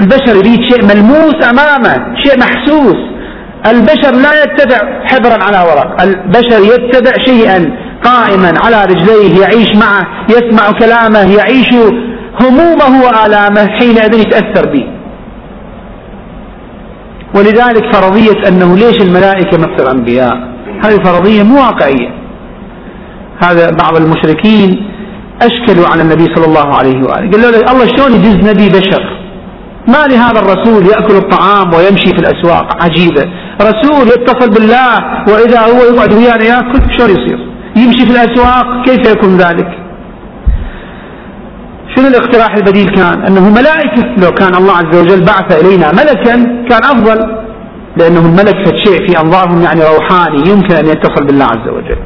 البشر 0.00 0.36
يريد 0.36 0.60
شيء 0.70 0.84
ملموس 0.84 1.48
أمامه 1.50 1.94
شيء 2.24 2.38
محسوس. 2.38 2.96
البشر 3.66 4.12
لا 4.24 4.42
يتبع 4.42 4.78
حبرا 5.04 5.44
على 5.44 5.58
ورق. 5.68 6.02
البشر 6.02 6.60
يتبع 6.74 7.12
شيئا. 7.26 7.85
قائما 8.06 8.52
على 8.64 8.84
رجليه 8.84 9.40
يعيش 9.40 9.76
معه 9.76 10.02
يسمع 10.30 10.70
كلامه 10.80 11.36
يعيش 11.38 11.68
همومه 12.40 12.92
وآلامه 13.04 13.66
حينئذ 13.78 14.14
يتأثر 14.14 14.72
به. 14.72 14.86
ولذلك 17.34 17.94
فرضية 17.94 18.48
أنه 18.48 18.76
ليش 18.76 18.96
الملائكة 19.00 19.58
مثل 19.58 19.84
الأنبياء؟ 19.84 20.36
هذه 20.84 20.96
فرضية 21.04 21.42
مو 21.42 21.56
واقعية. 21.56 22.08
هذا 23.44 23.70
بعض 23.70 23.96
المشركين 23.96 24.88
أشكلوا 25.42 25.86
على 25.92 26.02
النبي 26.02 26.24
صلى 26.34 26.46
الله 26.46 26.74
عليه 26.76 27.02
وآله. 27.02 27.30
قالوا 27.30 27.50
له 27.50 27.72
الله 27.72 27.86
شلون 27.96 28.12
يجز 28.12 28.50
نبي 28.50 28.68
بشر؟ 28.68 29.02
ما 29.88 30.06
لهذا 30.06 30.40
الرسول 30.40 30.86
يأكل 30.86 31.14
الطعام 31.14 31.74
ويمشي 31.74 32.06
في 32.06 32.18
الأسواق؟ 32.18 32.84
عجيبة. 32.84 33.24
رسول 33.62 34.06
يتصل 34.06 34.50
بالله 34.50 34.96
وإذا 35.28 35.60
هو 35.60 35.94
يقعد 35.94 36.12
ويانا 36.12 36.44
يأكل 36.44 36.80
شلون 36.98 37.10
يصير؟ 37.10 37.55
يمشي 37.76 38.06
في 38.06 38.10
الأسواق 38.10 38.84
كيف 38.84 39.12
يكون 39.12 39.36
ذلك؟ 39.36 39.68
شنو 41.96 42.08
الاقتراح 42.08 42.54
البديل 42.54 42.88
كان؟ 42.88 43.26
أنه 43.26 43.50
ملائكة 43.50 44.02
لو 44.22 44.30
كان 44.30 44.54
الله 44.54 44.72
عز 44.72 44.96
وجل 45.00 45.24
بعث 45.24 45.64
إلينا 45.64 45.92
ملكا 45.92 46.34
كان 46.68 46.84
أفضل 46.84 47.36
لأنه 47.96 48.20
الملك 48.20 48.76
شيء 48.84 49.06
في 49.06 49.20
أنظارهم 49.20 49.62
يعني 49.62 49.80
روحاني 49.80 50.50
يمكن 50.50 50.74
أن 50.74 50.86
يتصل 50.86 51.26
بالله 51.26 51.44
عز 51.44 51.68
وجل. 51.68 51.98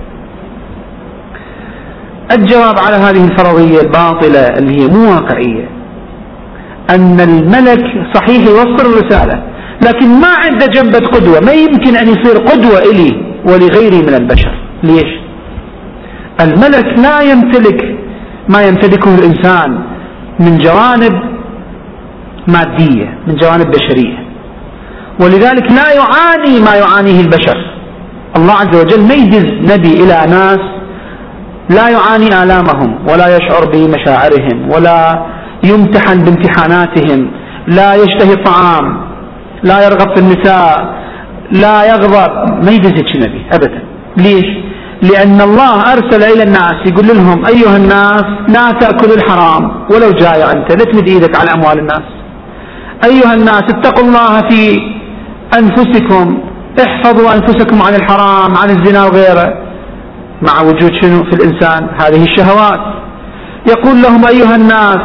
الجواب 2.33 2.79
على 2.79 2.97
هذه 2.97 3.25
الفرضية 3.25 3.81
الباطلة 3.81 4.59
اللي 4.59 4.83
هي 4.83 4.89
مو 4.89 5.11
واقعية. 5.11 5.69
أن 6.91 7.21
الملك 7.21 7.85
صحيح 8.15 8.47
يوصل 8.47 8.87
الرسالة 8.87 9.43
لكن 9.87 10.09
ما 10.09 10.29
عنده 10.29 10.67
جنبة 10.67 10.99
قدوة 10.99 11.41
ما 11.41 11.53
يمكن 11.53 11.97
أن 11.97 12.09
يصير 12.09 12.39
قدوة 12.39 12.79
إلي 12.79 13.11
ولغيري 13.45 14.03
من 14.03 14.15
البشر. 14.15 14.55
ليش؟ 14.83 15.20
الملك 16.41 16.99
لا 16.99 17.21
يمتلك 17.21 17.97
ما 18.49 18.63
يمتلكه 18.63 19.15
الإنسان 19.15 19.79
من 20.41 20.59
جوانب 20.59 21.15
مادية 22.49 23.19
من 23.27 23.35
جوانب 23.35 23.71
بشرية. 23.71 24.19
ولذلك 25.21 25.73
لا 25.73 25.93
يعاني 25.93 26.61
ما 26.61 26.75
يعانيه 26.75 27.21
البشر. 27.21 27.59
الله 28.37 28.53
عز 28.53 28.77
وجل 28.81 29.09
ما 29.09 29.15
يجز 29.15 29.73
نبي 29.73 29.93
إلى 30.03 30.27
ناس 30.31 30.61
لا 31.71 31.89
يعاني 31.89 32.43
آلامهم 32.43 33.09
ولا 33.09 33.37
يشعر 33.37 33.65
بمشاعرهم 33.73 34.71
ولا 34.73 35.27
يمتحن 35.65 36.25
بامتحاناتهم 36.25 37.31
لا 37.67 37.95
يشتهي 37.95 38.33
الطعام 38.33 39.01
لا 39.63 39.87
يرغب 39.87 40.15
في 40.15 40.21
النساء 40.21 40.95
لا 41.53 41.85
يغضب. 41.85 42.33
ما 42.65 42.71
يجز 42.71 43.17
نبي 43.17 43.47
أبدا. 43.53 43.83
ليش؟ 44.17 44.70
لأن 45.03 45.41
الله 45.41 45.93
أرسل 45.93 46.23
إلى 46.23 46.43
الناس 46.43 46.75
يقول 46.87 47.07
لهم 47.07 47.47
أيها 47.47 47.77
الناس 47.77 48.25
لا 48.49 48.73
تأكلوا 48.81 49.17
الحرام 49.17 49.87
ولو 49.91 50.11
جائع 50.11 50.53
أنت 50.53 50.73
لا 50.73 50.85
تمد 50.85 51.09
إيدك 51.09 51.37
على 51.41 51.51
أموال 51.55 51.79
الناس. 51.79 52.03
أيها 53.05 53.35
الناس 53.35 53.63
اتقوا 53.63 54.05
الله 54.05 54.49
في 54.49 54.81
أنفسكم 55.59 56.39
احفظوا 56.87 57.35
أنفسكم 57.35 57.83
عن 57.83 57.95
الحرام 57.95 58.57
عن 58.57 58.71
الزنا 58.71 59.05
وغيره. 59.05 59.55
مع 60.43 60.61
وجود 60.63 60.93
شنو 61.03 61.25
في 61.25 61.33
الإنسان؟ 61.37 61.89
هذه 62.01 62.25
الشهوات. 62.25 62.81
يقول 63.69 64.03
لهم 64.03 64.27
أيها 64.27 64.57
الناس 64.57 65.03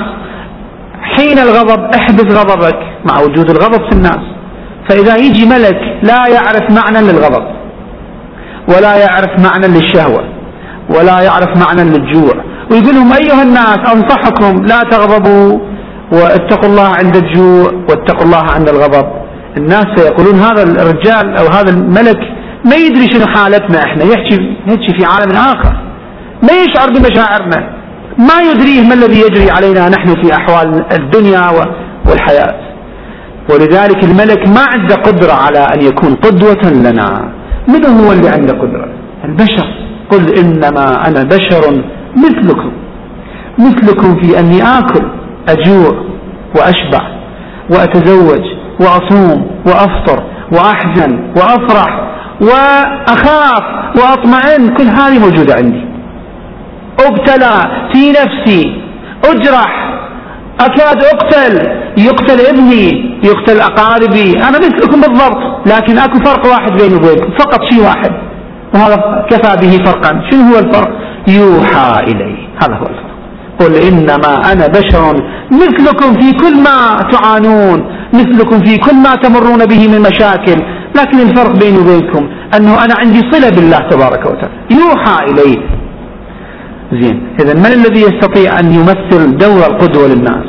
حين 1.02 1.39
الغضب 1.39 1.84
احبس 1.96 2.36
غضبك. 2.36 2.80
مع 3.06 3.20
وجود 3.20 3.50
الغضب 3.50 3.89
في 3.89 3.96
الناس. 3.96 4.20
فإذا 4.89 5.16
يجي 5.16 5.46
ملك 5.46 5.78
لا 6.04 6.28
يعرف 6.28 6.72
معنى 6.72 7.12
للغضب. 7.12 7.56
ولا 8.68 8.95
يعرف 8.95 9.39
معنى 9.39 9.68
للشهوة 9.68 10.24
ولا 10.89 11.22
يعرف 11.22 11.57
معنى 11.57 11.84
للجوع. 11.84 12.34
ويقول 12.72 12.95
لهم 12.95 13.13
أيها 13.13 13.43
الناس 13.43 13.80
أنصحكم 13.93 14.66
لا 14.66 14.82
تغضبوا 14.91 15.59
واتقوا 16.11 16.70
الله 16.70 16.88
عند 16.88 17.16
الجوع 17.16 17.72
واتقوا 17.89 18.26
الله 18.26 18.43
عند 18.55 18.70
الغضب. 18.70 19.05
الناس 19.57 19.86
سيقولون 19.95 20.39
هذا 20.39 20.63
الرجال 20.63 21.38
أو 21.38 21.47
هذا 21.47 21.70
الملك 21.70 22.18
ما 22.66 22.76
يدري 22.76 23.07
شنو 23.07 23.28
حالتنا 23.28 23.84
إحنا. 23.84 24.03
يحكي 24.03 24.57
يحكي 24.68 24.97
في 24.99 25.05
عالم 25.05 25.32
آخر. 25.32 25.74
ما 26.43 26.53
يشعر 26.63 26.89
بمشاعرنا. 26.89 27.76
ما 28.18 28.41
يدريه 28.51 28.82
ما 28.82 28.93
الذي 28.93 29.20
يجري 29.20 29.51
علينا 29.51 29.89
نحن 29.89 30.22
في 30.22 30.34
أحوال 30.34 30.86
الدنيا 30.91 31.49
والحياة. 32.05 32.55
ولذلك 33.49 34.03
الملك 34.03 34.47
ما 34.47 34.66
عنده 34.74 34.95
قدرة 34.95 35.34
على 35.34 35.59
أن 35.59 35.82
يكون 35.82 36.16
قدوة 36.16 36.72
لنا. 36.72 37.32
من 37.68 37.86
هو 37.86 38.11
اللي 38.11 38.30
عنده 38.30 38.53
قدرة؟ 38.53 38.89
البشر. 39.26 39.68
قل 40.11 40.39
إنما 40.39 41.07
أنا 41.07 41.24
بشر 41.24 41.84
مثلكم. 42.18 42.72
مثلكم 43.59 44.22
في 44.22 44.39
أني 44.39 44.63
آكل 44.63 45.05
أجوع 45.49 45.91
وأشبع 46.55 47.01
وأتزوج 47.72 48.41
وأصوم 48.80 49.47
وأفطر 49.66 50.24
وأحزن 50.51 51.20
وأفرح 51.38 52.01
وأخاف 52.41 53.63
وأطمئن. 53.97 54.74
كل 54.78 54.84
هذه 54.84 55.20
موجودة 55.20 55.55
عندي. 55.55 55.86
أبتلى 57.07 57.61
في 57.93 58.09
نفسي 58.11 58.82
أجرح 59.26 59.95
أكاد 60.60 61.03
أقتل 61.03 61.53
يقتل 61.97 62.39
ابني 62.45 63.18
يقتل 63.24 63.60
أقاربي 63.60 64.32
أنا 64.38 64.58
مثلكم 64.58 65.01
بالضبط 65.01 65.68
لكن 65.68 65.97
أكو 65.97 66.18
فرق 66.26 66.47
واحد 66.47 66.72
بيني 66.72 66.95
وبينكم 66.95 67.32
فقط 67.39 67.60
شيء 67.72 67.84
واحد 67.84 68.12
وهذا 68.74 69.26
كفى 69.30 69.58
به 69.62 69.84
فرقا 69.86 70.22
شنو 70.32 70.41
هو 70.41 70.60
الفرق؟ 70.60 70.89
يوحى 71.28 72.03
إلي 72.08 72.47
هذا 72.64 72.76
هو 72.76 72.86
الفرق. 72.86 73.16
قل 73.60 73.76
إنما 73.76 74.51
أنا 74.51 74.68
بشر 74.68 75.14
مثلكم 75.51 76.14
في 76.20 76.32
كل 76.32 76.56
ما 76.68 77.10
تعانون 77.12 77.86
مثلكم 78.14 78.64
في 78.66 78.78
كل 78.78 78.95
ما 78.95 79.16
تمرون 79.16 79.66
به 79.66 79.88
من 79.88 80.01
مشاكل 80.01 80.62
لكن 80.97 81.20
الفرق 81.20 81.51
بيني 81.51 81.78
وبينكم 81.78 82.30
أنه 82.58 82.84
أنا 82.86 82.93
عندي 82.99 83.22
صلة 83.32 83.49
بالله 83.49 83.80
تبارك 83.80 84.26
وتعالى. 84.26 84.53
يوحى 84.72 85.26
إلي 85.32 85.58
زين. 87.02 87.18
إذا 87.41 87.54
من 87.54 87.66
الذي 87.66 88.02
يستطيع 88.02 88.60
أن 88.60 88.74
يمثل 88.74 89.38
دور 89.38 89.66
القدوة 89.72 90.08
للناس؟ 90.08 90.46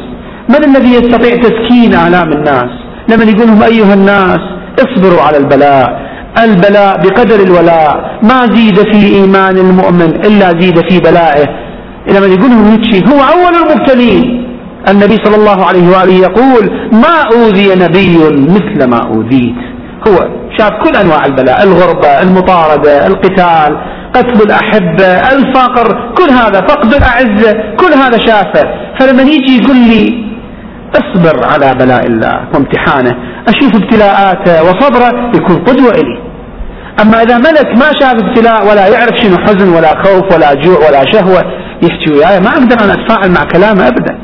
من 0.49 0.65
الذي 0.65 0.95
يستطيع 0.95 1.37
تسكين 1.37 1.95
آلام 1.95 2.33
الناس؟ 2.33 2.71
لما 3.09 3.25
يقول 3.25 3.47
لهم 3.49 3.63
أيها 3.63 3.95
الناس 3.95 4.39
اصبروا 4.79 5.23
على 5.23 5.37
البلاء. 5.37 6.07
البلاء 6.45 6.97
بقدر 7.03 7.41
الولاء. 7.47 8.21
ما 8.23 8.47
زيد 8.55 8.79
في 8.93 9.15
إيمان 9.15 9.57
المؤمن 9.59 10.11
إلا 10.27 10.49
زيد 10.61 10.79
في 10.91 11.01
بلائه. 11.01 11.47
لما 12.09 12.27
يقول 12.27 12.51
لهم 12.51 12.81
هو 13.13 13.21
أول 13.35 13.55
المبتلين. 13.63 14.47
النبي 14.91 15.17
صلى 15.25 15.37
الله 15.37 15.65
عليه 15.65 15.89
وآله 15.89 16.13
يقول 16.13 16.71
ما 16.93 17.17
أوذي 17.35 17.75
نبي 17.75 18.19
مثل 18.57 18.91
ما 18.91 19.01
أوذيت. 19.07 19.55
هو 20.09 20.29
شاف 20.59 20.71
كل 20.71 20.97
أنواع 20.97 21.25
البلاء 21.27 21.63
الغربة 21.63 22.23
المطاردة 22.23 23.07
القتال 23.07 23.77
قتل 24.15 24.43
الأحبة 24.43 25.07
الفقر 25.07 26.15
كل 26.15 26.31
هذا 26.31 26.61
فقد 26.61 26.95
الأعزة 26.95 27.53
كل 27.53 27.93
هذا 28.03 28.19
شافه. 28.27 28.65
فلما 29.01 29.23
يجي 29.23 29.63
يقول 29.63 29.77
لي 29.77 30.27
اصبر 30.95 31.47
على 31.47 31.75
بلاء 31.75 32.07
الله 32.07 32.49
وامتحانه 32.55 33.15
أشوف 33.49 33.75
ابتلاءاته 33.75 34.63
وصبره 34.63 35.31
يكون 35.35 35.57
قدوة 35.57 35.91
إلي. 35.91 36.27
أما 37.03 37.23
إذا 37.23 37.39
ملك 37.39 37.67
ما 37.67 37.91
شاف 38.01 38.15
ابتلاء 38.15 38.71
ولا 38.71 38.89
يعرف 38.89 39.17
شنو 39.23 39.37
حزن 39.39 39.69
ولا 39.69 40.03
خوف 40.03 40.35
ولا 40.35 40.55
جوع 40.55 40.79
ولا 40.79 41.13
شهوة 41.13 41.43
يحكي 41.83 42.13
وياي 42.13 42.41
ما 42.41 42.49
أقدر 42.49 42.85
أن 42.85 42.91
أتفاعل 42.91 43.31
مع 43.31 43.45
كلامه 43.55 43.89
أبدا. 43.89 44.19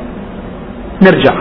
نرجع. 1.03 1.35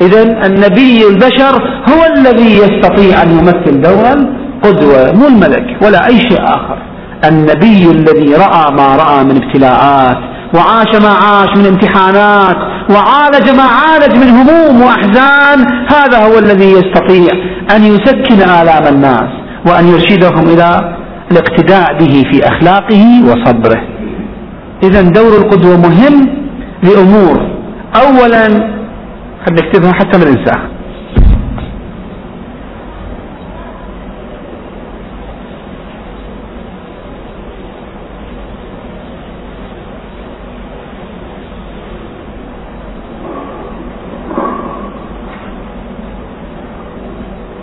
إذا 0.00 0.22
النبي 0.46 1.08
البشر 1.08 1.54
هو 1.90 2.14
الذي 2.16 2.56
يستطيع 2.56 3.22
أن 3.22 3.30
يمثل 3.30 3.80
دورا 3.80 4.36
قدوة 4.62 5.12
مو 5.12 5.26
الملك 5.26 5.82
ولا 5.82 6.06
أي 6.06 6.18
شيء 6.20 6.44
آخر. 6.44 6.78
النبي 7.24 7.90
الذي 7.90 8.34
رأى 8.34 8.72
ما 8.72 8.96
رأى 8.96 9.24
من 9.24 9.42
ابتلاءات 9.42 10.16
وعاش 10.54 11.02
ما 11.02 11.08
عاش 11.08 11.48
من 11.56 11.66
امتحانات 11.66 12.56
وعالج 12.90 13.50
ما 13.50 13.62
عالج 13.62 14.16
من 14.16 14.28
هموم 14.28 14.82
وأحزان 14.82 15.66
هذا 15.92 16.18
هو 16.26 16.38
الذي 16.38 16.70
يستطيع 16.70 17.32
أن 17.76 17.84
يسكن 17.84 18.48
آلام 18.50 18.94
الناس 18.94 19.30
وأن 19.68 19.88
يرشدهم 19.88 20.46
إلى 20.54 20.96
الاقتداء 21.30 21.98
به 21.98 22.22
في 22.32 22.48
أخلاقه 22.48 23.04
وصبره. 23.24 23.82
إذا 24.82 25.02
دور 25.02 25.36
القدوة 25.38 25.76
مهم 25.76 26.28
لأمور. 26.82 27.56
أولا 27.96 28.75
خلينا 29.46 29.66
نكتبها 29.66 29.92
حتى 29.92 30.18
ما 30.18 30.24
ننساها 30.24 30.70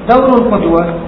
دور 0.09 0.37
القدوة. 0.37 0.99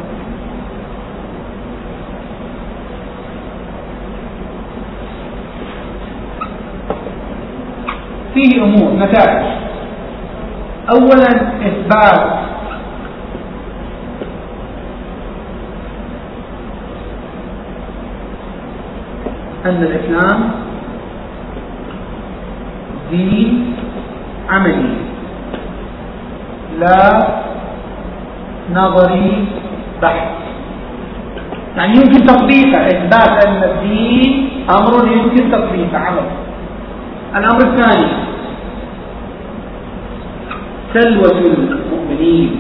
فيه 8.34 8.64
أمور 8.64 8.94
نتائج. 8.94 9.46
أولا 10.90 11.32
إثبات. 11.68 12.46
أن 19.66 19.84
الإسلام 19.84 20.52
دين 23.12 23.76
عملي. 24.50 24.94
لا 26.80 27.28
نظري 28.74 29.48
بحث. 30.02 30.28
يعني 31.78 31.94
يمكن 31.94 32.26
تطبيقه 32.26 32.88
إثبات 32.88 33.46
أن 33.46 33.64
الدين 33.64 34.50
أمر 34.70 35.08
يمكن 35.08 35.52
تطبيقه 35.52 35.98
عمل. 35.98 36.28
الأمر 37.36 37.62
الثاني 37.74 38.25
سلوة 40.96 41.38
المؤمنين. 41.42 42.60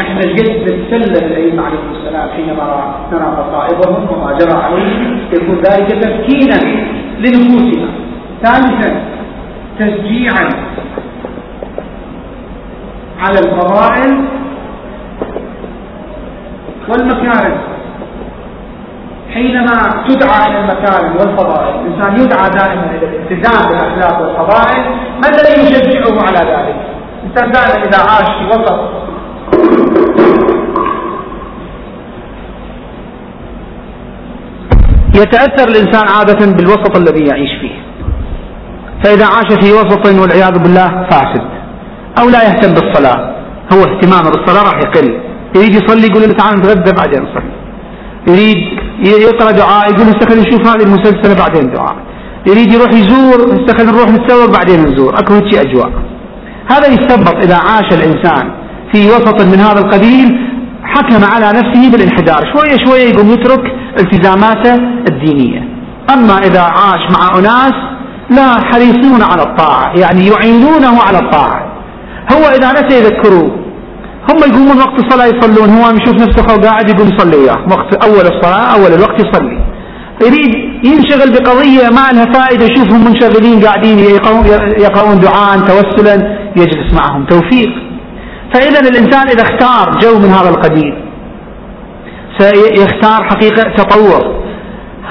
إحنا 0.00 0.20
جد 0.20 0.62
نتسلى 0.62 1.26
الأئمة 1.26 1.62
عليهم 1.62 1.90
السلام 1.96 2.28
حينما 2.28 2.94
نرى 3.12 3.28
مصائبهم 3.38 4.02
وما 4.12 4.38
جرى 4.38 4.56
عليهم. 4.62 5.18
يكون 5.32 5.56
ذلك 5.56 5.88
تسكينا 6.02 6.58
لنفوسنا. 7.18 7.88
ثالثا 8.42 8.90
تشجيعا 9.78 10.48
على 13.18 13.38
الفضائل 13.38 14.12
والمكارم. 16.88 17.71
حينما 19.34 20.04
تدعى 20.08 20.50
إلى 20.50 20.58
المكارم 20.60 21.16
والفضائل 21.16 21.74
الإنسان 21.80 22.20
يدعى 22.20 22.50
دائما 22.50 22.90
إلى 22.90 23.06
الالتزام 23.06 23.68
بالأخلاق 23.68 24.20
والفضائل 24.20 24.82
ما 25.22 25.28
الذي 25.28 25.62
يشجعه 25.62 26.26
على 26.26 26.38
ذلك؟ 26.38 26.76
الإنسان 27.22 27.50
دائما 27.50 27.84
إذا 27.84 27.98
عاش 27.98 28.28
في 28.38 28.46
وسط 28.46 28.80
يتأثر 35.14 35.68
الإنسان 35.68 36.08
عادة 36.08 36.46
بالوسط 36.46 36.96
الذي 36.96 37.24
يعيش 37.26 37.50
فيه. 37.60 37.82
فإذا 39.04 39.26
عاش 39.26 39.52
في 39.60 39.72
وسط 39.72 40.06
والعياذ 40.06 40.58
بالله 40.58 40.88
فاسد 41.10 41.44
أو 42.18 42.28
لا 42.28 42.42
يهتم 42.42 42.74
بالصلاة 42.74 43.34
هو 43.72 43.80
اهتمامه 43.80 44.30
بالصلاة 44.30 44.62
راح 44.62 44.78
يقل. 44.78 45.20
يجي 45.56 45.76
يصلي 45.76 46.06
يقول 46.06 46.22
له 46.22 46.32
تعال 46.32 46.58
نتغدى 46.58 46.92
بعدين 46.98 47.22
نصلي. 47.22 47.52
يريد 48.28 48.81
يقرا 49.02 49.50
دعاء 49.50 49.90
يقول 49.90 50.08
استخل 50.08 50.40
نشوف 50.40 50.66
هذه 50.66 50.82
المسلسلة 50.82 51.34
بعدين 51.38 51.70
دعاء. 51.70 51.96
يريد 52.46 52.72
يروح 52.72 52.92
يزور 52.92 53.38
استخل 53.56 53.86
نروح 53.86 54.08
نتسوق 54.10 54.58
بعدين 54.58 54.80
نزور. 54.80 55.14
أكو 55.18 55.34
هيك 55.34 55.54
أجواء. 55.54 55.92
هذا 56.70 56.86
يستبط 56.86 57.36
إذا 57.36 57.54
عاش 57.54 57.92
الإنسان 57.92 58.50
في 58.92 59.06
وسط 59.06 59.42
من 59.42 59.58
هذا 59.58 59.80
القبيل 59.80 60.48
حكم 60.84 61.24
على 61.24 61.46
نفسه 61.46 61.90
بالانحدار. 61.92 62.52
شوية 62.54 62.84
شوية 62.86 63.08
يقوم 63.08 63.30
يترك 63.30 63.64
التزاماته 63.98 64.74
الدينية. 65.08 65.68
أما 66.14 66.38
إذا 66.38 66.60
عاش 66.60 67.00
مع 67.10 67.38
أناس 67.38 67.74
لا 68.30 68.60
حريصون 68.72 69.22
على 69.22 69.42
الطاعة 69.42 69.92
يعني 69.96 70.26
يعينونه 70.26 71.02
على 71.02 71.18
الطاعة. 71.18 71.72
هو 72.32 72.48
إذا 72.56 72.72
نسي 72.72 72.98
يذكروه 72.98 73.61
هم 74.30 74.38
يقومون 74.38 74.78
وقت 74.78 75.04
الصلاة 75.04 75.26
يصلون. 75.26 75.70
هو 75.70 75.90
يشوف 75.90 76.14
نفسه 76.14 76.42
قاعد 76.42 76.90
يقوم 76.90 77.08
يصلي 77.08 77.36
وياه. 77.36 77.66
وقت 77.70 78.04
أول 78.04 78.26
الصلاة 78.32 78.74
أول 78.74 78.92
الوقت 78.94 79.20
يصلي. 79.26 79.58
يريد 80.26 80.54
ينشغل 80.84 81.32
بقضية 81.32 81.88
ما 81.88 82.12
لها 82.12 82.32
فائدة. 82.32 82.64
يشوفهم 82.64 83.04
منشغلين 83.04 83.64
قاعدين 83.64 83.98
يقرؤون 84.78 85.20
دعاء 85.20 85.58
توسلا 85.58 86.14
يجلس 86.56 86.94
معهم. 86.94 87.26
توفيق. 87.26 87.70
فإذا 88.54 88.80
الإنسان 88.80 89.28
إذا 89.28 89.42
اختار 89.42 89.98
جو 90.02 90.18
من 90.18 90.30
هذا 90.30 90.48
القبيل 90.48 90.94
سيختار 92.38 93.24
حقيقة 93.24 93.62
تطور. 93.62 94.42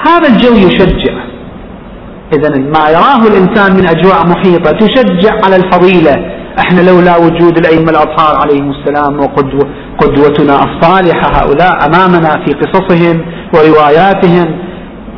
هذا 0.06 0.28
الجو 0.28 0.54
يشجع. 0.54 1.14
إذا 2.32 2.48
ما 2.58 2.90
يراه 2.90 3.26
الإنسان 3.26 3.76
من 3.76 3.86
أجواء 3.88 4.26
محيطة 4.26 4.70
تشجع 4.70 5.32
على 5.44 5.56
الفضيلة. 5.56 6.41
إحنا 6.58 6.80
لولا 6.80 7.16
وجود 7.16 7.58
الأئمة 7.58 7.90
الأطهار 7.90 8.36
عليهم 8.42 8.70
السلام 8.70 9.20
وقدوة 9.20 9.68
قدوتنا 9.98 10.56
الصالحة 10.64 11.42
هؤلاء 11.42 11.86
أمامنا 11.86 12.44
في 12.44 12.52
قصصهم 12.52 13.20
ورواياتهم 13.54 14.58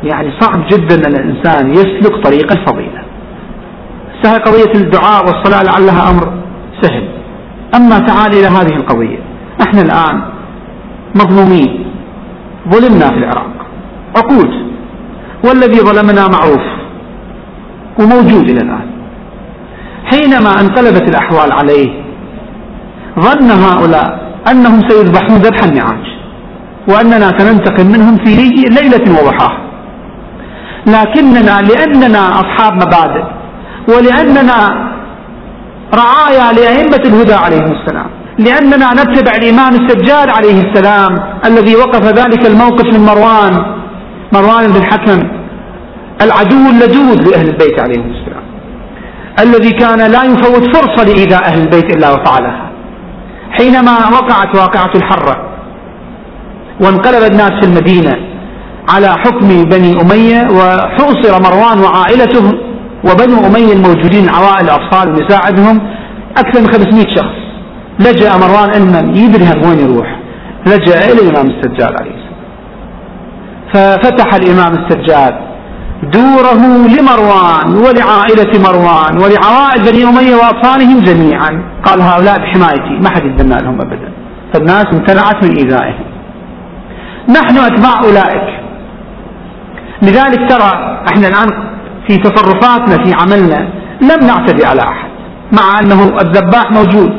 يعني 0.03 0.31
صعب 0.39 0.67
جدا 0.71 0.95
أن 1.07 1.15
الإنسان 1.15 1.71
يسلك 1.71 2.23
طريق 2.23 2.51
الفضيلة. 2.51 3.01
سهل 4.23 4.39
قضية 4.39 4.81
الدعاء 4.81 5.25
والصلاة 5.25 5.63
لعلها 5.63 6.11
أمر 6.11 6.33
سهل. 6.81 7.07
أما 7.75 7.99
تعال 7.99 8.33
إلى 8.33 8.47
هذه 8.47 8.75
القضية. 8.75 9.19
إحنا 9.67 9.81
الآن 9.81 10.21
مظلومين. 11.15 11.85
ظلمنا 12.69 13.07
في 13.07 13.17
العراق. 13.17 13.55
عقود. 14.17 14.51
والذي 15.47 15.79
ظلمنا 15.79 16.27
معروف. 16.27 16.65
وموجود 17.99 18.49
إلى 18.49 18.61
الآن. 18.61 18.94
حينما 20.11 20.51
انقلبت 20.61 21.09
الأحوال 21.09 21.51
عليه 21.51 21.89
ظن 23.19 23.51
هؤلاء 23.51 24.07
أنهم 24.51 24.89
سيذبحون 24.89 25.37
ذبح 25.37 25.63
النعاج 25.63 26.05
وأننا 26.89 27.27
سننتقم 27.37 27.87
منهم 27.95 28.15
في 28.23 28.31
ليلة 28.79 29.05
وضحاها. 29.17 29.61
لكننا 30.95 31.55
لأننا 31.69 32.23
أصحاب 32.41 32.73
مبادئ 32.73 33.25
ولأننا 33.89 34.59
رعايا 36.01 36.47
لأئمة 36.57 37.03
الهدى 37.05 37.33
عليهم 37.33 37.71
السلام 37.77 38.09
لأننا 38.45 38.87
نتبع 38.93 39.31
الإمام 39.41 39.73
السجاد 39.81 40.29
عليه 40.37 40.57
السلام 40.65 41.11
الذي 41.45 41.75
وقف 41.75 42.05
ذلك 42.05 42.45
الموقف 42.51 42.85
من 42.93 43.05
مروان 43.05 43.53
مروان 44.33 44.63
بن 44.71 44.75
الحكم 44.75 45.19
العدو 46.21 46.69
اللدود 46.73 47.27
لأهل 47.27 47.47
البيت 47.53 47.79
عليهم 47.79 48.07
السلام. 48.15 48.44
الذي 49.39 49.71
كان 49.71 50.11
لا 50.11 50.23
يفوت 50.23 50.77
فرصة 50.77 51.03
لإيذاء 51.03 51.45
أهل 51.45 51.61
البيت 51.61 51.95
إلا 51.95 52.11
وفعلها. 52.11 52.71
حينما 53.51 53.91
وقعت 53.91 54.55
واقعة 54.55 54.91
الحرة 54.95 55.35
وانقلب 56.81 57.31
الناس 57.31 57.51
في 57.51 57.65
المدينة 57.69 58.13
على 58.89 59.07
حكم 59.07 59.47
بني 59.63 60.01
أمية 60.01 60.47
وحوصر 60.51 61.41
مروان 61.43 61.79
وعائلته 61.83 62.51
وبنو 63.03 63.47
أمية 63.47 63.73
الموجودين 63.73 64.29
عوائل 64.29 64.69
أطفال 64.69 65.09
ونساء 65.09 65.45
عندهم 65.45 65.81
أكثر 66.37 66.61
من 66.61 66.67
500 66.67 67.05
شخص. 67.15 67.35
لجأ 67.99 68.37
مروان 68.37 68.69
علما 68.75 68.99
يدري 69.19 69.67
وين 69.67 69.79
يروح؟ 69.79 70.19
لجأ 70.65 71.11
إلى 71.11 71.29
الإمام 71.29 71.47
السجاد 71.47 71.93
عليه 71.99 72.11
السلام. 72.15 72.35
ففتح 73.73 74.33
الإمام 74.33 74.73
السجاد 74.73 75.33
دوره 76.03 76.61
لمروان 76.87 77.67
ولعائلة 77.85 78.51
مروان 78.67 79.13
ولعوائل 79.17 79.83
بني 79.91 80.03
أمية 80.03 80.35
وأطفالهم 80.35 80.99
جميعا. 80.99 81.63
قال 81.85 82.01
هؤلاء 82.01 82.37
بحمايتي 82.39 82.99
ما 83.03 83.09
حد 83.09 83.25
يتبنى 83.25 83.57
لهم 83.63 83.81
أبدا. 83.81 84.11
فالناس 84.53 84.85
امتنعت 84.93 85.43
من 85.45 85.57
إيذائهم. 85.57 86.05
نحن 87.29 87.57
أتباع 87.57 88.03
أولئك. 88.03 88.59
لذلك 90.01 90.49
ترى 90.49 91.01
إحنا 91.11 91.27
الآن 91.27 91.47
في 92.07 92.17
تصرفاتنا 92.17 93.03
في 93.03 93.11
عملنا 93.21 93.69
لم 94.01 94.27
نعتدي 94.27 94.65
على 94.65 94.81
أحد 94.81 95.09
مع 95.51 95.79
أنه 95.79 96.03
الذباح 96.03 96.71
موجود 96.71 97.11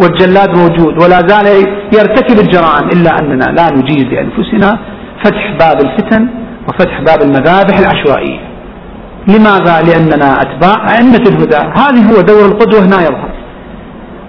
والجلاد 0.00 0.56
موجود 0.56 1.02
ولا 1.02 1.18
زال 1.26 1.46
يرتكب 1.92 2.38
الجرائم 2.38 2.88
إلا 2.88 3.18
أننا 3.18 3.44
لا 3.44 3.70
نجيز 3.70 4.04
لأنفسنا 4.04 4.78
فتح 5.24 5.56
باب 5.58 5.80
الفتن 5.80 6.28
وفتح 6.68 7.00
باب 7.06 7.22
المذابح 7.22 7.78
العشوائية. 7.78 8.40
لماذا؟ 9.28 9.82
لأننا 9.82 10.42
أتباع 10.42 10.94
أئمة 10.94 11.24
الهدى. 11.26 11.62
هذه 11.80 12.12
هو 12.12 12.20
دور 12.20 12.46
القدوة 12.46 12.80
هنا 12.80 13.02
يظهر. 13.02 13.32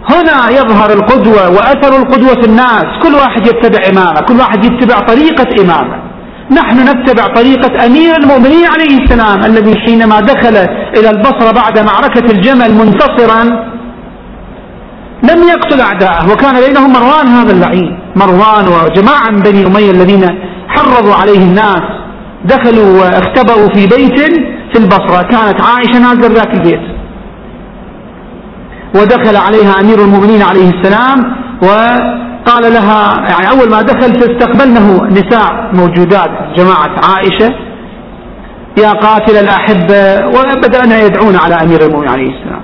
هنا 0.10 0.50
يظهر 0.50 0.94
القدوة 0.94 1.50
وأثر 1.50 1.98
القدوة 2.02 2.34
في 2.42 2.48
الناس. 2.48 2.86
كل 3.04 3.14
واحد 3.16 3.48
يتبع 3.48 3.80
إمامه 3.90 4.22
كل 4.22 4.36
واحد 4.36 4.66
يتبع 4.66 5.00
طريقة 5.00 5.64
إمامه. 5.64 6.04
نحن 6.52 6.80
نتبع 6.80 7.28
طريقة 7.28 7.86
أمير 7.86 8.16
المؤمنين 8.18 8.66
عليه 8.66 9.04
السلام 9.04 9.46
الذي 9.46 9.80
حينما 9.80 10.20
دخل 10.20 10.56
إلى 10.98 11.10
البصرة 11.10 11.52
بعد 11.52 11.80
معركة 11.80 12.32
الجمل 12.32 12.72
منتصرا 12.74 13.44
لم 15.24 15.44
يقتل 15.50 15.82
أعداءه. 15.82 16.32
وكان 16.32 16.56
بينهم 16.68 16.94
مروان 16.94 17.28
هذا 17.28 17.52
اللعين. 17.52 18.00
مروان 18.16 18.66
وجماعة 18.68 19.30
من 19.32 19.42
بني 19.42 19.66
أمية 19.68 19.92
الذين 19.92 20.26
حرضوا 20.68 21.16
عليه 21.16 21.40
الناس. 21.40 22.03
دخلوا 22.46 23.00
واختبأوا 23.00 23.68
في 23.74 23.88
بيت 23.88 24.20
في 24.74 24.80
البصرة. 24.80 25.22
كانت 25.22 25.62
عائشة 25.62 26.00
نازلة 26.00 26.28
ذاك 26.28 26.54
البيت. 26.54 26.82
ودخل 28.96 29.36
عليها 29.36 29.74
أمير 29.82 30.00
المؤمنين 30.02 30.42
عليه 30.42 30.70
السلام 30.70 31.36
وقال 31.62 32.74
لها 32.74 33.14
يعني 33.30 33.50
أول 33.50 33.70
ما 33.70 33.82
دخل 33.82 34.14
فاستقبلنه 34.20 35.04
نساء 35.04 35.72
موجودات 35.74 36.30
جماعة 36.58 36.96
عائشة. 37.10 37.56
يا 38.78 38.90
قاتل 38.90 39.38
الأحبة 39.38 40.28
وبدأنا 40.28 41.00
يدعون 41.06 41.36
على 41.36 41.56
أمير 41.56 41.82
المؤمنين 41.82 42.10
عليه 42.10 42.30
السلام. 42.30 42.62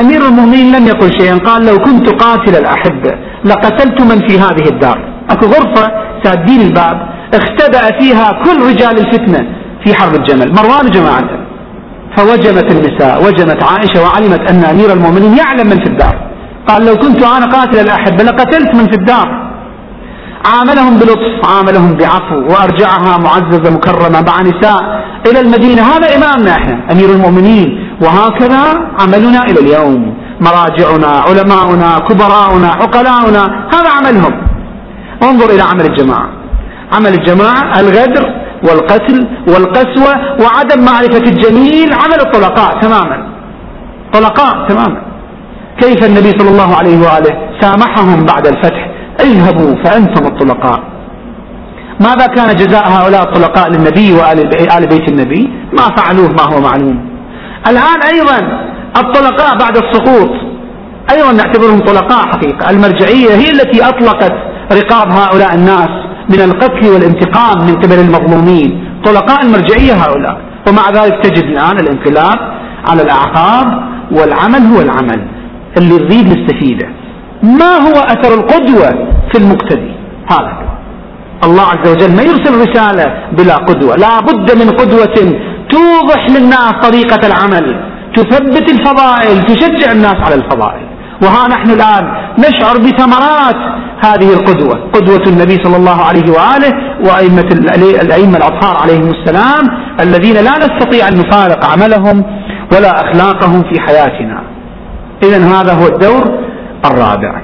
أمير 0.00 0.28
المؤمنين 0.28 0.76
لم 0.76 0.86
يقل 0.86 1.20
شيئا 1.20 1.38
قال 1.38 1.66
لو 1.66 1.76
كنت 1.76 2.22
قاتل 2.22 2.56
الأحبة 2.56 3.12
لقتلت 3.44 4.00
من 4.00 4.28
في 4.28 4.38
هذه 4.38 4.68
الدار. 4.72 4.98
أكو 5.30 5.46
غرفة 5.46 5.90
سادين 6.24 6.60
الباب. 6.60 7.11
اختبأ 7.34 8.00
فيها 8.00 8.42
كل 8.44 8.62
رجال 8.70 8.98
الفتنة 8.98 9.46
في 9.84 9.94
حرب 9.94 10.14
الجمل. 10.14 10.52
مروان 10.54 10.86
وجماعته 10.86 11.42
فوجمت 12.16 12.72
النساء 12.72 13.24
وجمت 13.24 13.64
عائشة 13.64 14.02
وعلمت 14.02 14.50
أن 14.50 14.64
أمير 14.64 14.92
المؤمنين 14.92 15.36
يعلم 15.36 15.66
من 15.66 15.78
في 15.84 15.86
الدار. 15.86 16.30
قال 16.68 16.86
لو 16.86 16.96
كنت 16.96 17.22
أنا 17.22 17.46
قاتل 17.46 17.80
الأحبة 17.80 18.24
لقتلت 18.24 18.74
من 18.74 18.86
في 18.90 18.96
الدار. 18.96 19.52
عاملهم 20.46 20.98
بلطف 20.98 21.50
عاملهم 21.50 21.94
بعفو 21.94 22.38
وأرجعها 22.50 23.18
معززة 23.18 23.70
مكرمة 23.70 24.20
مع 24.20 24.42
نساء 24.42 25.04
إلى 25.26 25.40
المدينة. 25.40 25.82
هذا 25.82 26.16
إمامنا 26.16 26.50
إحنا 26.50 26.92
أمير 26.92 27.10
المؤمنين. 27.10 27.96
وهكذا 28.02 28.62
عملنا 29.00 29.42
إلى 29.42 29.60
اليوم. 29.60 30.14
مراجعنا 30.40 31.06
علماؤنا 31.06 31.98
كبراؤنا 31.98 32.68
عقلاؤنا 32.68 33.68
هذا 33.74 33.90
عملهم. 33.90 34.32
انظر 35.22 35.50
إلى 35.50 35.62
عمل 35.62 35.84
الجماعة. 35.86 36.41
عمل 36.92 37.14
الجماعة 37.14 37.80
الغدر 37.80 38.24
والقتل 38.68 39.28
والقسوة 39.48 40.14
وعدم 40.42 40.84
معرفة 40.84 41.24
الجميل 41.32 41.92
عمل 41.92 42.20
الطلقاء 42.20 42.80
تماما. 42.80 43.32
طلقاء 44.12 44.68
تماما. 44.68 45.02
كيف 45.80 46.04
النبي 46.04 46.30
صلى 46.38 46.50
الله 46.50 46.76
عليه 46.76 46.98
وآله 46.98 47.32
سامحهم 47.60 48.24
بعد 48.24 48.46
الفتح؟ 48.46 48.90
اذهبوا 49.20 49.84
فأنتم 49.84 50.26
الطلقاء. 50.26 50.80
ماذا 52.00 52.26
كان 52.26 52.56
جزاء 52.56 52.88
هؤلاء 52.88 53.22
الطلقاء 53.22 53.70
للنبي 53.70 54.12
وآل 54.12 54.86
بيت 54.86 55.08
النبي؟ 55.08 55.50
ما 55.72 55.96
فعلوه 55.96 56.28
ما 56.28 56.42
هو 56.42 56.60
معلوم. 56.60 57.10
الآن 57.66 58.02
أيضا 58.14 58.38
الطلقاء 58.96 59.58
بعد 59.58 59.76
السقوط 59.76 60.30
أيضا 61.10 61.32
نعتبرهم 61.32 61.80
طلقاء 61.80 62.26
حقيقة. 62.26 62.70
المرجعية 62.70 63.30
هي 63.30 63.50
التي 63.50 63.88
أطلقت 63.88 64.32
رقاب 64.72 65.12
هؤلاء 65.12 65.54
الناس. 65.54 65.90
من 66.32 66.40
القتل 66.40 66.90
والانتقام 66.92 67.66
من 67.66 67.74
قبل 67.82 67.98
المظلومين. 67.98 68.70
طلقاء 69.04 69.42
المرجعية 69.46 69.94
هؤلاء. 70.04 70.36
ومع 70.68 70.90
ذلك 70.90 71.14
تجد 71.22 71.44
الآن 71.44 71.76
الانقلاب 71.80 72.38
على 72.88 73.02
الأعقاب 73.02 73.66
والعمل 74.12 74.62
هو 74.72 74.80
العمل 74.80 75.20
اللي 75.76 75.94
يريد 75.94 76.26
نستفيده 76.26 76.88
ما 77.42 77.76
هو 77.86 77.96
أثر 78.14 78.34
القدوة 78.34 78.90
في 79.32 79.38
المقتدي؟ 79.38 79.92
هذا 80.30 80.54
الله 81.44 81.62
عز 81.62 81.88
وجل 81.90 82.16
ما 82.16 82.22
يرسل 82.22 82.54
رسالة 82.68 83.06
بلا 83.32 83.56
قدوة. 83.56 83.96
لا 83.96 84.20
بد 84.20 84.48
من 84.60 84.70
قدوة 84.70 85.16
توضح 85.70 86.26
للناس 86.30 86.72
طريقة 86.82 87.26
العمل 87.26 87.66
تثبت 88.16 88.70
الفضائل 88.70 89.42
تشجع 89.42 89.92
الناس 89.92 90.16
على 90.26 90.34
الفضائل. 90.34 90.86
وها 91.22 91.48
نحن 91.48 91.70
الآن 91.70 92.04
نشعر 92.38 92.78
بثمرات 92.78 93.56
هذه 94.04 94.32
القدوة. 94.32 94.90
قدوة 94.92 95.22
النبي 95.26 95.56
صلى 95.64 95.76
الله 95.76 96.02
عليه 96.02 96.30
وآله 96.32 96.72
وأئمة 97.06 97.48
الأئمة 98.02 98.36
الأطهار 98.36 98.76
عليهم 98.82 99.10
السلام 99.10 99.62
الذين 100.00 100.34
لا 100.34 100.58
نستطيع 100.58 101.08
أن 101.08 101.18
نفارق 101.18 101.64
عملهم 101.64 102.24
ولا 102.72 102.90
أخلاقهم 102.90 103.62
في 103.62 103.80
حياتنا. 103.80 104.42
إذا 105.22 105.46
هذا 105.46 105.72
هو 105.72 105.86
الدور 105.86 106.38
الرابع. 106.84 107.42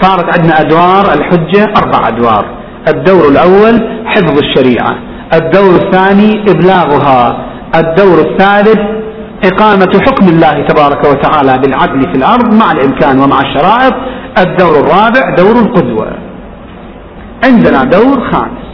صارت 0.00 0.38
عندنا 0.38 0.60
أدوار 0.60 1.04
الحجة 1.14 1.64
أربع 1.76 2.08
أدوار. 2.08 2.44
الدور 2.88 3.28
الأول 3.28 4.02
حفظ 4.06 4.38
الشريعة 4.38 4.94
الدور 5.34 5.74
الثاني 5.74 6.50
إبلاغها 6.50 7.46
الدور 7.74 8.18
الثالث 8.18 8.80
إقامة 9.44 10.00
حكم 10.06 10.28
الله 10.28 10.66
تبارك 10.66 11.04
وتعالى 11.10 11.58
بالعدل 11.58 12.00
في 12.12 12.18
الأرض 12.18 12.54
مع 12.54 12.72
الإمكان 12.72 13.18
ومع 13.20 13.40
الشرائط 13.40 13.94
الدور 14.38 14.80
الرابع 14.80 15.34
دور 15.38 15.56
القدوة. 15.64 16.18
عندنا 17.44 17.84
دور 17.84 18.30
خامس. 18.32 18.66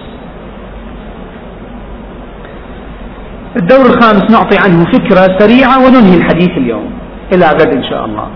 الدور 3.56 3.86
الخامس 3.86 4.30
نعطي 4.30 4.58
عنه 4.58 4.84
فكرة 4.84 5.38
سريعة 5.38 5.86
وننهي 5.86 6.16
الحديث 6.16 6.50
اليوم 6.56 6.90
إلى 7.34 7.46
غد 7.46 7.68
إن 7.76 7.84
شاء 7.90 8.04
الله. 8.04 8.28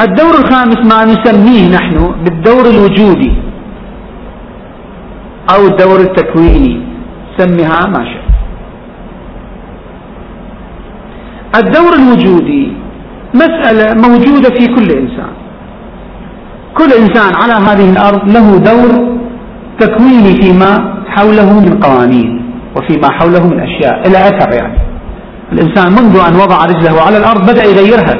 الدور 0.00 0.34
الخامس 0.38 0.80
ما 0.92 1.04
نسميه 1.04 1.76
نحن 1.76 2.14
بالدور 2.24 2.64
الوجودي 2.66 3.32
أو 5.54 5.66
الدور 5.66 6.00
التكويني. 6.00 6.82
سمها 7.38 7.86
ما 7.86 8.04
شئت. 8.04 8.27
الدور 11.56 11.92
الوجودي 11.94 12.72
مسألة 13.34 14.08
موجودة 14.08 14.48
في 14.58 14.66
كل 14.66 14.90
إنسان. 14.90 15.32
كل 16.74 16.92
إنسان 16.92 17.32
على 17.42 17.52
هذه 17.52 17.90
الأرض 17.90 18.28
له 18.28 18.58
دور 18.58 19.18
تكويني 19.80 20.42
فيما 20.42 21.02
حوله 21.08 21.60
من 21.60 21.80
قوانين 21.80 22.50
وفيما 22.76 23.10
حوله 23.10 23.46
من 23.46 23.60
أشياء 23.60 24.08
إلى 24.08 24.18
أثر 24.18 24.52
يعني. 24.52 24.78
الإنسان 25.52 25.92
منذ 25.92 26.18
أن 26.28 26.34
وضع 26.36 26.64
رجله 26.64 27.02
على 27.02 27.16
الأرض 27.16 27.50
بدأ 27.50 27.64
يغيرها 27.64 28.14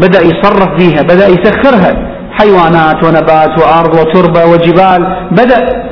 بدأ 0.00 0.20
يصرف 0.20 0.68
فيها 0.78 1.02
بدأ 1.02 1.26
يسخرها. 1.26 2.14
حيوانات 2.30 3.04
ونبات 3.04 3.58
وأرض 3.58 3.94
وتربة 3.94 4.46
وجبال 4.46 5.28
بدأ. 5.30 5.84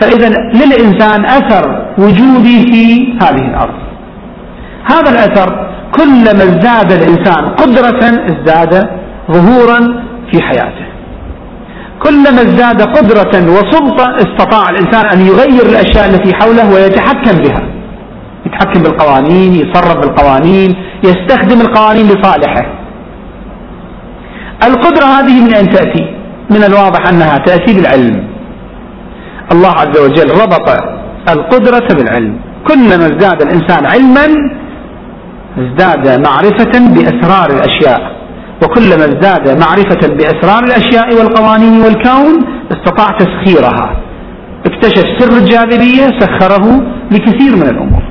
فإذا 0.00 0.28
للإنسان 0.54 1.24
أثر 1.24 1.94
وجودي 1.98 2.72
في 2.72 3.12
هذه 3.22 3.50
الأرض. 3.50 3.87
هذا 4.90 5.10
الأثر 5.10 5.68
كلما 5.98 6.44
ازداد 6.44 6.92
الإنسان 6.92 7.48
قدرة 7.48 8.00
ازداد 8.30 8.88
ظهورا 9.30 10.04
في 10.30 10.42
حياته. 10.42 10.86
كلما 12.02 12.42
ازداد 12.42 12.82
قدرة 12.82 13.34
وسلطة 13.34 14.16
استطاع 14.16 14.70
الإنسان 14.70 15.06
أن 15.06 15.20
يغير 15.26 15.62
الأشياء 15.62 16.10
التي 16.10 16.34
حوله 16.34 16.74
ويتحكم 16.74 17.36
بها. 17.42 17.62
يحكم 18.46 18.82
بالقوانين 18.82 19.54
يصرف 19.54 19.96
بالقوانين 19.96 20.76
يستخدم 21.04 21.60
القوانين 21.60 22.06
لصالحه. 22.06 22.66
القدرة 24.68 25.04
هذه 25.04 25.44
من 25.44 25.54
أين 25.54 25.70
تأتي؟ 25.70 26.04
من 26.50 26.64
الواضح 26.64 27.08
أنها 27.08 27.38
تأتي 27.38 27.74
بالعلم. 27.74 28.28
الله 29.52 29.70
عز 29.70 29.98
وجل 29.98 30.30
ربط 30.30 30.68
القدرة 31.28 31.88
بالعلم. 31.96 32.40
كلما 32.68 33.06
ازداد 33.06 33.42
الإنسان 33.42 33.86
علما 33.86 34.26
ازداد 35.58 36.20
معرفة 36.26 36.74
بأسرار 36.94 37.50
الأشياء. 37.50 38.18
وكلما 38.62 39.04
ازداد 39.04 39.60
معرفة 39.60 40.14
بأسرار 40.18 40.64
الأشياء 40.64 41.14
والقوانين 41.14 41.80
والكون 41.80 42.44
استطاع 42.72 43.18
تسخيرها. 43.18 43.96
اكتشف 44.66 45.04
سر 45.18 45.36
الجاذبية 45.36 46.18
سخره 46.20 46.82
لكثير 47.10 47.56
من 47.56 47.62
الأمور. 47.62 48.02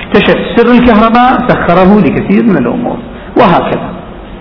اكتشف 0.00 0.36
سر 0.56 0.70
الكهرباء 0.72 1.48
سخره 1.48 2.00
لكثير 2.00 2.44
من 2.44 2.56
الأمور. 2.56 2.98
وهكذا. 3.40 3.90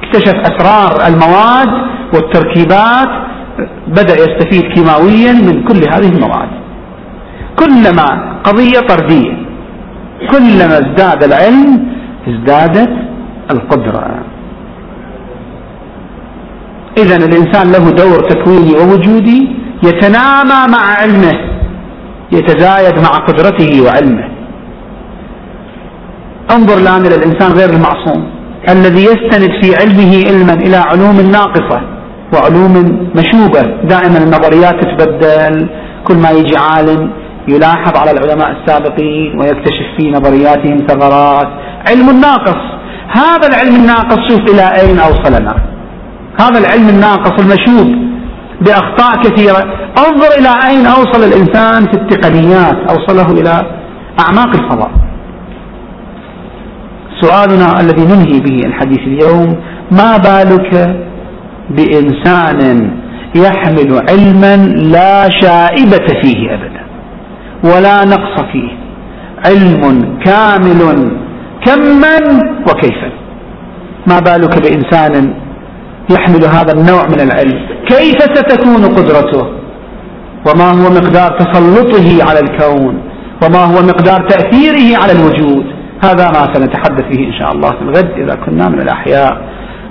اكتشف 0.03 0.33
أسرار 0.35 1.07
المواد 1.07 1.69
والتركيبات 2.13 3.09
بدأ 3.87 4.13
يستفيد 4.13 4.63
كيماويا 4.73 5.33
من 5.33 5.63
كل 5.63 5.77
هذه 5.93 6.09
المواد. 6.15 6.49
كلما 7.59 8.39
قضية 8.43 8.79
طردية 8.79 9.35
كلما 10.31 10.77
ازداد 10.77 11.23
العلم 11.23 11.94
ازدادت 12.28 12.93
القدرة. 13.51 14.23
إذا 16.97 17.15
الإنسان 17.15 17.71
له 17.71 17.89
دور 17.91 18.19
تكويني 18.30 18.73
ووجودي 18.73 19.55
يتنامى 19.84 20.59
مع 20.71 20.84
علمه 21.01 21.34
يتزايد 22.32 22.99
مع 22.99 23.09
قدرته 23.28 23.82
وعلمه. 23.86 24.30
انظر 26.51 26.78
الآن 26.78 27.05
إلى 27.05 27.15
الإنسان 27.15 27.51
غير 27.51 27.69
المعصوم 27.69 28.30
الذي 28.69 29.03
يستند 29.03 29.51
في 29.61 29.76
علمه 29.76 30.23
علما 30.28 30.53
إلى 30.53 30.78
علوم 30.78 31.21
ناقصة 31.21 31.82
وعلوم 32.34 32.73
مشوبة. 33.15 33.61
دائما 33.84 34.17
النظريات 34.17 34.76
تتبدل 34.84 35.69
كل 36.07 36.15
ما 36.15 36.32
يجي 36.32 36.57
عالم 36.57 37.11
يلاحظ 37.47 37.97
على 37.97 38.11
العلماء 38.11 38.51
السابقين 38.51 39.39
ويكتشف 39.39 39.85
في 39.97 40.11
نظرياتهم 40.11 40.77
ثغرات. 40.87 41.47
علم 41.87 42.19
ناقص 42.21 42.61
هذا 43.09 43.47
العلم 43.47 43.75
الناقص 43.75 44.19
شوف 44.29 44.39
إلى 44.53 44.81
أين 44.81 44.99
أوصلنا. 44.99 45.55
هذا 46.41 46.59
العلم 46.59 46.89
الناقص 46.89 47.43
المشوب 47.43 47.95
بأخطاء 48.61 49.21
كثيرة. 49.23 49.63
انظر 50.07 50.27
إلى 50.39 50.49
أين 50.69 50.85
أوصل 50.85 51.23
الإنسان 51.23 51.85
في 51.85 51.93
التقنيات. 51.93 52.75
أوصله 52.89 53.31
إلى 53.41 53.61
أعماق 54.19 54.47
الفضاء. 54.47 54.91
سؤالنا 57.21 57.79
الذي 57.79 58.05
ننهي 58.05 58.39
به 58.39 58.59
الحديث 58.65 58.99
اليوم 58.99 59.55
ما 59.91 60.17
بالك 60.17 60.95
بإنسان 61.69 62.91
يحمل 63.35 64.01
علما 64.09 64.55
لا 64.67 65.29
شائبة 65.41 66.07
فيه 66.21 66.53
أبدا؟ 66.53 66.85
ولا 67.66 68.05
نقص 68.05 68.36
فيه. 68.51 68.70
علم 69.47 69.84
كامل 70.26 70.82
كما 71.66 72.16
وكيفا. 72.70 73.09
ما 74.09 74.20
بالك 74.20 74.53
بإنسان 74.63 75.34
يحمل 76.11 76.43
هذا 76.45 76.72
النوع 76.74 77.03
من 77.07 77.20
العلم؟ 77.22 77.59
كيف 77.88 78.20
ستكون 78.36 78.84
قدرته؟ 78.97 79.47
وما 80.47 80.70
هو 80.72 80.89
مقدار 80.89 81.39
تسلطه 81.39 82.30
على 82.30 82.39
الكون؟ 82.39 83.01
وما 83.43 83.59
هو 83.59 83.82
مقدار 83.91 84.30
تأثيره 84.30 85.03
على 85.03 85.11
الوجود؟ 85.11 85.66
هذا 86.03 86.26
ما 86.28 86.53
سنتحدث 86.53 87.03
فيه 87.11 87.28
إن 87.28 87.34
شاء 87.39 87.51
الله 87.51 87.70
في 87.70 87.82
الغد 87.82 88.11
إذا 88.18 88.36
كنا 88.36 88.70
من 88.70 88.82
الأحياء. 88.82 89.38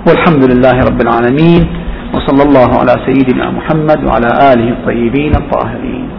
والحمد 0.07 0.51
لله 0.51 0.79
رب 0.79 1.01
العالمين 1.01 1.67
وصلى 2.13 2.43
الله 2.43 2.79
على 2.79 2.95
سيدنا 3.05 3.51
محمد 3.51 4.03
وعلى 4.05 4.27
آله 4.53 4.69
الطيبين 4.69 5.35
الطاهرين. 5.35 6.09